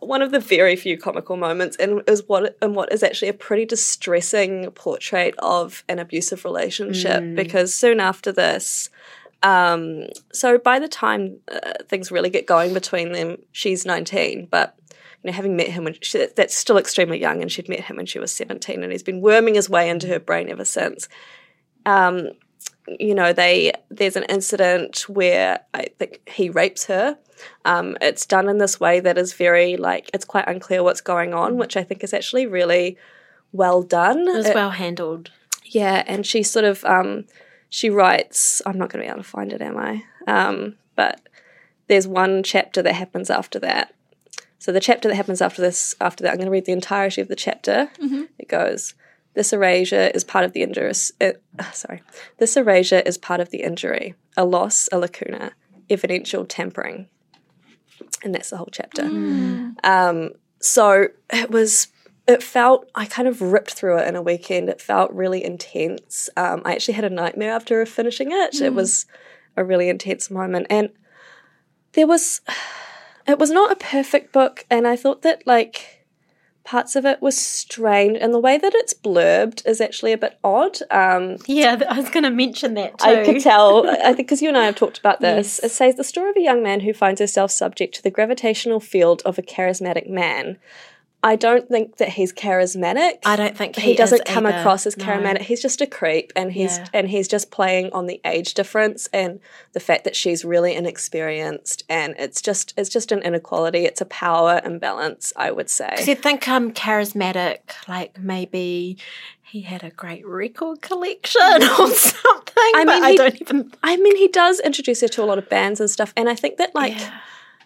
one 0.00 0.20
of 0.22 0.32
the 0.32 0.40
very 0.40 0.74
few 0.76 0.98
comical 0.98 1.36
moments, 1.36 1.76
and 1.76 2.02
is 2.08 2.22
what 2.26 2.56
and 2.60 2.74
what 2.74 2.92
is 2.92 3.02
actually 3.02 3.28
a 3.28 3.34
pretty 3.34 3.64
distressing 3.64 4.70
portrait 4.72 5.34
of 5.38 5.84
an 5.88 5.98
abusive 5.98 6.44
relationship. 6.44 7.22
Because 7.34 7.74
soon 7.74 8.00
after 8.00 8.32
this, 8.32 8.90
Um, 9.42 10.06
so 10.32 10.58
by 10.58 10.78
the 10.78 10.88
time 10.88 11.38
uh, 11.52 11.74
things 11.88 12.10
really 12.10 12.30
get 12.30 12.46
going 12.46 12.72
between 12.74 13.12
them, 13.12 13.36
she's 13.52 13.84
19, 13.84 14.48
but 14.50 14.74
you 15.22 15.30
know, 15.30 15.32
having 15.36 15.56
met 15.56 15.68
him 15.68 15.84
when 15.84 15.94
she, 16.00 16.26
that's 16.34 16.54
still 16.56 16.78
extremely 16.78 17.20
young, 17.20 17.42
and 17.42 17.52
she'd 17.52 17.68
met 17.68 17.80
him 17.80 17.96
when 17.96 18.06
she 18.06 18.18
was 18.18 18.32
17, 18.32 18.82
and 18.82 18.90
he's 18.90 19.02
been 19.02 19.20
worming 19.20 19.54
his 19.54 19.68
way 19.68 19.88
into 19.90 20.06
her 20.08 20.18
brain 20.18 20.48
ever 20.48 20.64
since. 20.64 21.08
Um, 21.84 22.30
you 22.86 23.14
know, 23.14 23.32
they 23.32 23.72
there's 23.90 24.16
an 24.16 24.24
incident 24.28 25.08
where 25.08 25.60
I 25.74 25.86
think 25.98 26.20
he 26.28 26.50
rapes 26.50 26.86
her. 26.86 27.18
Um, 27.64 27.96
it's 28.00 28.24
done 28.26 28.48
in 28.48 28.58
this 28.58 28.78
way 28.80 29.00
that 29.00 29.18
is 29.18 29.32
very 29.34 29.76
like 29.76 30.10
it's 30.14 30.24
quite 30.24 30.48
unclear 30.48 30.82
what's 30.82 31.00
going 31.00 31.34
on, 31.34 31.56
which 31.56 31.76
I 31.76 31.82
think 31.82 32.02
is 32.04 32.14
actually 32.14 32.46
really 32.46 32.96
well 33.52 33.82
done. 33.82 34.20
It 34.28 34.36
was 34.36 34.46
It- 34.46 34.54
well 34.54 34.70
handled. 34.70 35.30
yeah, 35.64 36.04
and 36.06 36.24
she 36.26 36.42
sort 36.42 36.64
of 36.64 36.84
um, 36.84 37.26
she 37.68 37.90
writes. 37.90 38.62
I'm 38.64 38.78
not 38.78 38.88
going 38.90 39.02
to 39.02 39.06
be 39.08 39.10
able 39.12 39.22
to 39.24 39.28
find 39.28 39.52
it, 39.52 39.60
am 39.60 39.76
I? 39.76 40.04
Um, 40.26 40.76
but 40.94 41.20
there's 41.88 42.06
one 42.08 42.42
chapter 42.42 42.82
that 42.82 42.94
happens 42.94 43.30
after 43.30 43.58
that. 43.60 43.92
So 44.58 44.72
the 44.72 44.80
chapter 44.80 45.08
that 45.08 45.14
happens 45.14 45.40
after 45.42 45.60
this, 45.62 45.94
after 46.00 46.22
that, 46.24 46.30
I'm 46.30 46.36
going 46.38 46.46
to 46.46 46.50
read 46.52 46.64
the 46.64 46.72
entirety 46.72 47.20
of 47.20 47.28
the 47.28 47.36
chapter. 47.36 47.90
It 48.38 48.48
goes. 48.48 48.94
This 49.36 49.52
erasure 49.52 50.10
is 50.14 50.24
part 50.24 50.46
of 50.46 50.54
the 50.54 50.62
injury. 50.62 50.92
Uh, 51.20 51.32
sorry, 51.72 52.02
this 52.38 52.56
erasure 52.56 53.00
is 53.00 53.18
part 53.18 53.38
of 53.38 53.50
the 53.50 53.58
injury, 53.58 54.14
a 54.34 54.46
loss, 54.46 54.88
a 54.90 54.98
lacuna, 54.98 55.52
evidential 55.90 56.46
tampering, 56.46 57.08
and 58.24 58.34
that's 58.34 58.48
the 58.48 58.56
whole 58.56 58.70
chapter. 58.72 59.02
Um, 59.84 60.30
so 60.58 61.08
it 61.30 61.50
was 61.50 61.88
it 62.26 62.42
felt 62.42 62.90
I 62.94 63.04
kind 63.04 63.28
of 63.28 63.42
ripped 63.42 63.74
through 63.74 63.98
it 63.98 64.08
in 64.08 64.16
a 64.16 64.22
weekend. 64.22 64.70
It 64.70 64.80
felt 64.80 65.12
really 65.12 65.44
intense. 65.44 66.30
Um, 66.38 66.62
I 66.64 66.72
actually 66.72 66.94
had 66.94 67.04
a 67.04 67.10
nightmare 67.10 67.52
after 67.52 67.84
finishing 67.84 68.32
it. 68.32 68.54
It 68.62 68.72
was 68.72 69.04
a 69.54 69.64
really 69.64 69.90
intense 69.90 70.30
moment, 70.30 70.66
and 70.70 70.88
there 71.92 72.06
was 72.06 72.40
it 73.28 73.38
was 73.38 73.50
not 73.50 73.70
a 73.70 73.76
perfect 73.76 74.32
book, 74.32 74.64
and 74.70 74.88
I 74.88 74.96
thought 74.96 75.20
that 75.22 75.46
like 75.46 75.95
parts 76.66 76.96
of 76.96 77.06
it 77.06 77.22
was 77.22 77.36
strange, 77.36 78.18
and 78.20 78.34
the 78.34 78.38
way 78.38 78.58
that 78.58 78.74
it's 78.74 78.92
blurbed 78.92 79.66
is 79.66 79.80
actually 79.80 80.12
a 80.12 80.18
bit 80.18 80.38
odd. 80.44 80.76
Um, 80.90 81.38
Yeah, 81.46 81.80
I 81.88 81.98
was 81.98 82.10
going 82.10 82.24
to 82.24 82.30
mention 82.30 82.74
that 82.74 82.98
too. 82.98 83.08
I 83.08 83.24
could 83.24 83.40
tell. 83.40 83.88
I 83.88 84.12
think 84.12 84.18
because 84.18 84.42
you 84.42 84.48
and 84.48 84.58
I 84.58 84.66
have 84.66 84.76
talked 84.76 84.98
about 84.98 85.20
this. 85.20 85.60
Yes. 85.62 85.70
It 85.70 85.74
says 85.74 85.94
the 85.94 86.04
story 86.04 86.30
of 86.30 86.36
a 86.36 86.42
young 86.42 86.62
man 86.62 86.80
who 86.80 86.92
finds 86.92 87.20
herself 87.20 87.50
subject 87.50 87.94
to 87.94 88.02
the 88.02 88.10
gravitational 88.10 88.80
field 88.80 89.22
of 89.24 89.38
a 89.38 89.42
charismatic 89.42 90.08
man. 90.08 90.58
I 91.26 91.34
don't 91.34 91.68
think 91.68 91.96
that 91.96 92.10
he's 92.10 92.32
charismatic. 92.32 93.14
I 93.24 93.34
don't 93.34 93.56
think 93.56 93.74
he, 93.74 93.90
he 93.90 93.94
doesn't 93.96 94.24
come 94.26 94.46
either, 94.46 94.58
across 94.58 94.86
as 94.86 94.96
no. 94.96 95.04
charismatic. 95.04 95.40
He's 95.40 95.60
just 95.60 95.80
a 95.80 95.86
creep, 95.86 96.32
and 96.36 96.52
he's 96.52 96.78
Yeah. 96.78 96.86
and 96.94 97.08
he's 97.08 97.26
just 97.26 97.50
playing 97.50 97.92
on 97.92 98.06
the 98.06 98.20
age 98.24 98.54
difference 98.54 99.08
and 99.12 99.40
the 99.72 99.80
fact 99.80 100.04
that 100.04 100.14
she's 100.14 100.44
really 100.44 100.74
inexperienced, 100.74 101.82
and 101.88 102.14
it's 102.16 102.40
just 102.40 102.74
it's 102.76 102.88
just 102.88 103.10
an 103.10 103.22
inequality. 103.22 103.84
It's 103.86 104.00
a 104.00 104.04
power 104.06 104.60
imbalance, 104.64 105.32
I 105.36 105.50
would 105.50 105.68
say. 105.68 105.88
Because 105.90 106.06
you'd 106.08 106.22
think 106.22 106.46
I'm 106.48 106.72
charismatic, 106.72 107.58
like 107.88 108.18
maybe 108.20 108.96
he 109.42 109.62
had 109.62 109.82
a 109.82 109.90
great 109.90 110.24
record 110.26 110.80
collection 110.80 111.40
or 111.80 111.88
something. 111.90 112.72
I 112.76 112.84
mean, 112.84 112.86
mean, 112.86 113.04
I 113.04 113.10
he- 113.10 113.16
don't 113.16 113.40
even. 113.40 113.72
I 113.82 113.96
mean, 113.96 114.16
he 114.16 114.28
does 114.28 114.60
introduce 114.60 115.00
her 115.00 115.08
to 115.08 115.22
a 115.22 115.26
lot 115.26 115.38
of 115.38 115.48
bands 115.48 115.80
and 115.80 115.90
stuff, 115.90 116.12
and 116.16 116.28
I 116.28 116.36
think 116.36 116.58
that 116.58 116.72
like. 116.74 116.98
Yeah. 116.98 117.20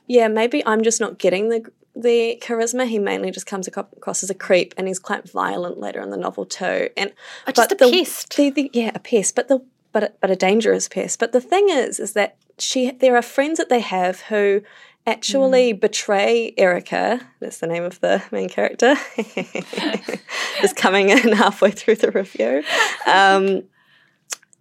yeah, 0.06 0.28
maybe 0.28 0.64
I'm 0.66 0.82
just 0.82 1.00
not 1.00 1.18
getting 1.18 1.50
the 1.50 1.70
the 2.00 2.40
charisma. 2.42 2.86
He 2.88 2.98
mainly 2.98 3.30
just 3.30 3.46
comes 3.46 3.66
across 3.68 4.22
as 4.22 4.30
a 4.30 4.34
creep, 4.34 4.74
and 4.76 4.86
he's 4.88 4.98
quite 4.98 5.28
violent 5.30 5.78
later 5.78 6.00
in 6.00 6.10
the 6.10 6.16
novel 6.16 6.44
too. 6.46 6.88
And 6.96 7.12
Oh, 7.46 7.52
just 7.52 7.72
a 7.72 7.74
the, 7.74 7.90
pest. 7.90 8.36
The, 8.36 8.50
the, 8.50 8.70
yeah, 8.72 8.90
a 8.94 8.98
pest, 8.98 9.34
but 9.34 9.48
the 9.48 9.64
but 9.92 10.02
a, 10.04 10.12
but 10.20 10.30
a 10.30 10.36
dangerous 10.36 10.88
pest. 10.88 11.18
But 11.18 11.32
the 11.32 11.40
thing 11.40 11.68
is, 11.68 11.98
is 12.00 12.12
that 12.12 12.36
she 12.58 12.90
there 12.90 13.16
are 13.16 13.22
friends 13.22 13.58
that 13.58 13.68
they 13.68 13.80
have 13.80 14.20
who 14.22 14.62
actually 15.06 15.72
Hmm. 15.72 15.78
betray 15.78 16.52
Erica. 16.56 17.20
That's 17.40 17.58
the 17.58 17.66
name 17.66 17.84
of 17.84 18.00
the 18.00 18.22
main 18.30 18.48
character. 18.48 18.94
is 20.62 20.72
coming 20.74 21.08
in 21.10 21.32
halfway 21.32 21.70
through 21.70 21.96
the 21.96 22.10
review. 22.10 22.62
Um, 23.06 23.64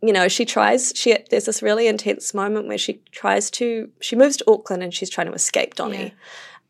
you 0.01 0.13
know, 0.13 0.27
she 0.29 0.45
tries. 0.45 0.93
She 0.95 1.15
there's 1.29 1.45
this 1.45 1.61
really 1.61 1.87
intense 1.87 2.33
moment 2.33 2.67
where 2.67 2.77
she 2.77 3.01
tries 3.11 3.51
to. 3.51 3.89
She 3.99 4.15
moves 4.15 4.37
to 4.37 4.45
Auckland 4.49 4.81
and 4.81 4.93
she's 4.93 5.09
trying 5.09 5.27
to 5.27 5.33
escape 5.33 5.75
Donny. 5.75 6.13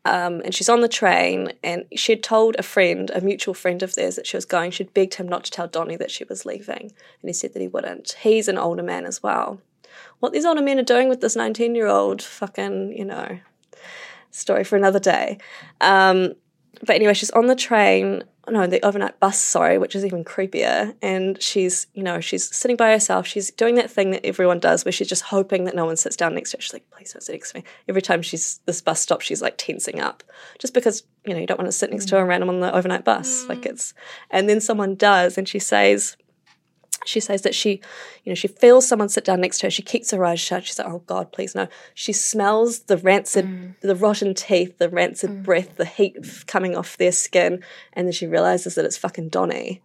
Um, 0.04 0.40
and 0.44 0.54
she's 0.54 0.68
on 0.70 0.80
the 0.80 0.88
train, 0.88 1.52
and 1.62 1.84
she 1.94 2.12
had 2.12 2.22
told 2.22 2.56
a 2.58 2.62
friend, 2.62 3.10
a 3.14 3.20
mutual 3.20 3.52
friend 3.52 3.82
of 3.82 3.94
theirs, 3.94 4.16
that 4.16 4.26
she 4.26 4.36
was 4.36 4.46
going. 4.46 4.70
She'd 4.70 4.94
begged 4.94 5.14
him 5.14 5.28
not 5.28 5.44
to 5.44 5.50
tell 5.50 5.68
Donny 5.68 5.96
that 5.96 6.10
she 6.10 6.24
was 6.24 6.46
leaving, 6.46 6.92
and 7.20 7.28
he 7.28 7.32
said 7.32 7.52
that 7.52 7.60
he 7.60 7.68
wouldn't. 7.68 8.16
He's 8.20 8.48
an 8.48 8.56
older 8.56 8.82
man 8.82 9.04
as 9.04 9.22
well. 9.22 9.60
What 10.20 10.32
these 10.32 10.46
older 10.46 10.62
men 10.62 10.78
are 10.78 10.84
doing 10.84 11.08
with 11.08 11.20
this 11.20 11.36
19 11.36 11.74
year 11.74 11.86
old 11.86 12.22
fucking, 12.22 12.96
you 12.96 13.04
know, 13.04 13.40
story 14.30 14.64
for 14.64 14.76
another 14.76 15.00
day. 15.00 15.38
Um, 15.80 16.34
but 16.84 16.96
anyway, 16.96 17.14
she's 17.14 17.30
on 17.30 17.46
the 17.46 17.56
train, 17.56 18.24
no, 18.50 18.66
the 18.66 18.84
overnight 18.84 19.18
bus, 19.20 19.40
sorry, 19.40 19.78
which 19.78 19.94
is 19.94 20.04
even 20.04 20.24
creepier. 20.24 20.94
And 21.02 21.40
she's, 21.40 21.86
you 21.94 22.02
know, 22.02 22.20
she's 22.20 22.54
sitting 22.54 22.76
by 22.76 22.90
herself. 22.90 23.26
She's 23.26 23.50
doing 23.50 23.76
that 23.76 23.90
thing 23.90 24.10
that 24.10 24.24
everyone 24.24 24.58
does 24.58 24.84
where 24.84 24.92
she's 24.92 25.08
just 25.08 25.22
hoping 25.22 25.64
that 25.64 25.74
no 25.74 25.84
one 25.84 25.96
sits 25.96 26.16
down 26.16 26.34
next 26.34 26.50
to 26.50 26.56
her. 26.56 26.60
She's 26.62 26.72
like, 26.72 26.90
please 26.90 27.12
don't 27.12 27.22
sit 27.22 27.32
next 27.32 27.52
to 27.52 27.58
me. 27.58 27.64
Every 27.88 28.02
time 28.02 28.22
she's 28.22 28.60
this 28.66 28.80
bus 28.80 29.00
stops, 29.00 29.24
she's 29.24 29.42
like 29.42 29.56
tensing 29.56 30.00
up 30.00 30.22
just 30.58 30.74
because, 30.74 31.02
you 31.24 31.34
know, 31.34 31.40
you 31.40 31.46
don't 31.46 31.58
want 31.58 31.68
to 31.68 31.72
sit 31.72 31.90
next 31.90 32.08
to 32.08 32.18
a 32.18 32.20
mm. 32.20 32.28
random 32.28 32.48
on 32.48 32.60
the 32.60 32.74
overnight 32.74 33.04
bus. 33.04 33.48
Like 33.48 33.62
mm. 33.62 33.66
it's, 33.66 33.94
and 34.30 34.48
then 34.48 34.60
someone 34.60 34.94
does, 34.94 35.38
and 35.38 35.48
she 35.48 35.58
says, 35.58 36.16
she 37.04 37.20
says 37.20 37.42
that 37.42 37.54
she, 37.54 37.80
you 38.24 38.30
know, 38.30 38.34
she 38.34 38.48
feels 38.48 38.86
someone 38.86 39.08
sit 39.08 39.24
down 39.24 39.40
next 39.40 39.58
to 39.58 39.66
her. 39.66 39.70
She 39.70 39.82
keeps 39.82 40.10
her 40.10 40.24
eyes 40.24 40.40
shut. 40.40 40.64
She's 40.64 40.78
like, 40.78 40.88
"Oh 40.88 41.02
God, 41.06 41.32
please 41.32 41.54
no." 41.54 41.68
She 41.94 42.12
smells 42.12 42.80
the 42.80 42.96
rancid, 42.96 43.46
mm. 43.46 43.74
the 43.80 43.96
rotten 43.96 44.34
teeth, 44.34 44.78
the 44.78 44.88
rancid 44.88 45.30
mm. 45.30 45.42
breath, 45.42 45.76
the 45.76 45.84
heat 45.84 46.16
f- 46.22 46.46
coming 46.46 46.76
off 46.76 46.96
their 46.96 47.12
skin, 47.12 47.62
and 47.92 48.06
then 48.06 48.12
she 48.12 48.26
realizes 48.26 48.74
that 48.74 48.84
it's 48.84 48.98
fucking 48.98 49.30
Donny, 49.30 49.80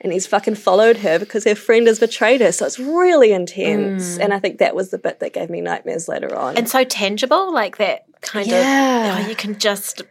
and 0.00 0.12
he's 0.12 0.26
fucking 0.26 0.54
followed 0.54 0.98
her 0.98 1.18
because 1.18 1.44
her 1.44 1.54
friend 1.54 1.86
has 1.86 1.98
betrayed 1.98 2.40
her. 2.40 2.52
So 2.52 2.66
it's 2.66 2.78
really 2.78 3.32
intense, 3.32 4.18
mm. 4.18 4.24
and 4.24 4.32
I 4.32 4.38
think 4.38 4.58
that 4.58 4.74
was 4.76 4.90
the 4.90 4.98
bit 4.98 5.20
that 5.20 5.32
gave 5.32 5.50
me 5.50 5.60
nightmares 5.60 6.08
later 6.08 6.34
on. 6.36 6.56
And 6.56 6.68
so 6.68 6.84
tangible, 6.84 7.52
like 7.52 7.78
that 7.78 8.04
kind 8.20 8.46
Yeah. 8.46 9.18
of. 9.18 9.26
Oh, 9.26 9.28
you 9.28 9.34
can 9.34 9.58
just 9.58 10.02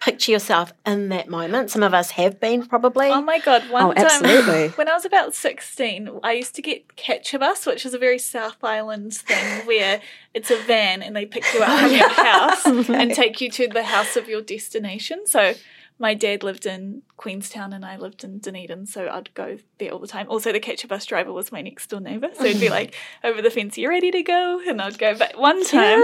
picture 0.00 0.32
yourself 0.32 0.72
in 0.86 1.10
that 1.10 1.28
moment. 1.28 1.70
Some 1.70 1.82
of 1.82 1.94
us 1.94 2.12
have 2.12 2.40
been 2.40 2.66
probably. 2.66 3.08
Oh 3.08 3.20
my 3.22 3.38
god! 3.38 3.70
One 3.70 3.84
Oh, 3.84 3.92
time 3.92 4.06
absolutely. 4.06 4.68
when 4.76 4.88
I 4.88 4.94
was 4.94 5.04
about 5.04 5.34
sixteen, 5.34 6.10
I 6.22 6.32
used 6.32 6.54
to 6.56 6.62
get 6.62 6.96
catch 6.96 7.32
a 7.34 7.38
bus, 7.38 7.66
which 7.66 7.84
is 7.86 7.94
a 7.94 7.98
very 7.98 8.18
South 8.18 8.62
Island 8.64 9.14
thing 9.14 9.66
where 9.66 10.00
it's 10.34 10.50
a 10.50 10.56
van 10.56 11.02
and 11.02 11.14
they 11.14 11.26
pick 11.26 11.44
you 11.54 11.60
up 11.60 11.68
oh, 11.70 11.78
from 11.82 11.92
your 11.92 12.08
house 12.08 12.66
and 12.88 13.14
take 13.14 13.40
you 13.40 13.50
to 13.50 13.68
the 13.68 13.84
house 13.84 14.16
of 14.16 14.28
your 14.28 14.40
destination. 14.40 15.26
So 15.26 15.54
my 16.00 16.14
dad 16.14 16.42
lived 16.42 16.64
in 16.64 17.02
Queenstown 17.18 17.74
and 17.74 17.84
I 17.84 17.96
lived 17.98 18.24
in 18.24 18.38
Dunedin, 18.38 18.86
so 18.86 19.06
I'd 19.08 19.32
go 19.34 19.58
there 19.78 19.90
all 19.92 19.98
the 19.98 20.06
time. 20.06 20.26
Also, 20.30 20.50
the 20.50 20.58
catch 20.58 20.82
a 20.82 20.88
bus 20.88 21.04
driver 21.04 21.30
was 21.30 21.52
my 21.52 21.60
next 21.60 21.88
door 21.88 22.00
neighbour, 22.00 22.30
so 22.34 22.44
he'd 22.44 22.58
be 22.58 22.70
like, 22.70 22.94
"Over 23.24 23.42
the 23.42 23.50
fence, 23.50 23.76
you 23.76 23.88
ready 23.88 24.10
to 24.10 24.22
go?" 24.22 24.62
And 24.66 24.80
I'd 24.80 24.98
go. 24.98 25.14
But 25.14 25.38
one 25.38 25.62
time, 25.64 26.02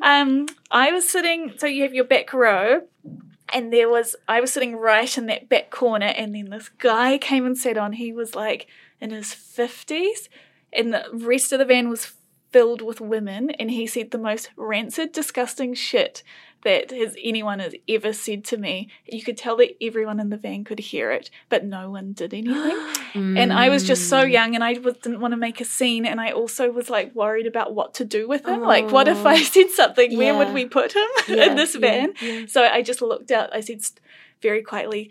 um, 0.00 0.46
I 0.70 0.90
was 0.90 1.06
sitting. 1.06 1.52
So 1.58 1.66
you 1.66 1.82
have 1.82 1.92
your 1.92 2.06
back 2.06 2.32
row, 2.32 2.82
and 3.52 3.70
there 3.70 3.90
was 3.90 4.16
I 4.26 4.40
was 4.40 4.54
sitting 4.54 4.74
right 4.74 5.16
in 5.18 5.26
that 5.26 5.50
back 5.50 5.70
corner, 5.70 6.06
and 6.06 6.34
then 6.34 6.48
this 6.48 6.70
guy 6.70 7.18
came 7.18 7.44
and 7.44 7.58
sat 7.58 7.76
on. 7.76 7.92
He 7.92 8.12
was 8.12 8.34
like 8.34 8.66
in 9.02 9.10
his 9.10 9.34
fifties, 9.34 10.30
and 10.72 10.94
the 10.94 11.04
rest 11.12 11.52
of 11.52 11.58
the 11.58 11.66
van 11.66 11.90
was 11.90 12.14
filled 12.56 12.80
with 12.80 13.02
women, 13.02 13.50
and 13.50 13.70
he 13.70 13.86
said 13.86 14.12
the 14.12 14.16
most 14.16 14.48
rancid, 14.56 15.12
disgusting 15.12 15.74
shit 15.74 16.22
that 16.64 16.90
has 16.90 17.14
anyone 17.22 17.58
has 17.58 17.74
ever 17.86 18.14
said 18.14 18.46
to 18.46 18.56
me. 18.56 18.88
You 19.04 19.22
could 19.22 19.36
tell 19.36 19.58
that 19.58 19.76
everyone 19.78 20.18
in 20.20 20.30
the 20.30 20.38
van 20.38 20.64
could 20.64 20.78
hear 20.78 21.10
it, 21.10 21.28
but 21.50 21.66
no 21.66 21.90
one 21.90 22.14
did 22.14 22.32
anything. 22.32 22.94
And 23.14 23.52
I 23.52 23.68
was 23.68 23.84
just 23.84 24.08
so 24.08 24.24
mm. 24.24 24.32
young, 24.32 24.54
and 24.54 24.64
I 24.64 24.72
was, 24.74 24.94
didn't 24.96 25.20
want 25.20 25.32
to 25.32 25.36
make 25.36 25.60
a 25.60 25.66
scene, 25.66 26.06
and 26.06 26.18
I 26.18 26.30
also 26.30 26.70
was 26.70 26.88
like 26.88 27.14
worried 27.14 27.46
about 27.46 27.74
what 27.74 27.92
to 27.94 28.06
do 28.06 28.26
with 28.26 28.46
him. 28.46 28.62
Like, 28.62 28.90
what 28.90 29.06
if 29.06 29.26
I 29.26 29.34
oh. 29.34 29.36
said 29.54 29.68
something? 29.70 30.16
Where 30.16 30.34
would 30.34 30.54
we 30.54 30.64
put 30.64 30.96
him 30.96 31.08
Yeah, 31.28 31.50
in 31.50 31.56
this 31.56 31.74
yeah, 31.74 31.80
van? 31.80 32.48
So 32.48 32.64
I 32.64 32.80
just 32.80 33.02
looked 33.02 33.30
out. 33.30 33.54
I 33.54 33.60
said 33.60 33.82
very 34.40 34.62
quietly, 34.62 35.10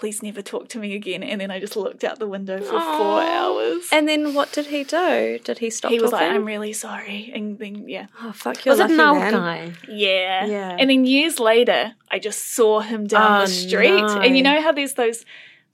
"Please 0.00 0.22
never 0.22 0.42
talk 0.42 0.64
to 0.72 0.78
me 0.78 0.94
again." 0.94 1.22
And 1.22 1.40
then 1.40 1.50
I 1.50 1.58
just 1.60 1.76
looked 1.76 2.04
out 2.08 2.18
the 2.18 2.26
window 2.36 2.58
for 2.60 2.78
four 2.98 3.20
hours. 3.36 3.82
and 3.92 4.08
then 4.08 4.22
what 4.36 4.48
did 4.52 4.66
he 4.74 4.80
do? 4.84 5.38
Did 5.48 5.58
he 5.58 5.68
stop? 5.70 5.90
he 5.90 5.98
was 6.00 6.12
like, 6.12 6.30
"I'm 6.34 6.44
really 6.44 6.72
sorry," 6.72 7.20
and 7.34 7.58
then 7.58 7.74
yeah, 7.88 8.06
"Oh 8.22 8.32
fuck, 8.32 8.64
you're 8.64 8.72
was 8.74 8.80
it 8.80 8.90
lucky, 8.90 8.94
an 8.94 9.00
old 9.00 9.18
man." 9.18 9.32
guy? 9.32 9.72
yeah, 9.88 10.46
Yeah. 10.46 10.76
And 10.80 10.88
then 10.90 11.04
years 11.04 11.36
later, 11.40 11.80
I 12.10 12.18
just 12.28 12.40
saw 12.56 12.80
him 12.80 13.06
down 13.06 13.30
Oh, 13.42 13.44
the 13.46 13.48
street, 13.64 14.00
no. 14.12 14.20
and 14.24 14.36
you 14.36 14.42
know 14.48 14.60
how 14.62 14.72
there's 14.72 14.94
those 14.94 15.24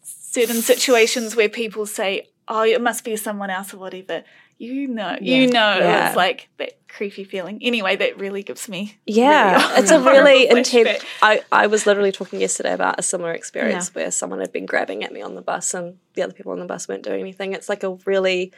certain 0.03 0.61
situations 0.63 1.37
where 1.37 1.49
people 1.49 1.87
say, 1.87 2.29
"Oh, 2.49 2.63
it 2.63 2.81
must 2.81 3.05
be 3.05 3.17
someone 3.17 3.51
else 3.51 3.73
or 3.75 3.79
whatever." 3.79 4.25
You 4.59 4.87
know, 4.89 5.17
Yeah. 5.21 5.37
you 5.37 5.47
know, 5.49 5.79
Yeah. 5.79 6.09
it's 6.09 6.17
like 6.17 6.49
that 6.59 6.73
creepy 6.89 7.25
feeling. 7.25 7.59
Anyway, 7.61 7.97
that 7.97 8.19
really 8.21 8.43
gives 8.45 8.69
me 8.69 8.97
Yeah, 9.05 9.55
really 9.69 9.75
it's 9.83 9.91
a 9.91 9.99
really 10.01 10.49
intense. 10.49 11.05
I, 11.21 11.43
I 11.51 11.67
was 11.67 11.87
literally 11.87 12.13
talking 12.13 12.41
yesterday 12.41 12.73
about 12.73 12.99
a 12.99 13.03
similar 13.03 13.33
experience 13.33 13.93
where 13.95 14.11
someone 14.13 14.39
had 14.41 14.53
been 14.53 14.65
grabbing 14.67 15.03
at 15.03 15.13
me 15.13 15.21
on 15.21 15.35
the 15.35 15.43
bus 15.43 15.75
and 15.75 15.97
the 16.15 16.23
other 16.23 16.33
people 16.33 16.53
on 16.53 16.61
the 16.61 16.67
bus 16.67 16.87
weren't 16.89 17.03
doing 17.03 17.21
anything. 17.21 17.53
It's 17.53 17.69
like 17.69 17.83
a 17.83 17.97
really, 18.07 18.53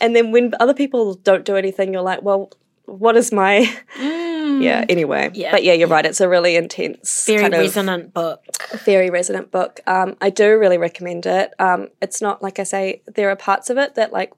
and 0.00 0.14
then 0.14 0.30
when 0.30 0.52
other 0.60 0.74
people 0.74 1.14
don't 1.14 1.44
do 1.44 1.56
anything, 1.56 1.92
you're 1.92 2.02
like, 2.02 2.22
well, 2.22 2.50
what 2.86 3.16
is 3.16 3.32
my, 3.32 3.68
yeah, 4.00 4.84
anyway. 4.88 5.30
Yeah. 5.34 5.50
But 5.52 5.64
yeah, 5.64 5.72
you're 5.74 5.88
right. 5.88 6.04
It's 6.04 6.20
a 6.20 6.28
really 6.28 6.56
intense, 6.56 7.24
Very 7.26 7.40
kind 7.42 7.54
of 7.54 7.60
resonant 7.60 8.12
book. 8.14 8.44
very 8.84 9.10
resonant 9.10 9.50
book. 9.50 9.80
Um, 9.86 10.16
I 10.20 10.30
do 10.30 10.58
really 10.58 10.78
recommend 10.78 11.26
it. 11.26 11.52
Um, 11.58 11.88
it's 12.02 12.20
not 12.20 12.42
like 12.42 12.58
I 12.58 12.64
say, 12.64 13.02
there 13.14 13.30
are 13.30 13.36
parts 13.36 13.70
of 13.70 13.78
it 13.78 13.94
that 13.96 14.12
like 14.12 14.32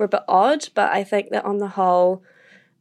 were 0.00 0.06
a 0.06 0.08
bit 0.08 0.22
odd, 0.26 0.68
but 0.74 0.90
I 0.90 1.04
think 1.04 1.30
that 1.30 1.44
on 1.44 1.58
the 1.58 1.68
whole, 1.68 2.24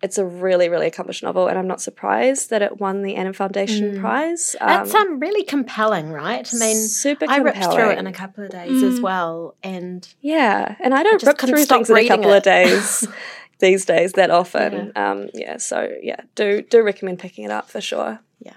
it's 0.02 0.18
a 0.18 0.26
really, 0.26 0.70
really 0.70 0.88
accomplished 0.88 1.22
novel, 1.22 1.48
and 1.48 1.60
I'm 1.60 1.68
not 1.68 1.82
surprised 1.82 2.50
that 2.50 2.62
it 2.62 2.80
won 2.80 3.04
the 3.04 3.18
Adam 3.18 3.34
Foundation 3.34 4.00
Prize. 4.00 4.56
Um, 4.60 4.68
That's 4.68 4.96
um 4.96 5.20
really 5.20 5.44
compelling, 5.44 6.12
right? 6.12 6.50
I 6.52 6.58
mean, 6.58 6.78
super 6.78 7.26
I 7.30 7.38
ripped 7.38 7.64
through 7.64 7.92
it 7.92 8.00
in 8.00 8.08
a 8.08 8.14
couple 8.14 8.44
of 8.46 8.50
days 8.50 8.82
as 8.82 9.00
well, 9.02 9.56
and 9.62 10.08
yeah, 10.22 10.76
and 10.80 10.94
I 10.96 11.04
don't 11.04 11.20
just 11.20 11.28
rip 11.28 11.38
through 11.38 11.66
things 11.66 11.90
in 11.90 11.98
a 11.98 12.08
couple 12.08 12.32
it. 12.32 12.38
of 12.38 12.44
days 12.44 13.08
these 13.60 13.86
days 13.86 14.14
that 14.14 14.32
often. 14.32 14.94
Yeah. 14.96 15.12
Um, 15.12 15.30
yeah, 15.34 15.58
so 15.58 15.90
yeah, 16.02 16.22
do 16.36 16.62
do 16.62 16.82
recommend 16.82 17.20
picking 17.20 17.44
it 17.44 17.52
up 17.52 17.70
for 17.70 17.82
sure. 17.82 18.20
Yeah, 18.40 18.56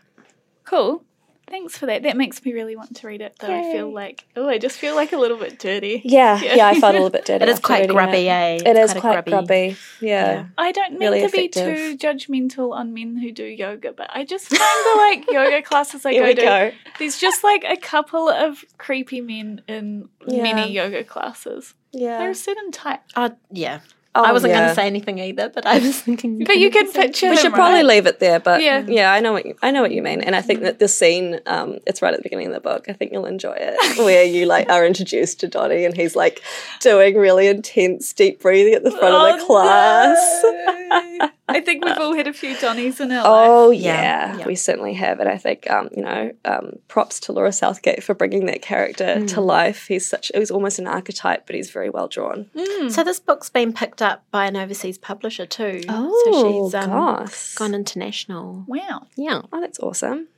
cool. 0.64 1.04
Thanks 1.52 1.76
for 1.76 1.84
that. 1.86 2.02
That 2.04 2.16
makes 2.16 2.42
me 2.44 2.52
really 2.54 2.74
want 2.76 2.96
to 2.96 3.06
read 3.06 3.20
it. 3.20 3.36
Though 3.38 3.54
I 3.54 3.62
feel 3.70 3.92
like 3.92 4.24
oh, 4.36 4.48
I 4.48 4.56
just 4.56 4.78
feel 4.78 4.94
like 4.96 5.12
a 5.12 5.18
little 5.18 5.36
bit 5.36 5.58
dirty. 5.58 6.00
Yeah, 6.02 6.40
yeah, 6.42 6.66
I 6.66 6.80
felt 6.80 6.94
a 6.94 6.98
little 6.98 7.10
bit 7.10 7.26
dirty. 7.26 7.42
it 7.44 7.48
is 7.50 7.60
quite 7.60 7.88
grubby, 7.90 8.26
It, 8.26 8.30
eh? 8.30 8.54
it 8.64 8.76
It's 8.76 8.94
is 8.94 9.00
quite 9.00 9.24
grubby. 9.26 9.76
Yeah. 10.00 10.32
Yeah. 10.32 10.46
I 10.56 10.72
don't 10.72 10.92
mean 10.98 11.10
Really 11.10 11.20
to 11.20 11.28
be 11.30 11.48
too 11.48 11.96
judgmental 11.98 12.72
on 12.72 12.94
men 12.94 13.16
who 13.18 13.30
do 13.32 13.44
yoga, 13.44 13.92
but 13.92 14.08
I 14.14 14.24
just 14.24 14.48
find 14.48 14.60
the 14.60 14.94
like 14.96 15.30
yoga 15.30 15.60
classes 15.62 16.06
I 16.06 16.12
Here 16.12 16.22
go 16.22 16.28
we 16.28 16.34
to. 16.36 16.40
go. 16.42 16.70
There's 16.98 17.18
just 17.18 17.44
like 17.44 17.64
a 17.68 17.76
couple 17.76 18.28
of 18.30 18.64
creepy 18.78 19.20
men 19.20 19.60
in 19.68 20.08
Yeah. 20.26 20.42
many 20.42 20.72
yoga 20.72 21.04
classes. 21.04 21.74
Yeah. 21.92 22.16
They're 22.18 22.30
a 22.30 22.34
certain 22.34 22.70
type. 22.72 23.02
Oh, 23.14 23.30
yeah. 23.50 23.80
Oh, 24.14 24.22
I 24.22 24.32
wasn't 24.32 24.52
going 24.52 24.68
to 24.68 24.74
say 24.74 24.86
anything 24.86 25.18
either, 25.18 25.48
but 25.48 25.64
I 25.66 25.78
was 25.78 26.00
thinking. 26.02 26.44
But 26.44 26.58
you 26.58 26.70
can 26.70 26.90
picture 26.92 27.30
We 27.30 27.36
should 27.38 27.54
probably 27.54 27.76
right? 27.78 27.86
leave 27.86 28.06
it 28.06 28.18
there, 28.20 28.38
but 28.40 28.60
Yeah. 28.62 28.84
yeah, 28.86 29.10
I 29.10 29.20
know 29.20 29.32
what 29.32 29.46
you, 29.46 29.54
I 29.62 29.70
know 29.70 29.80
what 29.80 29.90
you 29.92 30.02
mean, 30.02 30.20
and 30.20 30.36
I 30.36 30.42
think 30.42 30.60
that 30.60 30.78
this 30.78 30.94
scene, 30.98 31.40
um, 31.46 31.78
it's 31.86 32.02
right 32.02 32.12
at 32.12 32.18
the 32.18 32.22
beginning 32.22 32.48
of 32.48 32.52
the 32.52 32.60
book. 32.60 32.90
I 32.90 32.92
think 32.92 33.12
you'll 33.12 33.24
enjoy 33.24 33.56
it, 33.58 33.98
where 33.98 34.22
you 34.24 34.44
like 34.44 34.68
are 34.68 34.84
introduced 34.84 35.40
to 35.40 35.48
Donnie, 35.48 35.86
and 35.86 35.96
he's 35.96 36.14
like 36.14 36.42
doing 36.80 37.16
really 37.16 37.46
intense 37.46 38.12
deep 38.12 38.40
breathing 38.42 38.74
at 38.74 38.84
the 38.84 38.90
front 38.90 39.14
of 39.14 39.38
the 39.38 39.44
Oh, 39.44 39.46
class. 39.46 40.42
no. 40.44 41.30
I 41.48 41.60
think 41.60 41.84
we've 41.84 41.98
all 41.98 42.14
had 42.14 42.26
a 42.26 42.32
few 42.32 42.54
Donnies 42.56 43.00
in 43.00 43.10
our 43.12 43.16
life. 43.18 43.26
Oh 43.26 43.70
Yeah, 43.70 44.02
yeah, 44.34 44.38
yeah. 44.38 44.46
we 44.46 44.54
certainly 44.54 44.94
have, 44.94 45.20
and 45.20 45.28
I 45.28 45.38
think 45.38 45.70
um, 45.70 45.88
you 45.96 46.02
know, 46.02 46.32
um, 46.44 46.72
props 46.88 47.18
to 47.20 47.32
Laura 47.32 47.52
Southgate 47.52 48.02
for 48.02 48.14
bringing 48.14 48.46
that 48.46 48.60
character 48.62 49.24
to 49.26 49.40
life. 49.40 49.86
He's 49.86 50.06
such 50.06 50.30
he's 50.34 50.50
almost 50.50 50.78
an 50.78 50.86
archetype, 50.86 51.46
but 51.46 51.54
he's 51.56 51.70
very 51.70 51.88
well 51.90 52.08
drawn. 52.08 52.46
So 52.90 53.04
this 53.04 53.20
book's 53.20 53.48
been 53.50 53.72
picked 53.72 54.01
up 54.02 54.24
by 54.30 54.46
an 54.46 54.56
overseas 54.56 54.98
publisher 54.98 55.46
too. 55.46 55.82
Oh, 55.88 56.22
so 56.24 56.66
she's 56.66 56.74
um, 56.74 56.90
gosh. 56.90 57.54
gone 57.54 57.74
international. 57.74 58.64
Wow. 58.66 59.06
Yeah. 59.16 59.42
Oh, 59.52 59.60
that's 59.60 59.78
awesome. 59.80 60.28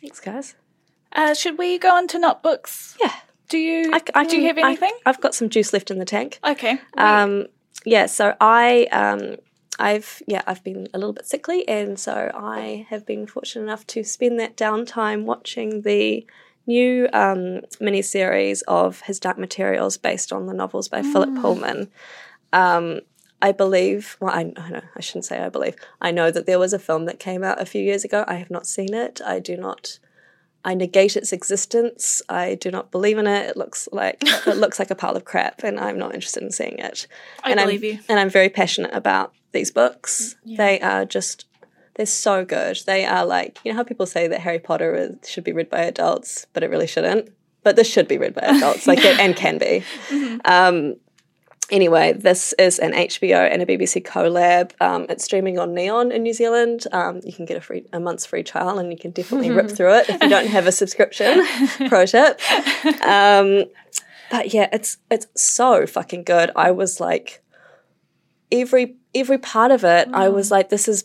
Thanks, 0.00 0.20
guys. 0.20 0.54
Uh, 1.12 1.34
should 1.34 1.58
we 1.58 1.78
go 1.78 1.94
on 1.94 2.06
to 2.08 2.18
not 2.18 2.42
books? 2.42 2.96
Yeah. 3.00 3.14
Do 3.48 3.56
you 3.58 3.90
I, 3.94 4.00
I 4.14 4.26
do 4.26 4.36
you 4.36 4.46
have 4.48 4.58
I- 4.58 4.62
anything? 4.62 4.92
I've 5.06 5.20
got 5.20 5.34
some 5.34 5.48
juice 5.48 5.72
left 5.72 5.90
in 5.90 5.98
the 5.98 6.04
tank. 6.04 6.38
okay. 6.44 6.78
Um, 6.96 7.46
yeah, 7.84 8.06
so 8.06 8.34
I, 8.40 8.88
um, 8.92 9.36
I've 9.78 10.20
yeah, 10.26 10.42
I've 10.46 10.62
been 10.64 10.88
a 10.92 10.98
little 10.98 11.12
bit 11.14 11.26
sickly, 11.26 11.66
and 11.68 11.98
so 11.98 12.30
I 12.34 12.86
have 12.90 13.06
been 13.06 13.26
fortunate 13.26 13.62
enough 13.62 13.86
to 13.88 14.04
spend 14.04 14.38
that 14.40 14.56
downtime 14.56 15.24
watching 15.24 15.82
the 15.82 16.26
new 16.66 17.08
um, 17.14 17.62
miniseries 17.80 18.62
of 18.68 19.00
his 19.02 19.18
Dark 19.18 19.38
Materials 19.38 19.96
based 19.96 20.32
on 20.32 20.46
the 20.46 20.52
novels 20.52 20.88
by 20.88 21.00
Philip 21.02 21.34
Pullman. 21.40 21.90
Um, 22.52 23.00
I 23.40 23.52
believe, 23.52 24.16
well, 24.20 24.32
I, 24.32 24.52
I 24.56 24.70
know 24.70 24.80
I 24.96 25.00
shouldn't 25.00 25.24
say 25.24 25.38
I 25.38 25.48
believe. 25.48 25.76
I 26.00 26.10
know 26.10 26.30
that 26.30 26.46
there 26.46 26.58
was 26.58 26.72
a 26.72 26.78
film 26.78 27.04
that 27.04 27.20
came 27.20 27.44
out 27.44 27.60
a 27.60 27.66
few 27.66 27.82
years 27.82 28.04
ago. 28.04 28.24
I 28.26 28.34
have 28.34 28.50
not 28.50 28.66
seen 28.66 28.94
it. 28.94 29.20
I 29.24 29.38
do 29.38 29.56
not. 29.56 29.98
I 30.64 30.74
negate 30.74 31.16
its 31.16 31.32
existence. 31.32 32.20
I 32.28 32.56
do 32.56 32.70
not 32.70 32.90
believe 32.90 33.16
in 33.16 33.28
it. 33.28 33.50
It 33.50 33.56
looks 33.56 33.88
like 33.92 34.18
it 34.22 34.56
looks 34.56 34.78
like 34.78 34.90
a 34.90 34.96
pile 34.96 35.16
of 35.16 35.24
crap, 35.24 35.62
and 35.62 35.78
I'm 35.78 35.98
not 35.98 36.14
interested 36.14 36.42
in 36.42 36.50
seeing 36.50 36.78
it. 36.78 37.06
I 37.44 37.52
and 37.52 37.60
believe 37.60 37.82
I'm, 37.82 37.84
you. 37.84 37.98
And 38.08 38.18
I'm 38.18 38.28
very 38.28 38.48
passionate 38.48 38.92
about 38.92 39.32
these 39.52 39.70
books. 39.70 40.34
They 40.44 40.80
are 40.80 41.04
just 41.04 41.46
they're 41.94 42.06
so 42.06 42.44
good. 42.44 42.80
They 42.86 43.04
are 43.04 43.24
like 43.24 43.60
you 43.64 43.70
know 43.70 43.76
how 43.76 43.84
people 43.84 44.06
say 44.06 44.26
that 44.26 44.40
Harry 44.40 44.58
Potter 44.58 44.94
is, 44.96 45.30
should 45.30 45.44
be 45.44 45.52
read 45.52 45.70
by 45.70 45.82
adults, 45.82 46.46
but 46.52 46.64
it 46.64 46.70
really 46.70 46.88
shouldn't. 46.88 47.30
But 47.62 47.76
this 47.76 47.88
should 47.88 48.08
be 48.08 48.18
read 48.18 48.34
by 48.34 48.42
adults, 48.42 48.86
like 48.88 49.04
it, 49.04 49.18
and 49.20 49.36
can 49.36 49.58
be. 49.58 49.84
Um, 50.44 50.94
anyway, 51.70 52.12
this 52.12 52.52
is 52.54 52.78
an 52.78 52.92
HBO 52.92 53.50
and 53.50 53.62
a 53.62 53.66
BBC 53.66 54.04
collab. 54.04 54.72
Um, 54.80 55.06
it's 55.08 55.24
streaming 55.24 55.58
on 55.58 55.74
Neon 55.74 56.12
in 56.12 56.22
New 56.22 56.32
Zealand. 56.32 56.86
Um, 56.92 57.20
you 57.24 57.32
can 57.32 57.44
get 57.44 57.56
a 57.56 57.60
free 57.60 57.84
a 57.92 58.00
month's 58.00 58.26
free 58.26 58.42
trial, 58.42 58.78
and 58.78 58.90
you 58.90 58.98
can 58.98 59.10
definitely 59.10 59.50
rip 59.50 59.70
through 59.70 59.94
it 59.94 60.08
if 60.08 60.22
you 60.22 60.28
don't 60.28 60.46
have 60.48 60.66
a 60.66 60.72
subscription. 60.72 61.46
Pro 61.88 62.06
tip. 62.06 62.40
Um, 63.04 63.64
but 64.30 64.52
yeah, 64.52 64.68
it's 64.72 64.98
it's 65.10 65.26
so 65.36 65.86
fucking 65.86 66.24
good. 66.24 66.50
I 66.56 66.70
was 66.70 67.00
like, 67.00 67.42
every 68.52 68.96
every 69.14 69.38
part 69.38 69.70
of 69.70 69.84
it, 69.84 70.08
I 70.12 70.28
was 70.28 70.50
like, 70.50 70.68
this 70.68 70.88
is 70.88 71.04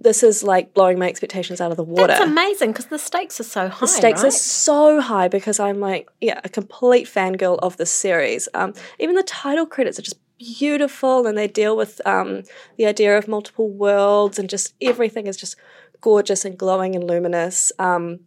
this 0.00 0.22
is 0.22 0.42
like 0.42 0.72
blowing 0.72 0.98
my 0.98 1.08
expectations 1.08 1.60
out 1.60 1.70
of 1.70 1.76
the 1.76 1.84
water 1.84 2.08
That's 2.08 2.24
amazing 2.24 2.72
because 2.72 2.86
the 2.86 2.98
stakes 2.98 3.38
are 3.38 3.44
so 3.44 3.68
high. 3.68 3.80
the 3.80 3.86
stakes 3.86 4.24
are 4.24 4.30
so 4.30 5.00
high 5.00 5.28
because 5.28 5.60
I'm 5.60 5.78
like, 5.78 6.08
yeah, 6.20 6.40
a 6.42 6.48
complete 6.48 7.06
fangirl 7.06 7.58
of 7.62 7.76
this 7.76 7.90
series. 7.90 8.48
Um, 8.54 8.72
even 8.98 9.14
the 9.14 9.22
title 9.22 9.66
credits 9.66 9.98
are 9.98 10.02
just 10.02 10.18
beautiful, 10.38 11.26
and 11.26 11.36
they 11.36 11.46
deal 11.46 11.76
with 11.76 12.00
um, 12.06 12.42
the 12.78 12.86
idea 12.86 13.16
of 13.16 13.28
multiple 13.28 13.68
worlds, 13.68 14.38
and 14.38 14.48
just 14.48 14.74
everything 14.80 15.26
is 15.26 15.36
just 15.36 15.56
gorgeous 16.00 16.46
and 16.46 16.56
glowing 16.56 16.96
and 16.96 17.06
luminous. 17.06 17.70
Um, 17.78 18.20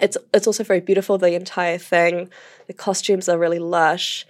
it's 0.00 0.16
it's 0.32 0.46
also 0.46 0.62
very 0.62 0.80
beautiful. 0.80 1.18
The 1.18 1.34
entire 1.34 1.78
thing, 1.78 2.30
the 2.68 2.72
costumes 2.72 3.28
are 3.28 3.36
really 3.38 3.58
lush. 3.58 4.26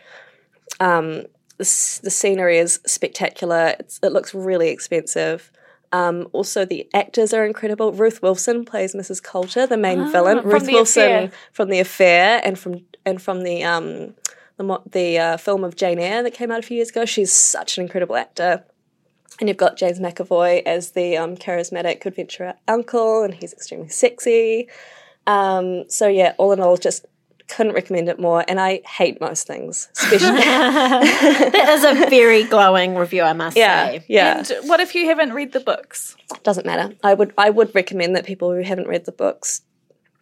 Um, 0.80 1.26
the, 1.58 2.00
the 2.02 2.10
scenery 2.10 2.56
is 2.56 2.80
spectacular. 2.86 3.76
It's, 3.78 4.00
it 4.02 4.12
looks 4.12 4.34
really 4.34 4.70
expensive. 4.70 5.52
Um, 5.92 6.28
also, 6.32 6.64
the 6.64 6.88
actors 6.94 7.32
are 7.32 7.44
incredible. 7.44 7.92
Ruth 7.92 8.22
Wilson 8.22 8.64
plays 8.64 8.94
Mrs. 8.94 9.22
Coulter, 9.22 9.66
the 9.66 9.76
main 9.76 10.10
villain. 10.10 10.38
Ah, 10.38 10.42
from 10.42 10.50
Ruth 10.50 10.66
Wilson 10.68 11.02
Affair. 11.02 11.32
from 11.52 11.68
The 11.68 11.80
Affair 11.80 12.40
and 12.44 12.58
from 12.58 12.84
and 13.04 13.20
from 13.20 13.42
the 13.42 13.64
um, 13.64 14.14
the, 14.56 14.80
the 14.90 15.18
uh, 15.18 15.36
film 15.36 15.64
of 15.64 15.74
Jane 15.74 15.98
Eyre 15.98 16.22
that 16.22 16.34
came 16.34 16.50
out 16.50 16.60
a 16.60 16.62
few 16.62 16.76
years 16.76 16.90
ago. 16.90 17.04
She's 17.04 17.32
such 17.32 17.78
an 17.78 17.84
incredible 17.84 18.16
actor. 18.16 18.64
And 19.40 19.48
you've 19.48 19.56
got 19.56 19.78
James 19.78 19.98
McAvoy 19.98 20.62
as 20.66 20.90
the 20.90 21.16
um, 21.16 21.34
charismatic 21.34 22.04
adventurer 22.04 22.54
uncle, 22.68 23.22
and 23.22 23.32
he's 23.32 23.54
extremely 23.54 23.88
sexy. 23.88 24.68
Um, 25.26 25.88
so 25.88 26.08
yeah, 26.08 26.34
all 26.36 26.52
in 26.52 26.60
all, 26.60 26.76
just 26.76 27.06
couldn't 27.50 27.72
recommend 27.72 28.08
it 28.08 28.18
more. 28.18 28.44
And 28.46 28.60
I 28.60 28.80
hate 28.86 29.20
most 29.20 29.46
things, 29.46 29.88
especially 29.96 30.30
that 30.40 31.68
is 31.68 31.84
a 31.84 32.08
very 32.08 32.44
glowing 32.44 32.96
review, 32.96 33.22
I 33.22 33.32
must 33.32 33.56
yeah, 33.56 33.86
say. 33.86 34.04
yeah. 34.08 34.38
And 34.38 34.68
what 34.68 34.80
if 34.80 34.94
you 34.94 35.06
haven't 35.06 35.32
read 35.32 35.52
the 35.52 35.60
books? 35.60 36.16
Doesn't 36.42 36.66
matter. 36.66 36.94
I 37.02 37.14
would 37.14 37.32
I 37.36 37.50
would 37.50 37.74
recommend 37.74 38.16
that 38.16 38.24
people 38.24 38.52
who 38.52 38.62
haven't 38.62 38.88
read 38.88 39.04
the 39.04 39.12
books 39.12 39.62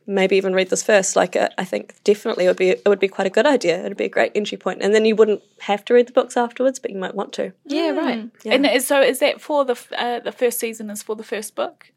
maybe 0.09 0.37
even 0.37 0.55
read 0.55 0.71
this 0.71 0.83
first. 0.83 1.15
Like 1.15 1.37
uh, 1.37 1.51
I 1.59 1.65
think 1.65 1.95
definitely 2.03 2.47
it 2.47 2.49
would 2.49 2.57
be 2.57 2.71
it 2.71 2.89
would 2.89 2.99
be 2.99 3.09
quite 3.09 3.27
a 3.27 3.31
good 3.31 3.47
idea. 3.47 3.79
It'd 3.79 3.97
be 3.97 4.07
a 4.07 4.09
great 4.09 4.33
entry 4.35 4.59
point, 4.59 4.83
and 4.83 4.95
then 4.95 5.05
you 5.05 5.15
wouldn't 5.15 5.43
have 5.61 5.85
to 5.85 5.95
read 5.95 6.09
the 6.09 6.13
books 6.13 6.37
afterwards, 6.37 6.79
but 6.81 6.91
you 6.91 6.99
might 6.99 7.15
want 7.15 7.33
to. 7.35 7.53
Yeah, 7.67 7.91
right. 7.91 8.31
And 8.45 8.83
so 8.83 9.01
is 9.01 9.21
that 9.21 9.41
for 9.41 9.65
the 9.65 9.79
uh, 9.97 10.21
the 10.21 10.33
first 10.33 10.59
season 10.59 10.91
is 10.91 11.03
for 11.03 11.15
the 11.15 11.23
first 11.23 11.55
book? 11.55 11.93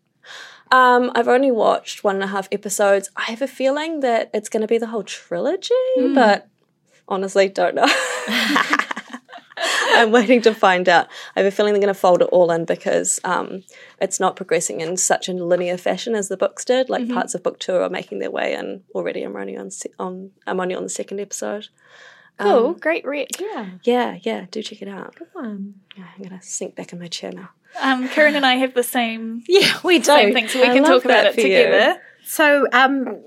Um, 0.72 1.12
I've 1.16 1.28
only 1.28 1.52
watched 1.52 2.04
one 2.04 2.16
and 2.16 2.24
a 2.24 2.28
half 2.28 2.48
episodes. 2.52 3.10
I 3.16 3.24
have 3.24 3.42
a 3.42 3.48
feeling 3.48 4.00
that 4.02 4.30
it's 4.34 4.50
going 4.50 4.62
to 4.62 4.68
be 4.68 4.78
the 4.78 4.88
whole 4.88 5.04
trilogy, 5.04 5.74
but 6.14 6.48
honestly, 7.08 7.50
don't 7.50 7.76
know. 7.76 7.88
I'm 9.94 10.12
waiting 10.12 10.42
to 10.44 10.54
find 10.56 10.88
out. 10.88 11.08
I 11.36 11.42
have 11.42 11.46
a 11.46 11.52
feeling 11.56 11.74
they're 11.74 11.82
going 11.82 11.94
to 11.94 12.00
fold 12.00 12.22
it 12.22 12.30
all 12.32 12.50
in 12.52 12.66
because 12.66 13.20
um, 13.24 13.64
it's 14.00 14.20
not 14.20 14.36
progressing 14.36 14.80
in 14.82 14.96
such 14.98 15.28
a 15.30 15.34
linear 15.34 15.78
fashion 15.78 16.16
as 16.16 16.30
the 16.30 16.38
books 16.38 16.64
did. 16.66 16.90
Like 16.90 17.10
parts 17.10 17.36
of 17.36 17.44
book 17.44 17.60
two 17.60 17.76
are 17.76 17.90
making 17.90 18.20
their 18.20 18.32
way 18.32 18.54
in 18.54 18.84
already. 18.96 19.24
I'm 19.24 19.36
only 19.36 19.58
on 19.58 19.70
se- 19.70 19.92
on 20.00 20.32
I'm 20.48 20.60
only 20.60 20.74
on 20.74 20.84
the 20.84 20.90
second 20.90 21.20
episode. 21.20 21.68
Cool, 22.40 22.74
great 22.74 23.06
read. 23.06 23.28
Yeah. 23.40 23.70
Yeah, 23.84 24.18
yeah, 24.22 24.46
do 24.50 24.64
check 24.64 24.82
it 24.82 24.88
out. 24.88 25.16
Good 25.16 25.28
one. 25.34 25.76
Yeah, 25.96 26.06
I'm 26.16 26.24
gonna 26.24 26.42
sink 26.42 26.76
back 26.76 26.94
in 26.94 27.00
my 27.00 27.08
chair 27.08 27.32
now. 27.32 27.50
Um, 27.80 28.10
Kiran 28.10 28.36
and 28.36 28.46
I 28.46 28.56
have 28.56 28.74
the 28.74 28.84
same 28.84 29.44
Yeah, 29.48 29.72
we 29.84 30.00
do. 30.00 30.06
same 30.06 30.34
thing, 30.34 30.48
so 30.48 30.60
we 30.62 30.68
I 30.68 30.74
can 30.74 30.84
talk 30.84 31.06
about 31.06 31.26
it 31.28 31.34
for 31.36 31.42
you. 31.42 31.48
together. 31.48 32.02
So, 32.24 32.68
um, 32.74 33.22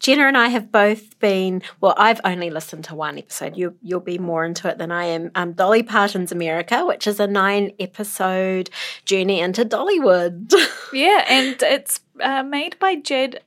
Jenna 0.00 0.26
and 0.28 0.36
I 0.36 0.48
have 0.48 0.70
both 0.70 1.18
been. 1.18 1.62
Well, 1.80 1.94
I've 1.96 2.20
only 2.24 2.50
listened 2.50 2.84
to 2.84 2.94
one 2.94 3.18
episode. 3.18 3.56
You 3.56 3.74
you'll 3.82 3.98
be 4.00 4.16
more 4.18 4.44
into 4.44 4.68
it 4.68 4.78
than 4.78 4.92
I 4.92 5.06
am. 5.06 5.30
Um, 5.34 5.52
Dolly 5.54 5.82
Parton's 5.82 6.30
America, 6.30 6.86
which 6.86 7.06
is 7.06 7.18
a 7.18 7.26
nine 7.26 7.72
episode 7.80 8.70
journey 9.04 9.40
into 9.40 9.64
Dollywood. 9.64 10.54
Yeah, 10.92 11.24
and 11.28 11.56
it's 11.62 12.00
uh, 12.20 12.42
made 12.44 12.78
by 12.78 12.94
Jad 12.94 13.40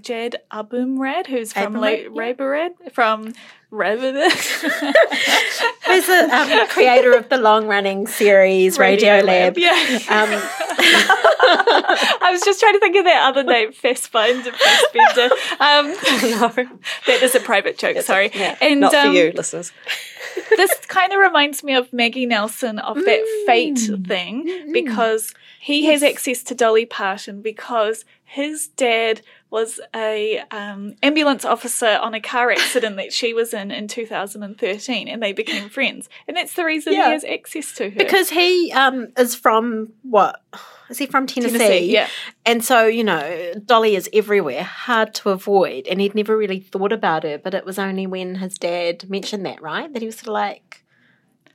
Jad 0.00 0.36
Abumrad, 0.50 1.26
who's 1.26 1.52
from 1.52 1.74
Abumrad, 1.74 2.08
La- 2.14 2.22
Raborad, 2.22 2.92
from 2.92 3.34
Raborad. 3.72 4.30
Who's 5.86 6.06
the 6.06 6.28
um, 6.30 6.68
creator 6.68 7.14
of 7.16 7.28
the 7.28 7.38
long 7.38 7.66
running 7.66 8.06
series 8.06 8.78
Radio, 8.78 9.20
Lab? 9.20 9.56
Yeah. 9.58 9.70
Um, 10.08 10.28
I 11.44 12.28
was 12.32 12.42
just 12.42 12.60
trying 12.60 12.74
to 12.74 12.80
think 12.80 12.96
of 12.96 13.04
that 13.04 13.28
other 13.28 13.42
name, 13.42 13.72
Fassbinder, 13.72 14.52
Fassbender. 14.54 15.34
Um, 15.58 16.68
that 17.06 17.20
is 17.22 17.34
a 17.34 17.40
private 17.40 17.78
joke, 17.78 18.00
sorry. 18.02 18.30
and 18.60 18.80
Not 18.80 18.94
um, 18.94 19.08
for 19.08 19.12
you, 19.14 19.32
listeners. 19.34 19.72
this 20.56 20.74
kind 20.86 21.12
of 21.12 21.18
reminds 21.18 21.62
me 21.64 21.74
of 21.74 21.92
Maggie 21.92 22.26
Nelson 22.26 22.78
of 22.78 22.96
that 22.96 23.44
fate 23.46 23.72
Mm. 23.72 24.06
thing 24.06 24.72
because 24.72 25.34
he 25.60 25.86
has 25.86 26.02
access 26.02 26.42
to 26.44 26.54
Dolly 26.54 26.84
Parton 26.86 27.40
because 27.42 28.04
his 28.24 28.68
dad 28.68 29.22
was 29.52 29.78
a 29.94 30.38
um, 30.50 30.94
ambulance 31.02 31.44
officer 31.44 31.98
on 32.02 32.14
a 32.14 32.20
car 32.20 32.50
accident 32.50 32.96
that 32.96 33.12
she 33.12 33.32
was 33.34 33.52
in 33.54 33.70
in 33.70 33.86
2013 33.86 35.06
and 35.08 35.22
they 35.22 35.32
became 35.32 35.68
friends 35.68 36.08
and 36.26 36.36
that's 36.36 36.54
the 36.54 36.64
reason 36.64 36.94
Yeah. 36.94 37.06
he 37.08 37.12
has 37.12 37.24
access 37.24 37.72
to 37.74 37.90
her 37.90 37.96
because 37.96 38.30
he 38.30 38.72
um, 38.72 39.08
is 39.16 39.34
from 39.36 39.92
what? 40.02 40.42
Is 40.90 40.98
he 40.98 41.06
from 41.06 41.26
Tennessee? 41.26 41.56
Tennessee, 41.58 41.92
yeah. 41.92 42.08
And 42.44 42.62
so, 42.62 42.84
you 42.86 43.02
know, 43.04 43.52
Dolly 43.64 43.94
is 43.96 44.10
everywhere, 44.12 44.62
hard 44.62 45.14
to 45.14 45.30
avoid. 45.30 45.86
And 45.86 46.00
he'd 46.02 46.14
never 46.14 46.36
really 46.36 46.60
thought 46.60 46.92
about 46.92 47.22
her, 47.22 47.38
but 47.38 47.54
it 47.54 47.64
was 47.64 47.78
only 47.78 48.06
when 48.06 48.34
his 48.34 48.58
dad 48.58 49.08
mentioned 49.08 49.46
that, 49.46 49.62
right? 49.62 49.90
That 49.90 50.02
he 50.02 50.06
was 50.06 50.16
sort 50.16 50.28
of 50.28 50.32
like, 50.34 50.81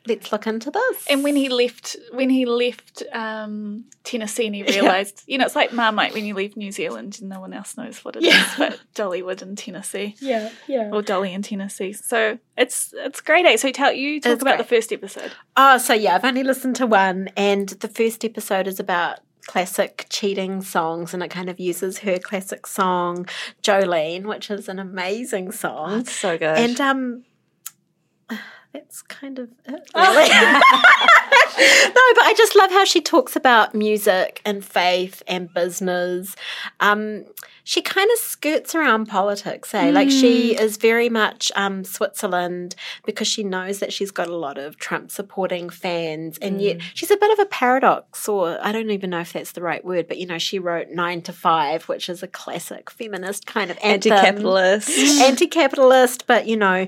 let's 0.08 0.32
look 0.32 0.48
into 0.48 0.72
this. 0.72 1.06
and 1.10 1.24
when 1.24 1.36
he 1.36 1.50
left 1.50 1.96
when 2.14 2.30
he 2.30 2.46
left 2.46 3.04
um, 3.14 3.86
Tennessee 4.04 4.46
and 4.48 4.56
he 4.56 4.64
realised 4.76 5.24
you 5.28 5.38
know 5.38 5.46
it's 5.46 5.56
like 5.56 5.74
Marmite 5.74 6.14
when 6.14 6.26
you 6.26 6.34
leave 6.34 6.56
New 6.58 6.72
Zealand 6.72 7.18
and 7.20 7.30
no 7.30 7.40
one 7.40 7.54
else 7.54 7.78
knows 7.78 8.04
what 8.04 8.16
it 8.16 8.24
is, 8.24 8.34
Yeah. 8.34 8.54
but 8.58 8.80
Dollywood 8.96 9.42
in 9.42 9.56
Tennessee 9.56 10.16
yeah, 10.20 10.50
yeah. 10.68 10.90
or 10.92 11.02
Dolly 11.02 11.34
in 11.34 11.42
Tennessee 11.42 11.94
so 11.94 12.40
it's 12.58 12.94
it's 12.98 13.22
great 13.22 13.46
eh? 13.46 13.58
so 13.58 13.72
tell 13.72 13.92
you 13.94 14.20
talk 14.22 14.34
It's 14.34 14.42
about 14.42 14.58
the 14.58 14.64
first 14.64 14.92
episode 14.92 15.32
Oh, 15.56 15.78
so 15.78 15.94
yeah, 15.94 16.16
I've 16.16 16.24
only 16.26 16.44
listened 16.44 16.76
to 16.78 16.86
one, 16.86 17.30
and 17.36 17.70
the 17.70 17.88
first 17.88 18.24
episode 18.24 18.68
is 18.68 18.80
about 18.80 19.20
classic 19.48 20.06
cheating 20.10 20.62
songs, 20.62 21.14
and 21.14 21.24
it 21.24 21.30
kind 21.30 21.50
of 21.50 21.60
uses 21.60 22.00
her 22.00 22.20
classic 22.20 22.68
song 22.68 23.26
Jolene, 23.64 24.26
which 24.26 24.52
is 24.52 24.68
an 24.70 24.78
amazing 24.78 25.52
song. 25.52 26.02
It's 26.02 26.12
so 26.12 26.38
good. 26.38 26.58
And 26.58 26.80
um, 26.80 27.24
that's 28.78 29.02
kind 29.02 29.40
of 29.40 29.50
it, 29.66 29.90
really. 29.96 30.30
no, 30.30 32.04
but 32.16 32.24
I 32.24 32.34
just 32.38 32.56
love 32.56 32.70
how 32.70 32.86
she 32.86 33.02
talks 33.02 33.36
about 33.36 33.74
music 33.74 34.40
and 34.46 34.64
faith 34.64 35.24
and 35.28 35.52
business. 35.52 36.36
Um, 36.80 37.26
she 37.68 37.82
kind 37.82 38.10
of 38.14 38.18
skirts 38.18 38.74
around 38.76 39.08
politics, 39.08 39.74
eh? 39.74 39.92
Like 39.92 40.10
she 40.10 40.58
is 40.58 40.78
very 40.78 41.10
much 41.10 41.52
um, 41.54 41.84
Switzerland 41.84 42.76
because 43.06 43.28
she 43.28 43.44
knows 43.44 43.80
that 43.80 43.92
she's 43.92 44.10
got 44.10 44.30
a 44.30 44.38
lot 44.38 44.58
of 44.58 44.78
Trump 44.78 45.12
supporting 45.12 45.70
fans, 45.70 46.38
and 46.38 46.62
yet 46.62 46.80
she's 46.94 47.12
a 47.12 47.18
bit 47.18 47.30
of 47.30 47.40
a 47.40 47.50
paradox, 47.50 48.30
or 48.30 48.58
I 48.62 48.72
don't 48.72 48.90
even 48.90 49.10
know 49.10 49.20
if 49.20 49.34
that's 49.34 49.52
the 49.52 49.62
right 49.62 49.84
word, 49.84 50.08
but 50.08 50.18
you 50.18 50.26
know, 50.26 50.38
she 50.38 50.60
wrote 50.60 50.92
Nine 50.92 51.22
to 51.24 51.34
Five, 51.34 51.90
which 51.90 52.08
is 52.08 52.24
a 52.24 52.28
classic 52.28 52.90
feminist 52.90 53.46
kind 53.46 53.70
of 53.70 53.78
anthem 53.84 54.14
Anti-capitalist. 54.14 54.90
anti-capitalist, 55.22 56.26
but 56.26 56.48
you 56.48 56.56
know, 56.56 56.88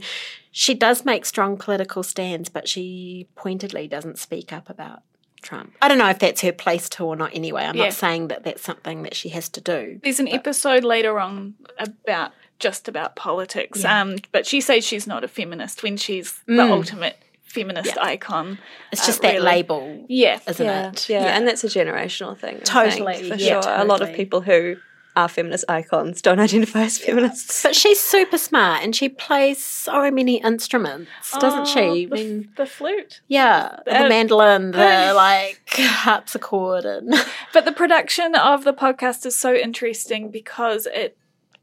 she 0.50 0.74
does 0.74 1.04
make 1.04 1.26
strong 1.26 1.58
political 1.58 2.04
stands, 2.04 2.48
but 2.48 2.70
she 2.70 3.28
pointedly 3.36 3.90
doesn't 3.90 4.18
speak 4.18 4.54
up 4.54 4.70
about 4.70 5.02
Trump. 5.42 5.74
I 5.82 5.88
don't 5.88 5.98
know 5.98 6.10
if 6.10 6.20
that's 6.20 6.42
her 6.42 6.52
place 6.52 6.90
to 6.90 7.06
or 7.06 7.16
not. 7.16 7.32
Anyway, 7.34 7.64
I'm 7.64 7.76
Yeah. 7.76 7.86
not 7.86 7.94
saying 7.94 8.28
that 8.30 8.44
that's 8.44 8.62
something 8.62 9.04
that 9.04 9.16
she 9.16 9.30
has 9.30 9.50
to 9.50 9.62
do. 9.62 10.00
there's 10.04 10.20
an 10.20 10.28
episode 10.28 10.84
later 10.84 11.20
on 11.20 11.56
about 11.78 12.32
just 12.60 12.90
about 12.90 13.16
politics 13.16 13.86
um 13.86 14.18
but 14.34 14.46
she 14.46 14.60
says 14.60 14.84
she's 14.86 15.08
not 15.08 15.24
a 15.24 15.30
feminist 15.30 15.82
when 15.82 15.96
she's 15.96 16.42
the 16.46 16.62
ultimate 16.62 17.18
feminist 17.44 17.98
icon 17.98 18.60
It's 18.92 19.02
uh, 19.04 19.06
just 19.06 19.22
that 19.22 19.34
really. 19.36 19.46
label, 19.46 20.06
yeah 20.10 20.40
isn't 20.46 20.66
yeah, 20.66 20.90
it? 20.90 21.08
yeah, 21.10 21.38
and 21.38 21.48
that's 21.48 21.64
a 21.64 21.68
generational 21.68 22.38
thing. 22.38 22.60
Totally, 22.66 23.16
think, 23.16 23.34
for 23.34 23.40
yeah, 23.40 23.62
sure. 23.62 23.74
A 23.78 23.86
lot 23.86 24.02
of 24.02 24.14
people 24.14 24.42
who 24.42 24.76
are 25.20 25.28
feminist 25.28 25.66
icons 25.70 26.22
don't 26.22 26.40
identify 26.40 26.84
as 26.84 26.98
feminists. 26.98 27.64
But 27.64 27.76
she's 27.76 28.00
super 28.00 28.38
smart 28.38 28.84
and 28.84 28.96
she 28.96 29.10
plays 29.10 29.64
so 29.64 30.10
many 30.12 30.42
instruments, 30.42 31.10
doesn't 31.40 31.62
Oh, 31.62 31.66
she? 31.66 31.80
I 31.80 32.06
the, 32.06 32.16
mean, 32.16 32.50
the 32.58 32.66
flute 32.66 33.22
yeah, 33.28 33.80
the 33.86 34.06
Uh, 34.06 34.10
mandolin, 34.10 34.72
the 34.72 35.12
like 35.16 35.62
harpsichord, 36.04 36.86
and 36.86 37.14
But 37.54 37.66
the 37.66 37.72
production 37.72 38.36
of 38.36 38.64
the 38.64 38.74
podcast 38.74 39.26
is 39.26 39.36
so 39.36 39.54
interesting 39.54 40.32
because 40.32 40.86
it 40.88 41.18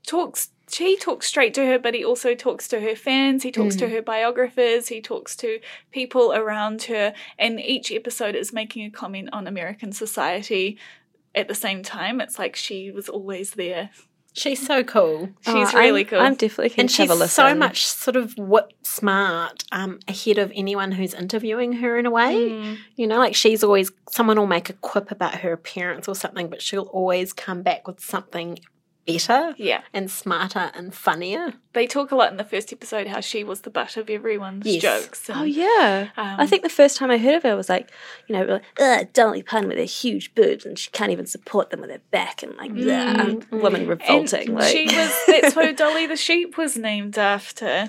talks. 0.07 0.51
She 0.69 0.97
talks 0.97 1.29
straight 1.29 1.55
to 1.55 1.65
her, 1.65 1.79
but 1.79 1.95
he 1.95 2.05
also 2.05 2.35
talks 2.35 2.67
to 2.69 2.81
her 2.81 2.97
fans. 2.97 3.45
He 3.45 3.53
talks 3.53 3.77
to 3.77 3.89
her 3.89 4.03
biographers. 4.03 4.89
He 4.89 5.01
talks 5.01 5.37
to 5.37 5.61
people 5.93 6.33
around 6.33 6.83
her, 6.85 7.15
and 7.39 7.61
each 7.61 7.93
episode 7.93 8.35
is 8.35 8.53
making 8.53 8.85
a 8.85 8.91
comment 8.91 9.29
on 9.33 9.47
American 9.47 9.93
society. 9.93 10.77
At 11.37 11.47
the 11.49 11.55
same 11.55 11.83
time, 11.83 12.21
it's 12.21 12.39
like 12.39 12.57
she 12.57 12.91
was 12.91 13.09
always 13.09 13.51
there. 13.53 13.91
she's 14.33 14.67
so 14.67 14.83
cool. 14.83 15.29
She's 15.43 15.73
Oh, 15.75 15.79
really 15.79 16.01
I'm, 16.01 16.07
cool. 16.09 16.21
I'm 16.21 16.35
definitely 16.35 16.71
keen 16.71 16.81
and 16.81 16.89
to 16.91 16.97
have 16.97 17.09
she's 17.09 17.11
a 17.11 17.19
listen. 17.19 17.45
so 17.51 17.55
much 17.55 17.87
sort 17.87 18.17
of 18.17 18.37
whip 18.37 18.73
smart 18.83 19.65
um, 19.73 19.99
ahead 20.09 20.39
of 20.39 20.51
anyone 20.55 20.93
who's 20.93 21.15
interviewing 21.15 21.75
her 21.75 21.99
in 21.99 22.05
a 22.07 22.11
way. 22.11 22.51
Mm. 22.51 22.77
You 22.97 23.07
know, 23.07 23.19
like 23.19 23.35
she's 23.35 23.63
always 23.63 23.91
someone 24.11 24.39
will 24.39 24.47
make 24.47 24.69
a 24.71 24.75
quip 24.75 25.11
about 25.11 25.37
her 25.37 25.53
appearance 25.53 26.09
or 26.09 26.15
something, 26.15 26.49
but 26.51 26.61
she'll 26.63 26.83
always 26.93 27.33
come 27.33 27.63
back 27.63 27.87
with 27.87 28.01
something 28.01 28.59
better 29.07 29.55
yeah, 29.57 29.83
and 29.93 30.11
smarter 30.11 30.71
and 30.75 30.95
funnier. 30.95 31.55
they 31.73 31.87
talk 31.87 32.11
a 32.11 32.17
lot 32.17 32.31
in 32.31 32.37
the 32.37 32.45
first 32.45 32.73
episode 32.73 33.07
how 33.07 33.21
she 33.21 33.45
was 33.45 33.61
the 33.63 33.71
butt 33.71 33.97
of 33.97 34.11
everyone's 34.11 34.67
Yes. 34.67 34.83
jokes. 34.83 35.29
And, 35.29 35.41
Oh 35.41 35.45
yeah, 35.45 36.09
Um, 36.17 36.41
I 36.41 36.47
think 36.47 36.63
the 36.63 36.69
first 36.69 36.97
time 36.97 37.11
I 37.11 37.19
heard 37.19 37.35
of 37.37 37.43
her 37.45 37.57
was 37.57 37.69
like, 37.69 37.91
you 38.27 38.35
know, 38.37 38.61
like, 38.79 39.13
Dolly 39.13 39.43
Parton 39.43 39.69
with 39.69 39.79
her 39.79 39.85
huge 39.85 40.35
boobs 40.35 40.65
and 40.67 40.79
she 40.79 40.91
can't 40.91 41.13
even 41.13 41.27
support 41.27 41.71
them 41.71 41.81
with 41.81 41.91
her 41.91 42.01
back 42.11 42.43
and 42.43 42.57
like, 42.57 42.73
mm, 42.73 43.51
woman 43.51 43.83
and 43.83 43.91
revolting. 43.91 44.55
Like, 44.55 44.73
she 44.73 44.87
was. 44.87 45.13
That's 45.27 45.55
who 45.55 45.73
Dolly 45.73 46.07
the 46.07 46.17
sheep 46.17 46.57
was 46.57 46.77
named 46.77 47.17
after. 47.19 47.89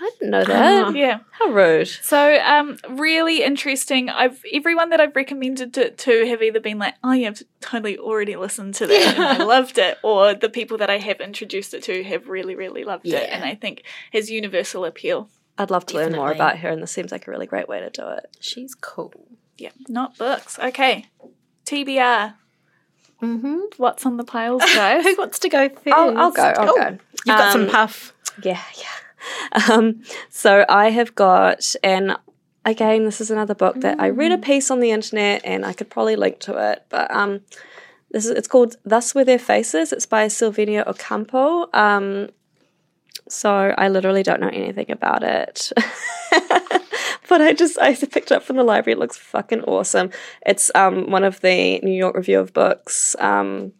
I 0.00 0.10
didn't 0.18 0.30
know 0.30 0.44
that. 0.44 0.86
Oh. 0.86 0.90
Yeah. 0.90 1.18
How 1.32 1.48
rude. 1.48 1.88
So, 1.88 2.40
um, 2.42 2.78
really 2.88 3.42
interesting. 3.42 4.08
I've 4.08 4.40
everyone 4.52 4.90
that 4.90 5.00
I've 5.00 5.16
recommended 5.16 5.76
it 5.76 5.98
to 5.98 6.26
have 6.26 6.42
either 6.42 6.60
been 6.60 6.78
like, 6.78 6.94
"Oh, 7.02 7.12
yeah, 7.12 7.28
I've 7.28 7.42
totally 7.60 7.98
already 7.98 8.36
listened 8.36 8.74
to 8.76 8.86
that 8.86 9.14
and 9.16 9.42
I 9.42 9.44
loved 9.44 9.78
it," 9.78 9.98
or 10.02 10.34
the 10.34 10.48
people 10.48 10.78
that 10.78 10.88
I 10.90 10.98
have 10.98 11.20
introduced 11.20 11.74
it 11.74 11.82
to 11.84 12.04
have 12.04 12.28
really, 12.28 12.54
really 12.54 12.84
loved 12.84 13.06
it, 13.06 13.28
and 13.28 13.44
I 13.44 13.54
think 13.54 13.82
has 14.12 14.30
universal 14.30 14.84
appeal. 14.84 15.28
I'd 15.58 15.70
love 15.72 15.86
to 15.86 15.96
learn 15.96 16.12
more 16.12 16.30
about 16.30 16.58
her, 16.58 16.68
and 16.68 16.80
this 16.82 16.92
seems 16.92 17.10
like 17.10 17.26
a 17.26 17.30
really 17.32 17.46
great 17.46 17.68
way 17.68 17.80
to 17.80 17.90
do 17.90 18.06
it. 18.08 18.36
She's 18.40 18.74
cool. 18.76 19.12
Yeah, 19.56 19.70
not 19.88 20.16
books. 20.16 20.56
Okay, 20.58 21.06
TBR. 21.66 22.34
Mm-hmm. 23.20 23.58
What's 23.78 24.06
on 24.06 24.16
the 24.16 24.24
piles, 24.24 24.62
guys? 24.74 25.04
Who 25.04 25.16
wants 25.16 25.40
to 25.40 25.48
go 25.48 25.68
1st 25.68 25.92
I'll, 25.92 26.16
I'll 26.18 26.30
go. 26.30 26.42
I'll 26.42 26.76
go. 26.76 26.98
You've 27.26 27.36
got 27.36 27.52
some 27.52 27.62
Um, 27.64 27.68
puff. 27.70 28.12
Yeah, 28.44 28.62
yeah. 28.76 28.84
Um, 29.68 30.02
so 30.28 30.64
I 30.68 30.90
have 30.90 31.14
got, 31.14 31.74
and 31.82 32.16
again, 32.64 33.04
this 33.04 33.20
is 33.20 33.30
another 33.30 33.54
book 33.54 33.80
that 33.80 34.00
I 34.00 34.08
read 34.08 34.32
a 34.32 34.38
piece 34.38 34.70
on 34.70 34.80
the 34.80 34.90
internet, 34.90 35.42
and 35.44 35.64
I 35.64 35.72
could 35.72 35.90
probably 35.90 36.16
link 36.16 36.40
to 36.40 36.72
it. 36.72 36.84
But 36.88 37.10
um, 37.10 37.40
this 38.10 38.24
is 38.24 38.30
it's 38.32 38.48
called 38.48 38.76
"Thus 38.84 39.14
Were 39.14 39.24
Their 39.24 39.38
Faces." 39.38 39.92
It's 39.92 40.06
by 40.06 40.26
Silvina 40.26 40.86
Ocampo. 40.86 41.68
Um, 41.72 42.28
so 43.28 43.74
I 43.76 43.88
literally 43.88 44.22
don't 44.22 44.40
know 44.40 44.48
anything 44.48 44.90
about 44.90 45.22
it. 45.22 45.72
but 47.28 47.42
I 47.42 47.52
just 47.52 47.78
I 47.78 47.94
picked 47.94 48.30
it 48.30 48.32
up 48.32 48.42
from 48.42 48.56
the 48.56 48.64
library. 48.64 48.94
It 48.94 48.98
looks 48.98 49.16
fucking 49.16 49.62
awesome. 49.62 50.10
It's 50.46 50.70
um 50.74 51.10
one 51.10 51.24
of 51.24 51.40
the 51.40 51.78
New 51.80 51.92
York 51.92 52.16
Review 52.16 52.40
of 52.40 52.52
Books 52.52 53.14
um 53.18 53.72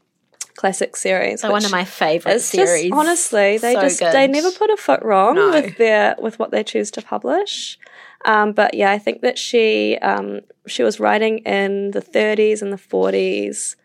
classic 0.59 0.97
series. 0.97 1.41
So 1.41 1.51
one 1.53 1.65
of 1.65 1.71
my 1.71 1.85
favourite 1.85 2.41
series. 2.41 2.83
just 2.91 2.93
honestly, 3.01 3.59
they 3.59 3.75
So 3.75 3.81
just 3.83 4.01
good. 4.01 4.13
they 4.13 4.27
never 4.27 4.51
put 4.51 4.71
a 4.71 4.77
foot 4.77 5.03
wrong 5.03 5.37
No. 5.37 5.51
with 5.51 5.77
their 5.79 6.17
with 6.19 6.39
what 6.41 6.51
they 6.51 6.65
choose 6.65 6.91
to 6.97 7.03
publish. 7.03 7.79
Um, 8.25 8.53
but 8.53 8.75
yeah, 8.75 8.91
I 8.91 8.99
think 8.99 9.21
that 9.23 9.39
she 9.39 9.97
um, 9.99 10.41
she 10.67 10.83
was 10.83 10.99
writing 10.99 11.39
in 11.59 11.93
the 11.93 12.03
30s 12.03 12.61
and 12.63 12.73
the 12.73 12.83
40s, 12.93 13.77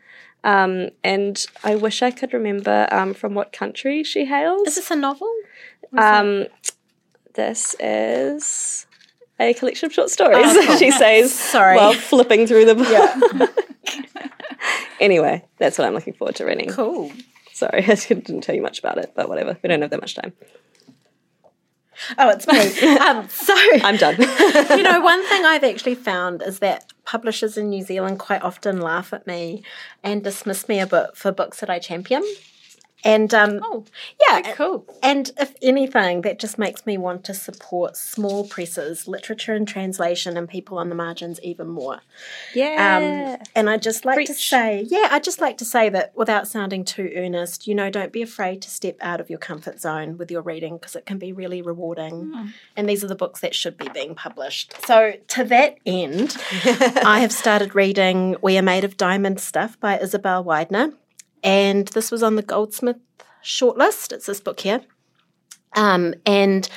um, 0.43 0.89
and 1.03 1.45
I 1.63 1.76
wish 1.76 2.01
I 2.01 2.09
could 2.11 2.34
remember 2.34 2.88
um, 2.91 3.13
from 3.13 3.36
what 3.36 3.53
country 3.53 4.03
she 4.03 4.26
hails. 4.26 4.67
Is 4.67 4.76
this 4.76 4.89
a 4.91 4.95
novel? 4.95 5.32
Um, 5.95 6.47
this 7.36 7.76
is 7.80 8.88
a 9.39 9.53
collection 9.53 9.86
of 9.88 9.93
short 9.93 10.09
stories. 10.09 10.38
Oh, 10.45 10.63
cool. 10.67 10.78
she 10.78 10.89
says, 10.91 11.32
Sorry. 11.34 11.78
while 11.78 11.93
flipping 11.93 12.47
through 12.47 12.65
the 12.65 12.76
book. 12.76 13.67
anyway, 14.99 15.45
that's 15.57 15.77
what 15.77 15.88
I'm 15.88 15.93
looking 15.93 16.13
forward 16.13 16.36
to 16.36 16.45
reading. 16.45 16.69
Cool. 16.69 17.11
Sorry, 17.53 17.84
I 17.88 17.95
didn't 17.95 18.41
tell 18.41 18.55
you 18.55 18.61
much 18.61 18.79
about 18.79 18.97
it, 18.97 19.13
but 19.15 19.29
whatever. 19.29 19.57
We 19.61 19.69
don't 19.69 19.81
have 19.81 19.91
that 19.91 20.01
much 20.01 20.15
time. 20.15 20.34
Oh, 22.17 22.29
it's 22.29 22.47
me. 22.47 22.97
um, 22.97 23.29
so 23.29 23.53
I'm 23.84 23.97
done. 23.97 24.19
you 24.19 24.84
know, 24.84 24.99
one 24.99 25.25
thing 25.27 25.45
I've 25.45 25.63
actually 25.63 25.95
found 25.95 26.41
is 26.41 26.59
that 26.59 26.91
publishers 27.05 27.57
in 27.57 27.69
New 27.69 27.84
Zealand 27.84 28.19
quite 28.19 28.41
often 28.41 28.81
laugh 28.81 29.13
at 29.13 29.27
me 29.27 29.63
and 30.03 30.23
dismiss 30.23 30.67
me 30.67 30.79
a 30.79 30.88
bit 30.88 31.15
for 31.15 31.31
books 31.31 31.59
that 31.59 31.69
I 31.69 31.79
champion. 31.79 32.23
And 33.03 33.33
um, 33.33 33.59
Oh, 33.63 33.85
yeah, 34.29 34.53
cool. 34.53 34.85
And 35.01 35.31
if 35.37 35.53
anything, 35.61 36.21
that 36.21 36.39
just 36.39 36.57
makes 36.57 36.85
me 36.85 36.97
want 36.97 37.23
to 37.25 37.33
support 37.33 37.97
small 37.97 38.47
presses, 38.47 39.07
literature 39.07 39.53
and 39.53 39.67
translation, 39.67 40.37
and 40.37 40.47
people 40.47 40.77
on 40.77 40.89
the 40.89 40.95
margins 40.95 41.39
even 41.41 41.67
more. 41.67 41.99
yeah. 42.53 43.37
Um, 43.39 43.45
and 43.55 43.69
I 43.69 43.77
just 43.77 44.05
like 44.05 44.25
to 44.27 44.33
say, 44.33 44.85
yeah, 44.87 45.09
I 45.11 45.19
just 45.19 45.41
like 45.41 45.57
to 45.57 45.65
say 45.65 45.89
that 45.89 46.13
without 46.15 46.47
sounding 46.47 46.85
too 46.85 47.11
earnest, 47.15 47.67
you 47.67 47.75
know, 47.75 47.89
don't 47.89 48.11
be 48.13 48.21
afraid 48.21 48.61
to 48.61 48.69
step 48.69 48.95
out 49.01 49.19
of 49.19 49.29
your 49.29 49.39
comfort 49.39 49.79
zone 49.81 50.17
with 50.17 50.31
your 50.31 50.41
reading 50.41 50.77
because 50.77 50.95
it 50.95 51.05
can 51.05 51.17
be 51.17 51.33
really 51.33 51.61
rewarding. 51.61 52.33
And 52.77 52.87
these 52.87 53.03
are 53.03 53.07
the 53.07 53.15
books 53.15 53.41
that 53.41 53.53
should 53.53 53.77
be 53.77 53.89
being 53.89 54.15
published. 54.15 54.75
So, 54.85 55.13
to 55.29 55.43
that 55.45 55.77
end, 55.85 56.37
I 57.05 57.19
have 57.19 57.31
started 57.31 57.75
reading 57.75 58.37
We 58.41 58.57
Are 58.57 58.61
Made 58.61 58.83
of 58.83 58.95
Diamond 58.97 59.39
Stuff 59.41 59.79
by 59.79 59.99
Isabel 59.99 60.43
Waidner. 60.43 60.93
And 61.43 61.87
this 61.89 62.11
was 62.11 62.23
on 62.23 62.35
the 62.35 62.41
Goldsmith 62.41 62.97
shortlist. 63.43 64.11
It's 64.11 64.25
this 64.25 64.39
book 64.39 64.61
here. 64.61 64.81
Um, 65.75 66.13
and 66.25 66.69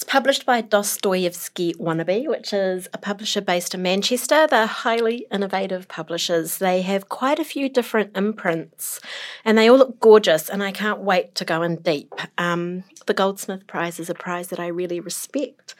it's 0.00 0.10
published 0.10 0.46
by 0.46 0.62
Dostoevsky 0.62 1.74
Wannabe, 1.74 2.26
which 2.26 2.54
is 2.54 2.88
a 2.94 2.96
publisher 2.98 3.42
based 3.42 3.74
in 3.74 3.82
Manchester. 3.82 4.46
They're 4.46 4.64
highly 4.64 5.26
innovative 5.30 5.88
publishers. 5.88 6.56
They 6.56 6.80
have 6.80 7.10
quite 7.10 7.38
a 7.38 7.44
few 7.44 7.68
different 7.68 8.16
imprints 8.16 8.98
and 9.44 9.58
they 9.58 9.68
all 9.68 9.76
look 9.76 10.00
gorgeous, 10.00 10.48
and 10.48 10.62
I 10.62 10.72
can't 10.72 11.00
wait 11.00 11.34
to 11.34 11.44
go 11.44 11.60
in 11.60 11.76
deep. 11.76 12.14
Um, 12.38 12.84
the 13.06 13.12
Goldsmith 13.12 13.66
Prize 13.66 14.00
is 14.00 14.08
a 14.08 14.14
prize 14.14 14.48
that 14.48 14.58
I 14.58 14.68
really 14.68 15.00
respect. 15.00 15.74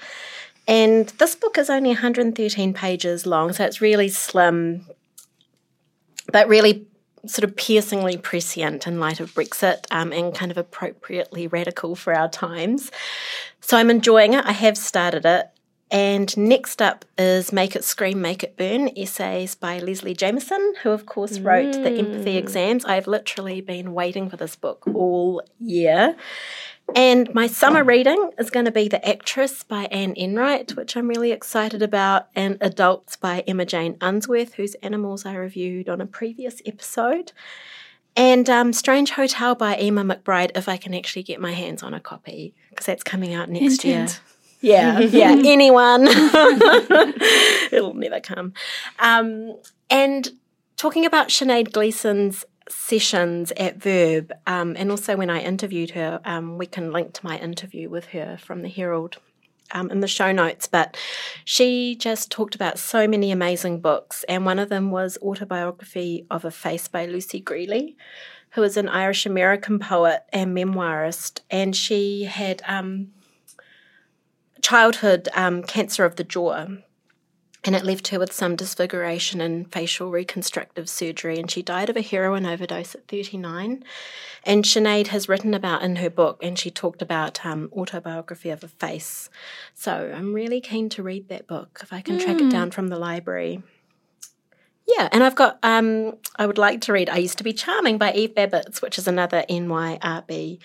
And 0.68 1.08
this 1.18 1.34
book 1.34 1.56
is 1.56 1.70
only 1.70 1.88
113 1.88 2.74
pages 2.74 3.24
long, 3.24 3.54
so 3.54 3.64
it's 3.64 3.80
really 3.80 4.10
slim, 4.10 4.84
but 6.30 6.46
really 6.46 6.86
sort 7.26 7.44
of 7.44 7.56
piercingly 7.56 8.16
prescient 8.16 8.86
in 8.86 9.00
light 9.00 9.20
of 9.20 9.34
Brexit 9.34 9.86
um, 9.90 10.12
and 10.12 10.34
kind 10.34 10.50
of 10.50 10.58
appropriately 10.58 11.46
radical 11.46 11.94
for 11.94 12.14
our 12.14 12.28
times. 12.28 12.90
So 13.60 13.76
I'm 13.76 13.90
enjoying 13.90 14.34
it. 14.34 14.44
I 14.44 14.52
have 14.52 14.76
started 14.76 15.24
it. 15.24 15.50
And 15.92 16.36
next 16.36 16.80
up 16.80 17.04
is 17.18 17.52
Make 17.52 17.74
It 17.74 17.82
Scream, 17.82 18.22
Make 18.22 18.44
It 18.44 18.56
Burn 18.56 18.90
essays 18.96 19.56
by 19.56 19.80
Leslie 19.80 20.14
Jamison, 20.14 20.74
who, 20.82 20.90
of 20.90 21.04
course, 21.04 21.40
wrote 21.40 21.72
the 21.72 21.90
empathy 21.90 22.36
exams. 22.36 22.84
I've 22.84 23.08
literally 23.08 23.60
been 23.60 23.92
waiting 23.92 24.30
for 24.30 24.36
this 24.36 24.54
book 24.54 24.86
all 24.94 25.42
year. 25.58 26.14
And 26.94 27.32
my 27.34 27.46
summer 27.46 27.84
reading 27.84 28.30
is 28.38 28.50
going 28.50 28.64
to 28.66 28.72
be 28.72 28.88
The 28.88 29.06
Actress 29.06 29.62
by 29.62 29.84
Anne 29.86 30.14
Enright, 30.16 30.76
which 30.76 30.96
I'm 30.96 31.08
really 31.08 31.32
excited 31.32 31.82
about, 31.82 32.28
and 32.34 32.58
Adults 32.60 33.16
by 33.16 33.40
Emma 33.46 33.64
Jane 33.64 33.96
Unsworth, 34.00 34.54
whose 34.54 34.74
animals 34.76 35.24
I 35.24 35.34
reviewed 35.34 35.88
on 35.88 36.00
a 36.00 36.06
previous 36.06 36.60
episode. 36.66 37.32
And 38.16 38.50
um, 38.50 38.72
Strange 38.72 39.12
Hotel 39.12 39.54
by 39.54 39.76
Eimear 39.76 40.14
McBride, 40.14 40.50
if 40.54 40.68
I 40.68 40.76
can 40.76 40.94
actually 40.94 41.22
get 41.22 41.40
my 41.40 41.52
hands 41.52 41.82
on 41.82 41.94
a 41.94 42.00
copy, 42.00 42.54
because 42.70 42.86
that's 42.86 43.02
coming 43.02 43.34
out 43.34 43.48
next 43.48 43.84
year. 43.84 44.08
Yeah, 44.60 44.98
yeah, 44.98 45.30
anyone. 45.44 46.06
It'll 47.72 47.94
never 47.94 48.20
come. 48.20 48.52
Um, 48.98 49.56
and 49.88 50.28
talking 50.76 51.06
about 51.06 51.28
Sinead 51.28 51.72
Gleeson's 51.72 52.44
sessions 52.70 53.52
at 53.56 53.76
Verb, 53.76 54.32
um, 54.46 54.76
and 54.78 54.90
also 54.90 55.16
when 55.16 55.30
I 55.30 55.40
interviewed 55.40 55.90
her, 55.90 56.20
um, 56.24 56.58
we 56.58 56.66
can 56.66 56.92
link 56.92 57.12
to 57.14 57.24
my 57.24 57.38
interview 57.38 57.88
with 57.88 58.06
her 58.06 58.38
from 58.38 58.62
the 58.62 58.68
Herald 58.68 59.18
um, 59.72 59.90
in 59.90 60.00
the 60.00 60.08
show 60.08 60.32
notes. 60.32 60.66
But 60.66 60.96
she 61.44 61.94
just 61.94 62.30
talked 62.30 62.54
about 62.54 62.78
so 62.78 63.06
many 63.06 63.30
amazing 63.30 63.80
books, 63.80 64.24
and 64.28 64.44
one 64.44 64.58
of 64.58 64.68
them 64.68 64.90
was 64.90 65.18
Autobiography 65.22 66.26
of 66.30 66.44
a 66.44 66.50
Face 66.50 66.88
by 66.88 67.06
Lucy 67.06 67.40
Grealy. 67.40 67.96
Who 68.54 68.64
is 68.64 68.76
an 68.76 68.88
Irish 68.88 69.26
American 69.26 69.78
poet 69.78 70.24
and 70.32 70.56
memoirist, 70.56 71.40
and 71.50 71.76
she 71.76 72.24
had 72.24 72.62
um, 72.66 73.12
childhood 74.60 75.28
um, 75.34 75.62
cancer 75.62 76.04
of 76.04 76.16
the 76.16 76.24
jaw, 76.24 76.66
and 77.64 77.76
it 77.76 77.84
left 77.84 78.08
her 78.08 78.18
with 78.18 78.32
some 78.32 78.56
disfiguration 78.56 79.40
and 79.40 79.70
facial 79.70 80.10
reconstructive 80.10 80.88
surgery. 80.88 81.38
And 81.38 81.50
she 81.50 81.60
died 81.62 81.90
of 81.90 81.96
a 81.96 82.02
heroin 82.02 82.46
overdose 82.46 82.94
at 82.94 83.06
39. 83.06 83.84
And 84.44 84.64
Sinead 84.64 85.08
has 85.08 85.28
written 85.28 85.52
about 85.52 85.82
in 85.82 85.96
her 85.96 86.08
book, 86.08 86.38
and 86.42 86.58
she 86.58 86.70
talked 86.70 87.02
about 87.02 87.44
um, 87.44 87.68
autobiography 87.76 88.48
of 88.48 88.64
a 88.64 88.68
face. 88.68 89.28
So 89.74 90.12
I'm 90.14 90.32
really 90.32 90.62
keen 90.62 90.88
to 90.90 91.02
read 91.02 91.28
that 91.28 91.46
book 91.46 91.80
if 91.82 91.92
I 91.92 92.00
can 92.00 92.18
track 92.18 92.40
it 92.40 92.50
down 92.50 92.70
from 92.70 92.88
the 92.88 92.98
library. 92.98 93.62
Yeah, 94.86 95.08
and 95.12 95.22
I've 95.22 95.36
got, 95.36 95.58
um, 95.62 96.16
I 96.36 96.46
would 96.46 96.58
like 96.58 96.80
to 96.82 96.92
read 96.92 97.10
I 97.10 97.18
Used 97.18 97.38
to 97.38 97.44
Be 97.44 97.52
Charming 97.52 97.98
by 97.98 98.12
Eve 98.12 98.34
Babitz, 98.34 98.80
which 98.80 98.98
is 98.98 99.06
another 99.06 99.44
NYRB 99.48 100.58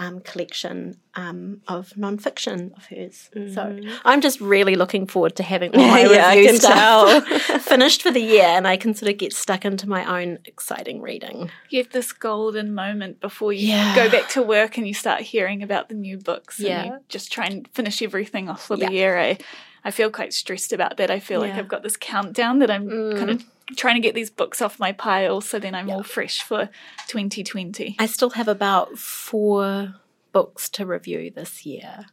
um, 0.00 0.18
collection 0.20 0.96
um, 1.14 1.60
of 1.68 1.90
nonfiction 1.90 2.74
of 2.76 2.86
hers. 2.86 3.28
So 3.54 3.78
I'm 4.04 4.20
just 4.22 4.40
really 4.40 4.74
looking 4.74 5.06
forward 5.06 5.36
to 5.36 5.42
having 5.42 5.72
all 5.76 5.86
my 5.86 6.00
Yeah, 6.06 6.30
review 6.34 6.56
stuff 6.56 7.24
finished 7.62 8.02
for 8.02 8.10
the 8.10 8.20
year 8.20 8.44
and 8.46 8.66
I 8.66 8.76
can 8.78 8.94
sort 8.94 9.12
of 9.12 9.18
get 9.18 9.32
stuck 9.34 9.64
into 9.66 9.86
my 9.88 10.22
own 10.22 10.38
exciting 10.46 11.02
reading. 11.02 11.50
You 11.68 11.82
have 11.82 11.92
this 11.92 12.12
golden 12.12 12.74
moment 12.74 13.20
before 13.20 13.52
you 13.52 13.68
Yeah. 13.68 13.94
go 13.94 14.10
back 14.10 14.28
to 14.30 14.42
work 14.42 14.78
and 14.78 14.88
you 14.88 14.94
start 14.94 15.20
hearing 15.20 15.62
about 15.62 15.88
the 15.90 15.94
new 15.94 16.16
books. 16.16 16.58
Yeah. 16.58 16.80
And 16.82 16.90
you 16.92 16.98
just 17.10 17.30
try 17.30 17.44
and 17.44 17.68
finish 17.68 18.00
everything 18.00 18.48
off 18.48 18.64
for 18.66 18.76
the 18.76 18.90
year. 18.90 19.18
I, 19.18 19.38
I 19.84 19.90
feel 19.90 20.10
quite 20.10 20.32
stressed 20.32 20.72
about 20.72 20.96
that. 20.98 21.10
I 21.10 21.20
feel 21.20 21.40
like 21.40 21.50
Yeah. 21.50 21.56
Mm. 21.56 21.60
I've 21.60 21.68
got 21.68 21.82
this 21.82 21.96
countdown 21.96 22.58
that 22.58 22.70
I'm 22.70 22.88
kind 23.16 23.30
of 23.30 23.44
trying 23.76 23.94
to 23.94 24.00
get 24.00 24.14
these 24.14 24.30
books 24.30 24.60
off 24.60 24.78
my 24.78 24.92
pile 24.92 25.40
so 25.40 25.58
then 25.58 25.74
I'm 25.74 25.88
all 25.90 26.02
fresh 26.02 26.42
for 26.42 26.68
2020. 27.08 27.96
I 27.98 28.06
still 28.06 28.30
have 28.30 28.48
about 28.48 28.98
four 28.98 29.94
books 30.32 30.68
to 30.70 30.86
review 30.86 31.30
this 31.34 31.64
year. 31.64 32.06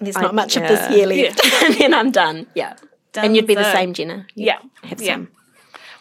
There's 0.00 0.16
I- 0.16 0.22
not 0.22 0.34
much 0.34 0.56
of 0.56 0.62
this 0.64 0.90
year 0.90 1.06
left, 1.06 1.44
and 1.62 1.74
then 1.74 1.94
I'm 1.94 2.10
done. 2.10 2.46
Yeah, 2.54 2.76
and 3.14 3.34
you'd 3.34 3.46
be 3.46 3.54
the 3.54 3.62
Dunzo. 3.62 3.72
same, 3.72 3.94
Jenna. 3.94 4.26
Yeah. 4.34 4.58
have 4.82 5.00
yeah. 5.00 5.14
some. 5.14 5.28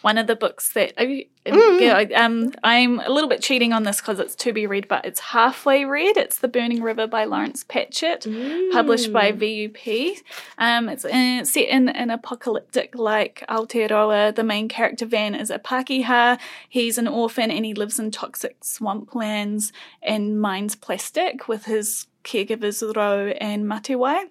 One 0.06 0.20
of 0.20 0.28
the 0.28 0.36
books 0.36 0.72
that 0.74 0.94
I, 1.02 1.26
Mm. 1.48 1.80
yeah, 1.80 2.24
um, 2.26 2.52
I'm 2.64 3.00
a 3.00 3.10
little 3.10 3.30
bit 3.30 3.42
cheating 3.42 3.72
on 3.74 3.84
this 3.84 4.02
because 4.02 4.20
it's 4.20 4.36
to 4.36 4.52
be 4.54 4.66
read, 4.68 4.88
but 4.88 5.04
it's 5.06 5.20
halfway 5.20 5.86
read. 5.86 6.16
It's 6.18 6.38
The 6.40 6.48
Burning 6.48 6.82
River 6.82 7.06
by 7.08 7.26
Lawrence 7.26 7.64
Patchett, 7.64 8.26
published 8.72 9.12
by 9.14 9.32
Mm. 9.32 9.38
VUP. 9.40 10.22
Um, 10.60 10.90
it's 10.90 11.06
uh, 11.06 11.44
set 11.44 11.68
in 11.70 11.90
an 11.90 12.10
apocalyptic 12.12 12.96
like 12.96 13.44
Aotearoa. 13.50 14.34
The 14.36 14.44
main 14.44 14.68
character 14.68 15.06
Van 15.08 15.34
is 15.36 15.50
a 15.52 15.60
Pakeha. 15.60 16.40
He's 16.70 16.98
an 17.00 17.08
orphan 17.08 17.50
and 17.52 17.64
he 17.66 17.74
lives 17.74 17.98
in 18.00 18.10
toxic 18.12 18.60
swamplands 18.62 19.72
and 20.04 20.40
mines 20.40 20.76
plastic 20.76 21.48
with 21.48 21.66
his 21.66 22.08
caregivers 22.24 22.82
Ro 22.96 23.34
and 23.40 23.66
Matewai. 23.66 24.26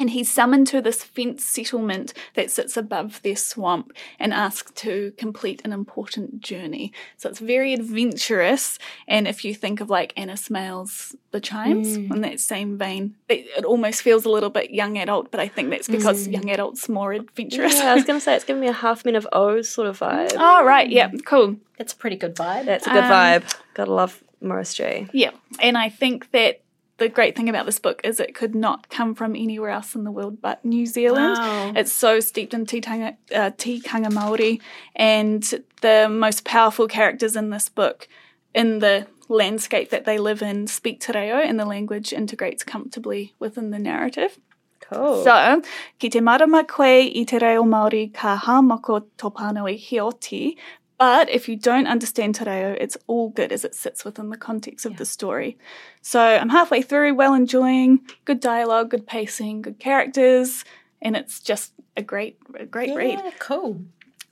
And 0.00 0.10
he's 0.10 0.32
summoned 0.32 0.66
to 0.68 0.80
this 0.80 1.04
fenced 1.04 1.46
settlement 1.52 2.14
that 2.34 2.50
sits 2.50 2.76
above 2.76 3.20
their 3.22 3.36
swamp 3.36 3.92
and 4.18 4.32
asked 4.32 4.74
to 4.76 5.12
complete 5.18 5.60
an 5.64 5.72
important 5.72 6.40
journey. 6.40 6.92
So 7.18 7.28
it's 7.28 7.38
very 7.38 7.74
adventurous. 7.74 8.78
And 9.06 9.28
if 9.28 9.44
you 9.44 9.54
think 9.54 9.80
of 9.80 9.90
like 9.90 10.12
Anna 10.16 10.32
Smaill, 10.34 11.14
The 11.32 11.40
Chimes, 11.40 11.96
in 11.96 12.22
that 12.22 12.40
same 12.40 12.78
vein, 12.78 13.14
it, 13.28 13.46
it 13.58 13.64
almost 13.64 14.02
feels 14.02 14.24
a 14.24 14.30
little 14.30 14.50
bit 14.50 14.70
young 14.70 14.96
adult, 14.96 15.30
but 15.30 15.38
I 15.38 15.48
think 15.48 15.70
that's 15.70 15.86
because 15.88 16.26
young 16.26 16.48
adult's 16.50 16.88
more 16.88 17.12
adventurous. 17.12 17.74
Yeah, 17.76 17.92
I 17.92 17.94
was 17.94 18.04
going 18.06 18.18
to 18.18 18.24
say 18.24 18.34
it's 18.34 18.44
giving 18.44 18.62
me 18.62 18.68
a 18.68 18.72
half 18.72 19.04
men 19.04 19.16
of 19.16 19.28
O's 19.32 19.68
sort 19.68 19.86
of 19.86 19.98
vibe. 19.98 20.32
oh, 20.38 20.64
right. 20.64 20.88
Yeah, 20.88 21.10
cool. 21.26 21.56
That's 21.76 21.92
a 21.92 21.96
pretty 21.96 22.16
good 22.16 22.34
vibe. 22.36 22.64
That's 22.64 22.86
a 22.86 22.90
good 22.90 23.04
Um, 23.04 23.10
vibe. 23.10 23.54
Gotta 23.74 23.92
love 23.92 24.22
Maurice 24.40 24.74
Gee 24.74 25.08
Yeah. 25.12 25.32
And 25.60 25.76
I 25.76 25.88
think 25.90 26.30
that 26.32 26.62
the 27.00 27.08
great 27.08 27.34
thing 27.34 27.48
about 27.48 27.64
this 27.64 27.78
book 27.78 28.00
is 28.04 28.20
it 28.20 28.34
could 28.34 28.54
not 28.54 28.90
come 28.90 29.14
from 29.14 29.34
anywhere 29.34 29.70
else 29.70 29.94
in 29.94 30.04
the 30.04 30.10
world 30.10 30.40
but 30.40 30.62
New 30.64 30.84
Zealand. 30.84 31.38
Wow. 31.38 31.72
It's 31.74 31.92
so 31.92 32.20
steeped 32.20 32.52
in 32.52 32.66
tikanga, 32.66 33.16
uh, 33.34 33.50
tikanga 33.52 34.12
Māori, 34.12 34.60
and 34.94 35.42
the 35.80 36.08
most 36.08 36.44
powerful 36.44 36.86
characters 36.86 37.36
in 37.36 37.48
this 37.48 37.70
book, 37.70 38.06
in 38.54 38.80
the 38.80 39.06
landscape 39.28 39.88
that 39.90 40.04
they 40.04 40.18
live 40.18 40.42
in, 40.42 40.66
speak 40.66 41.00
te 41.00 41.12
reo, 41.12 41.36
and 41.38 41.58
the 41.58 41.64
language 41.64 42.12
integrates 42.12 42.62
comfortably 42.64 43.34
within 43.38 43.70
the 43.70 43.78
narrative. 43.78 44.38
Cool. 44.80 45.24
So, 45.24 45.62
ki 45.98 46.10
te 46.10 46.20
marama 46.20 46.64
koe 46.64 47.00
i 47.00 47.24
te 47.24 47.38
reo 47.38 47.62
Māori 47.62 48.12
ka 48.12 48.36
hāmako 48.44 49.00
tōpānui 49.16 49.78
hioti, 49.88 50.56
but 51.00 51.30
if 51.30 51.48
you 51.48 51.56
don't 51.56 51.86
understand 51.86 52.34
te 52.34 52.44
reo, 52.44 52.76
it's 52.78 52.98
all 53.06 53.30
good 53.30 53.52
as 53.52 53.64
it 53.64 53.74
sits 53.74 54.04
within 54.04 54.28
the 54.28 54.36
context 54.36 54.84
of 54.84 54.98
the 54.98 55.06
story. 55.06 55.56
So 56.02 56.20
I'm 56.20 56.50
halfway 56.50 56.82
through, 56.82 57.14
well 57.14 57.32
enjoying, 57.32 58.00
good 58.26 58.38
dialogue, 58.38 58.90
good 58.90 59.06
pacing, 59.06 59.62
good 59.62 59.78
characters, 59.78 60.62
and 61.00 61.16
it's 61.16 61.40
just 61.40 61.72
a 61.96 62.02
great, 62.02 62.36
a 62.54 62.66
great 62.66 62.94
read. 62.94 63.18
Cool. 63.38 63.80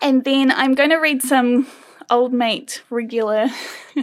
And 0.02 0.24
then 0.24 0.52
I'm 0.52 0.74
going 0.74 0.90
to 0.90 0.98
read 0.98 1.22
some 1.22 1.66
old 2.10 2.32
mate, 2.32 2.82
regular, 2.90 3.46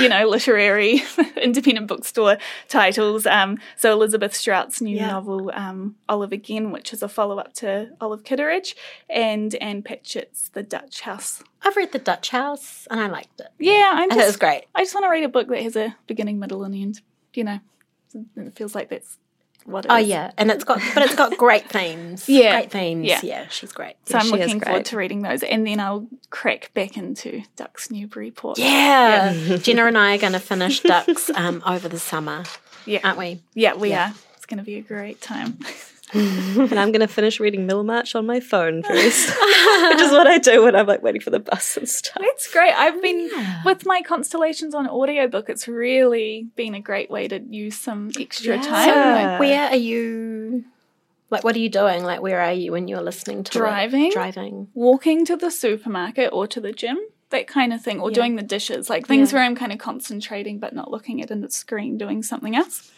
you 0.00 0.08
know, 0.08 0.28
literary 0.28 1.02
independent 1.42 1.86
bookstore 1.86 2.38
titles. 2.68 3.26
Um, 3.26 3.58
so 3.76 3.92
Elizabeth 3.92 4.34
Strout's 4.34 4.80
new 4.80 4.96
Yeah. 4.96 5.08
novel, 5.08 5.50
um, 5.54 5.96
Olive 6.08 6.32
Again, 6.32 6.70
which 6.70 6.92
is 6.92 7.02
a 7.02 7.08
follow 7.08 7.38
up 7.38 7.52
to 7.54 7.90
Olive 8.00 8.24
Kitteridge, 8.24 8.74
and 9.08 9.54
Ann 9.56 9.82
Patchett's 9.82 10.48
The 10.50 10.62
Dutch 10.62 11.00
House. 11.02 11.42
I've 11.62 11.76
read 11.76 11.92
The 11.92 11.98
Dutch 11.98 12.30
House 12.30 12.86
and 12.90 13.00
I 13.00 13.06
liked 13.08 13.40
it. 13.40 13.48
Yeah, 13.58 13.92
I'm 13.94 14.10
just 14.10 14.20
it 14.20 14.26
was 14.26 14.36
great. 14.36 14.64
I 14.74 14.82
just 14.82 14.94
want 14.94 15.04
to 15.04 15.10
read 15.10 15.24
a 15.24 15.28
book 15.28 15.48
that 15.48 15.62
has 15.62 15.76
a 15.76 15.96
beginning, 16.06 16.38
middle, 16.38 16.64
and 16.64 16.74
end. 16.74 17.00
You 17.34 17.44
know, 17.44 17.60
it 18.36 18.54
feels 18.54 18.74
like 18.74 18.88
that's 18.88 19.18
what 19.66 19.84
it 19.84 19.90
Oh 19.90 19.96
is. 19.96 20.06
yeah, 20.08 20.30
and 20.38 20.50
it's 20.50 20.64
got, 20.64 20.80
but 20.94 21.02
it's 21.04 21.14
got 21.14 21.36
great 21.36 21.68
themes. 21.68 22.28
Yeah. 22.28 22.52
great 22.60 22.70
themes. 22.70 23.06
Yeah. 23.06 23.20
Yeah, 23.22 23.48
she's 23.48 23.72
great. 23.72 23.94
So 24.06 24.18
I'm 24.18 24.28
looking 24.30 24.60
forward 24.60 24.84
to 24.86 24.96
reading 24.96 25.22
those, 25.22 25.42
and 25.42 25.66
then 25.66 25.80
I'll 25.80 26.06
crack 26.30 26.70
back 26.74 26.96
into 26.96 27.42
Ducks 27.56 27.90
Newburyport. 27.90 28.58
Yeah, 28.58 29.32
Jenna 29.58 29.86
and 29.86 29.98
I 29.98 30.14
are 30.14 30.18
going 30.18 30.32
to 30.34 30.40
finish 30.40 30.80
Ducks 30.82 31.30
um, 31.30 31.62
over 31.66 31.88
the 31.88 31.98
summer, 31.98 32.44
yeah, 32.84 33.00
aren't 33.04 33.18
we? 33.18 33.40
yeah, 33.54 33.74
we 33.74 33.90
Yeah. 33.90 34.10
are. 34.10 34.14
It's 34.36 34.46
going 34.46 34.58
to 34.58 34.64
be 34.64 34.76
a 34.76 34.82
great 34.82 35.20
time. 35.20 35.58
and 36.16 36.78
I'm 36.78 36.92
going 36.92 37.00
to 37.00 37.08
finish 37.08 37.38
reading 37.40 37.66
Middlemarch 37.66 38.14
on 38.14 38.26
my 38.26 38.40
phone 38.40 38.82
first, 38.82 39.28
which 39.28 40.00
is 40.00 40.10
what 40.12 40.26
I 40.26 40.38
do 40.38 40.64
when 40.64 40.74
I'm 40.74 40.86
like 40.86 41.02
waiting 41.02 41.20
for 41.20 41.30
the 41.30 41.38
bus 41.40 41.76
and 41.76 41.88
stuff. 41.88 42.16
It's 42.20 42.50
great. 42.52 42.72
I've 42.72 43.00
been 43.02 43.30
with 43.64 43.84
my 43.86 44.02
constellations 44.02 44.74
on 44.74 44.88
audiobook. 44.88 45.48
It's 45.48 45.68
really 45.68 46.48
been 46.56 46.74
a 46.74 46.80
great 46.80 47.10
way 47.10 47.28
to 47.28 47.40
use 47.40 47.76
some 47.78 48.10
extra 48.18 48.56
Yeah. 48.56 48.62
time. 48.62 48.88
Yeah. 48.88 49.38
Where 49.38 49.68
are 49.70 49.76
you? 49.76 50.64
Like, 51.28 51.42
what 51.44 51.56
are 51.56 51.60
you 51.60 51.68
doing? 51.68 52.04
Like, 52.04 52.22
where 52.22 52.40
are 52.40 52.52
you 52.52 52.72
when 52.72 52.86
you're 52.88 53.02
listening 53.02 53.42
to 53.44 53.58
it? 53.58 53.60
Driving. 53.60 54.10
Driving. 54.12 54.68
walking 54.74 55.24
to 55.26 55.36
the 55.36 55.50
supermarket 55.50 56.30
or 56.32 56.46
to 56.46 56.60
the 56.60 56.70
gym, 56.72 56.98
that 57.30 57.48
kind 57.48 57.72
of 57.72 57.82
thing, 57.82 58.00
or 58.00 58.10
Yeah. 58.10 58.14
doing 58.14 58.36
the 58.36 58.42
dishes, 58.44 58.88
like 58.88 59.06
things 59.08 59.32
Yeah. 59.32 59.38
where 59.38 59.44
I'm 59.44 59.56
kind 59.56 59.72
of 59.72 59.78
concentrating 59.78 60.60
but 60.60 60.72
not 60.72 60.90
looking 60.90 61.20
at 61.20 61.30
a 61.32 61.50
screen 61.50 61.98
doing 61.98 62.22
something 62.22 62.54
else. 62.54 62.92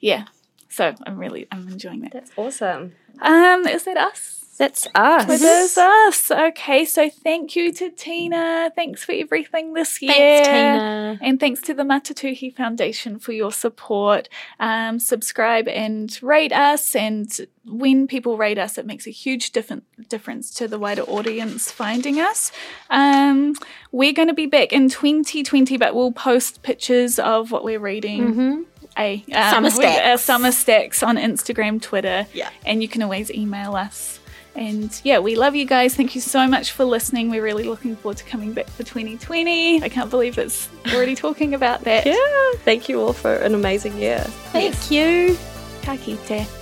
Yeah. 0.00 0.24
So 0.72 0.94
I'm 1.06 1.18
really 1.18 1.46
I'm 1.52 1.68
enjoying 1.68 2.00
that. 2.00 2.12
That's 2.12 2.32
awesome. 2.36 2.94
Um, 3.20 3.66
is 3.66 3.84
that 3.84 3.96
us? 3.96 4.42
That's 4.58 4.86
us. 4.94 5.28
It 5.28 5.42
is 5.42 5.78
us. 5.78 6.30
Okay, 6.30 6.84
so 6.84 7.08
thank 7.08 7.56
you 7.56 7.72
to 7.72 7.90
Tina. 7.90 8.70
Thanks 8.74 9.02
for 9.02 9.12
everything 9.12 9.72
this 9.72 10.00
year. 10.00 10.12
Thanks, 10.12 10.48
Tina. 10.48 11.18
And 11.20 11.40
thanks 11.40 11.60
to 11.62 11.74
the 11.74 11.82
Matatuhi 11.82 12.54
Foundation 12.54 13.18
for 13.18 13.32
your 13.32 13.50
support. 13.50 14.28
Um, 14.60 14.98
subscribe 15.00 15.68
and 15.68 16.16
rate 16.22 16.52
us. 16.52 16.94
And 16.94 17.34
when 17.64 18.06
people 18.06 18.36
rate 18.36 18.58
us, 18.58 18.76
it 18.76 18.86
makes 18.86 19.06
a 19.06 19.10
huge 19.10 19.52
different 19.52 19.84
difference 20.08 20.50
to 20.54 20.68
the 20.68 20.78
wider 20.78 21.02
audience 21.02 21.72
finding 21.72 22.20
us. 22.20 22.52
Um, 22.90 23.54
we're 23.90 24.12
going 24.12 24.28
to 24.28 24.34
be 24.34 24.46
back 24.46 24.72
in 24.72 24.88
2020, 24.88 25.76
but 25.78 25.94
we'll 25.94 26.12
post 26.12 26.62
pictures 26.62 27.18
of 27.18 27.50
what 27.50 27.64
we're 27.64 27.80
reading. 27.80 28.66
A, 28.98 29.24
um, 29.34 29.50
Summer 29.50 29.66
Our 29.66 29.70
stacks. 29.70 30.22
summer 30.22 30.52
stacks 30.52 31.02
on 31.02 31.16
Instagram, 31.16 31.80
Twitter. 31.80 32.26
Yeah. 32.32 32.50
And 32.66 32.82
you 32.82 32.88
can 32.88 33.02
always 33.02 33.30
email 33.30 33.74
us. 33.74 34.20
And 34.54 35.00
yeah, 35.02 35.18
we 35.18 35.34
love 35.34 35.54
you 35.56 35.64
guys. 35.64 35.94
Thank 35.94 36.14
you 36.14 36.20
so 36.20 36.46
much 36.46 36.72
for 36.72 36.84
listening. 36.84 37.30
We're 37.30 37.42
really 37.42 37.64
looking 37.64 37.96
forward 37.96 38.18
to 38.18 38.24
coming 38.24 38.52
back 38.52 38.66
for 38.66 38.82
2020. 38.82 39.82
I 39.82 39.88
can't 39.88 40.10
believe 40.10 40.36
it's 40.36 40.68
already 40.92 41.14
talking 41.26 41.54
about 41.54 41.84
that. 41.84 42.04
Yeah. 42.04 42.58
Thank 42.64 42.88
you 42.88 43.00
all 43.00 43.14
for 43.14 43.34
an 43.34 43.54
amazing 43.54 43.96
year. 43.96 44.20
Thank 44.52 44.90
you. 44.90 45.38
Ka 45.82 45.96
kite. 45.96 46.61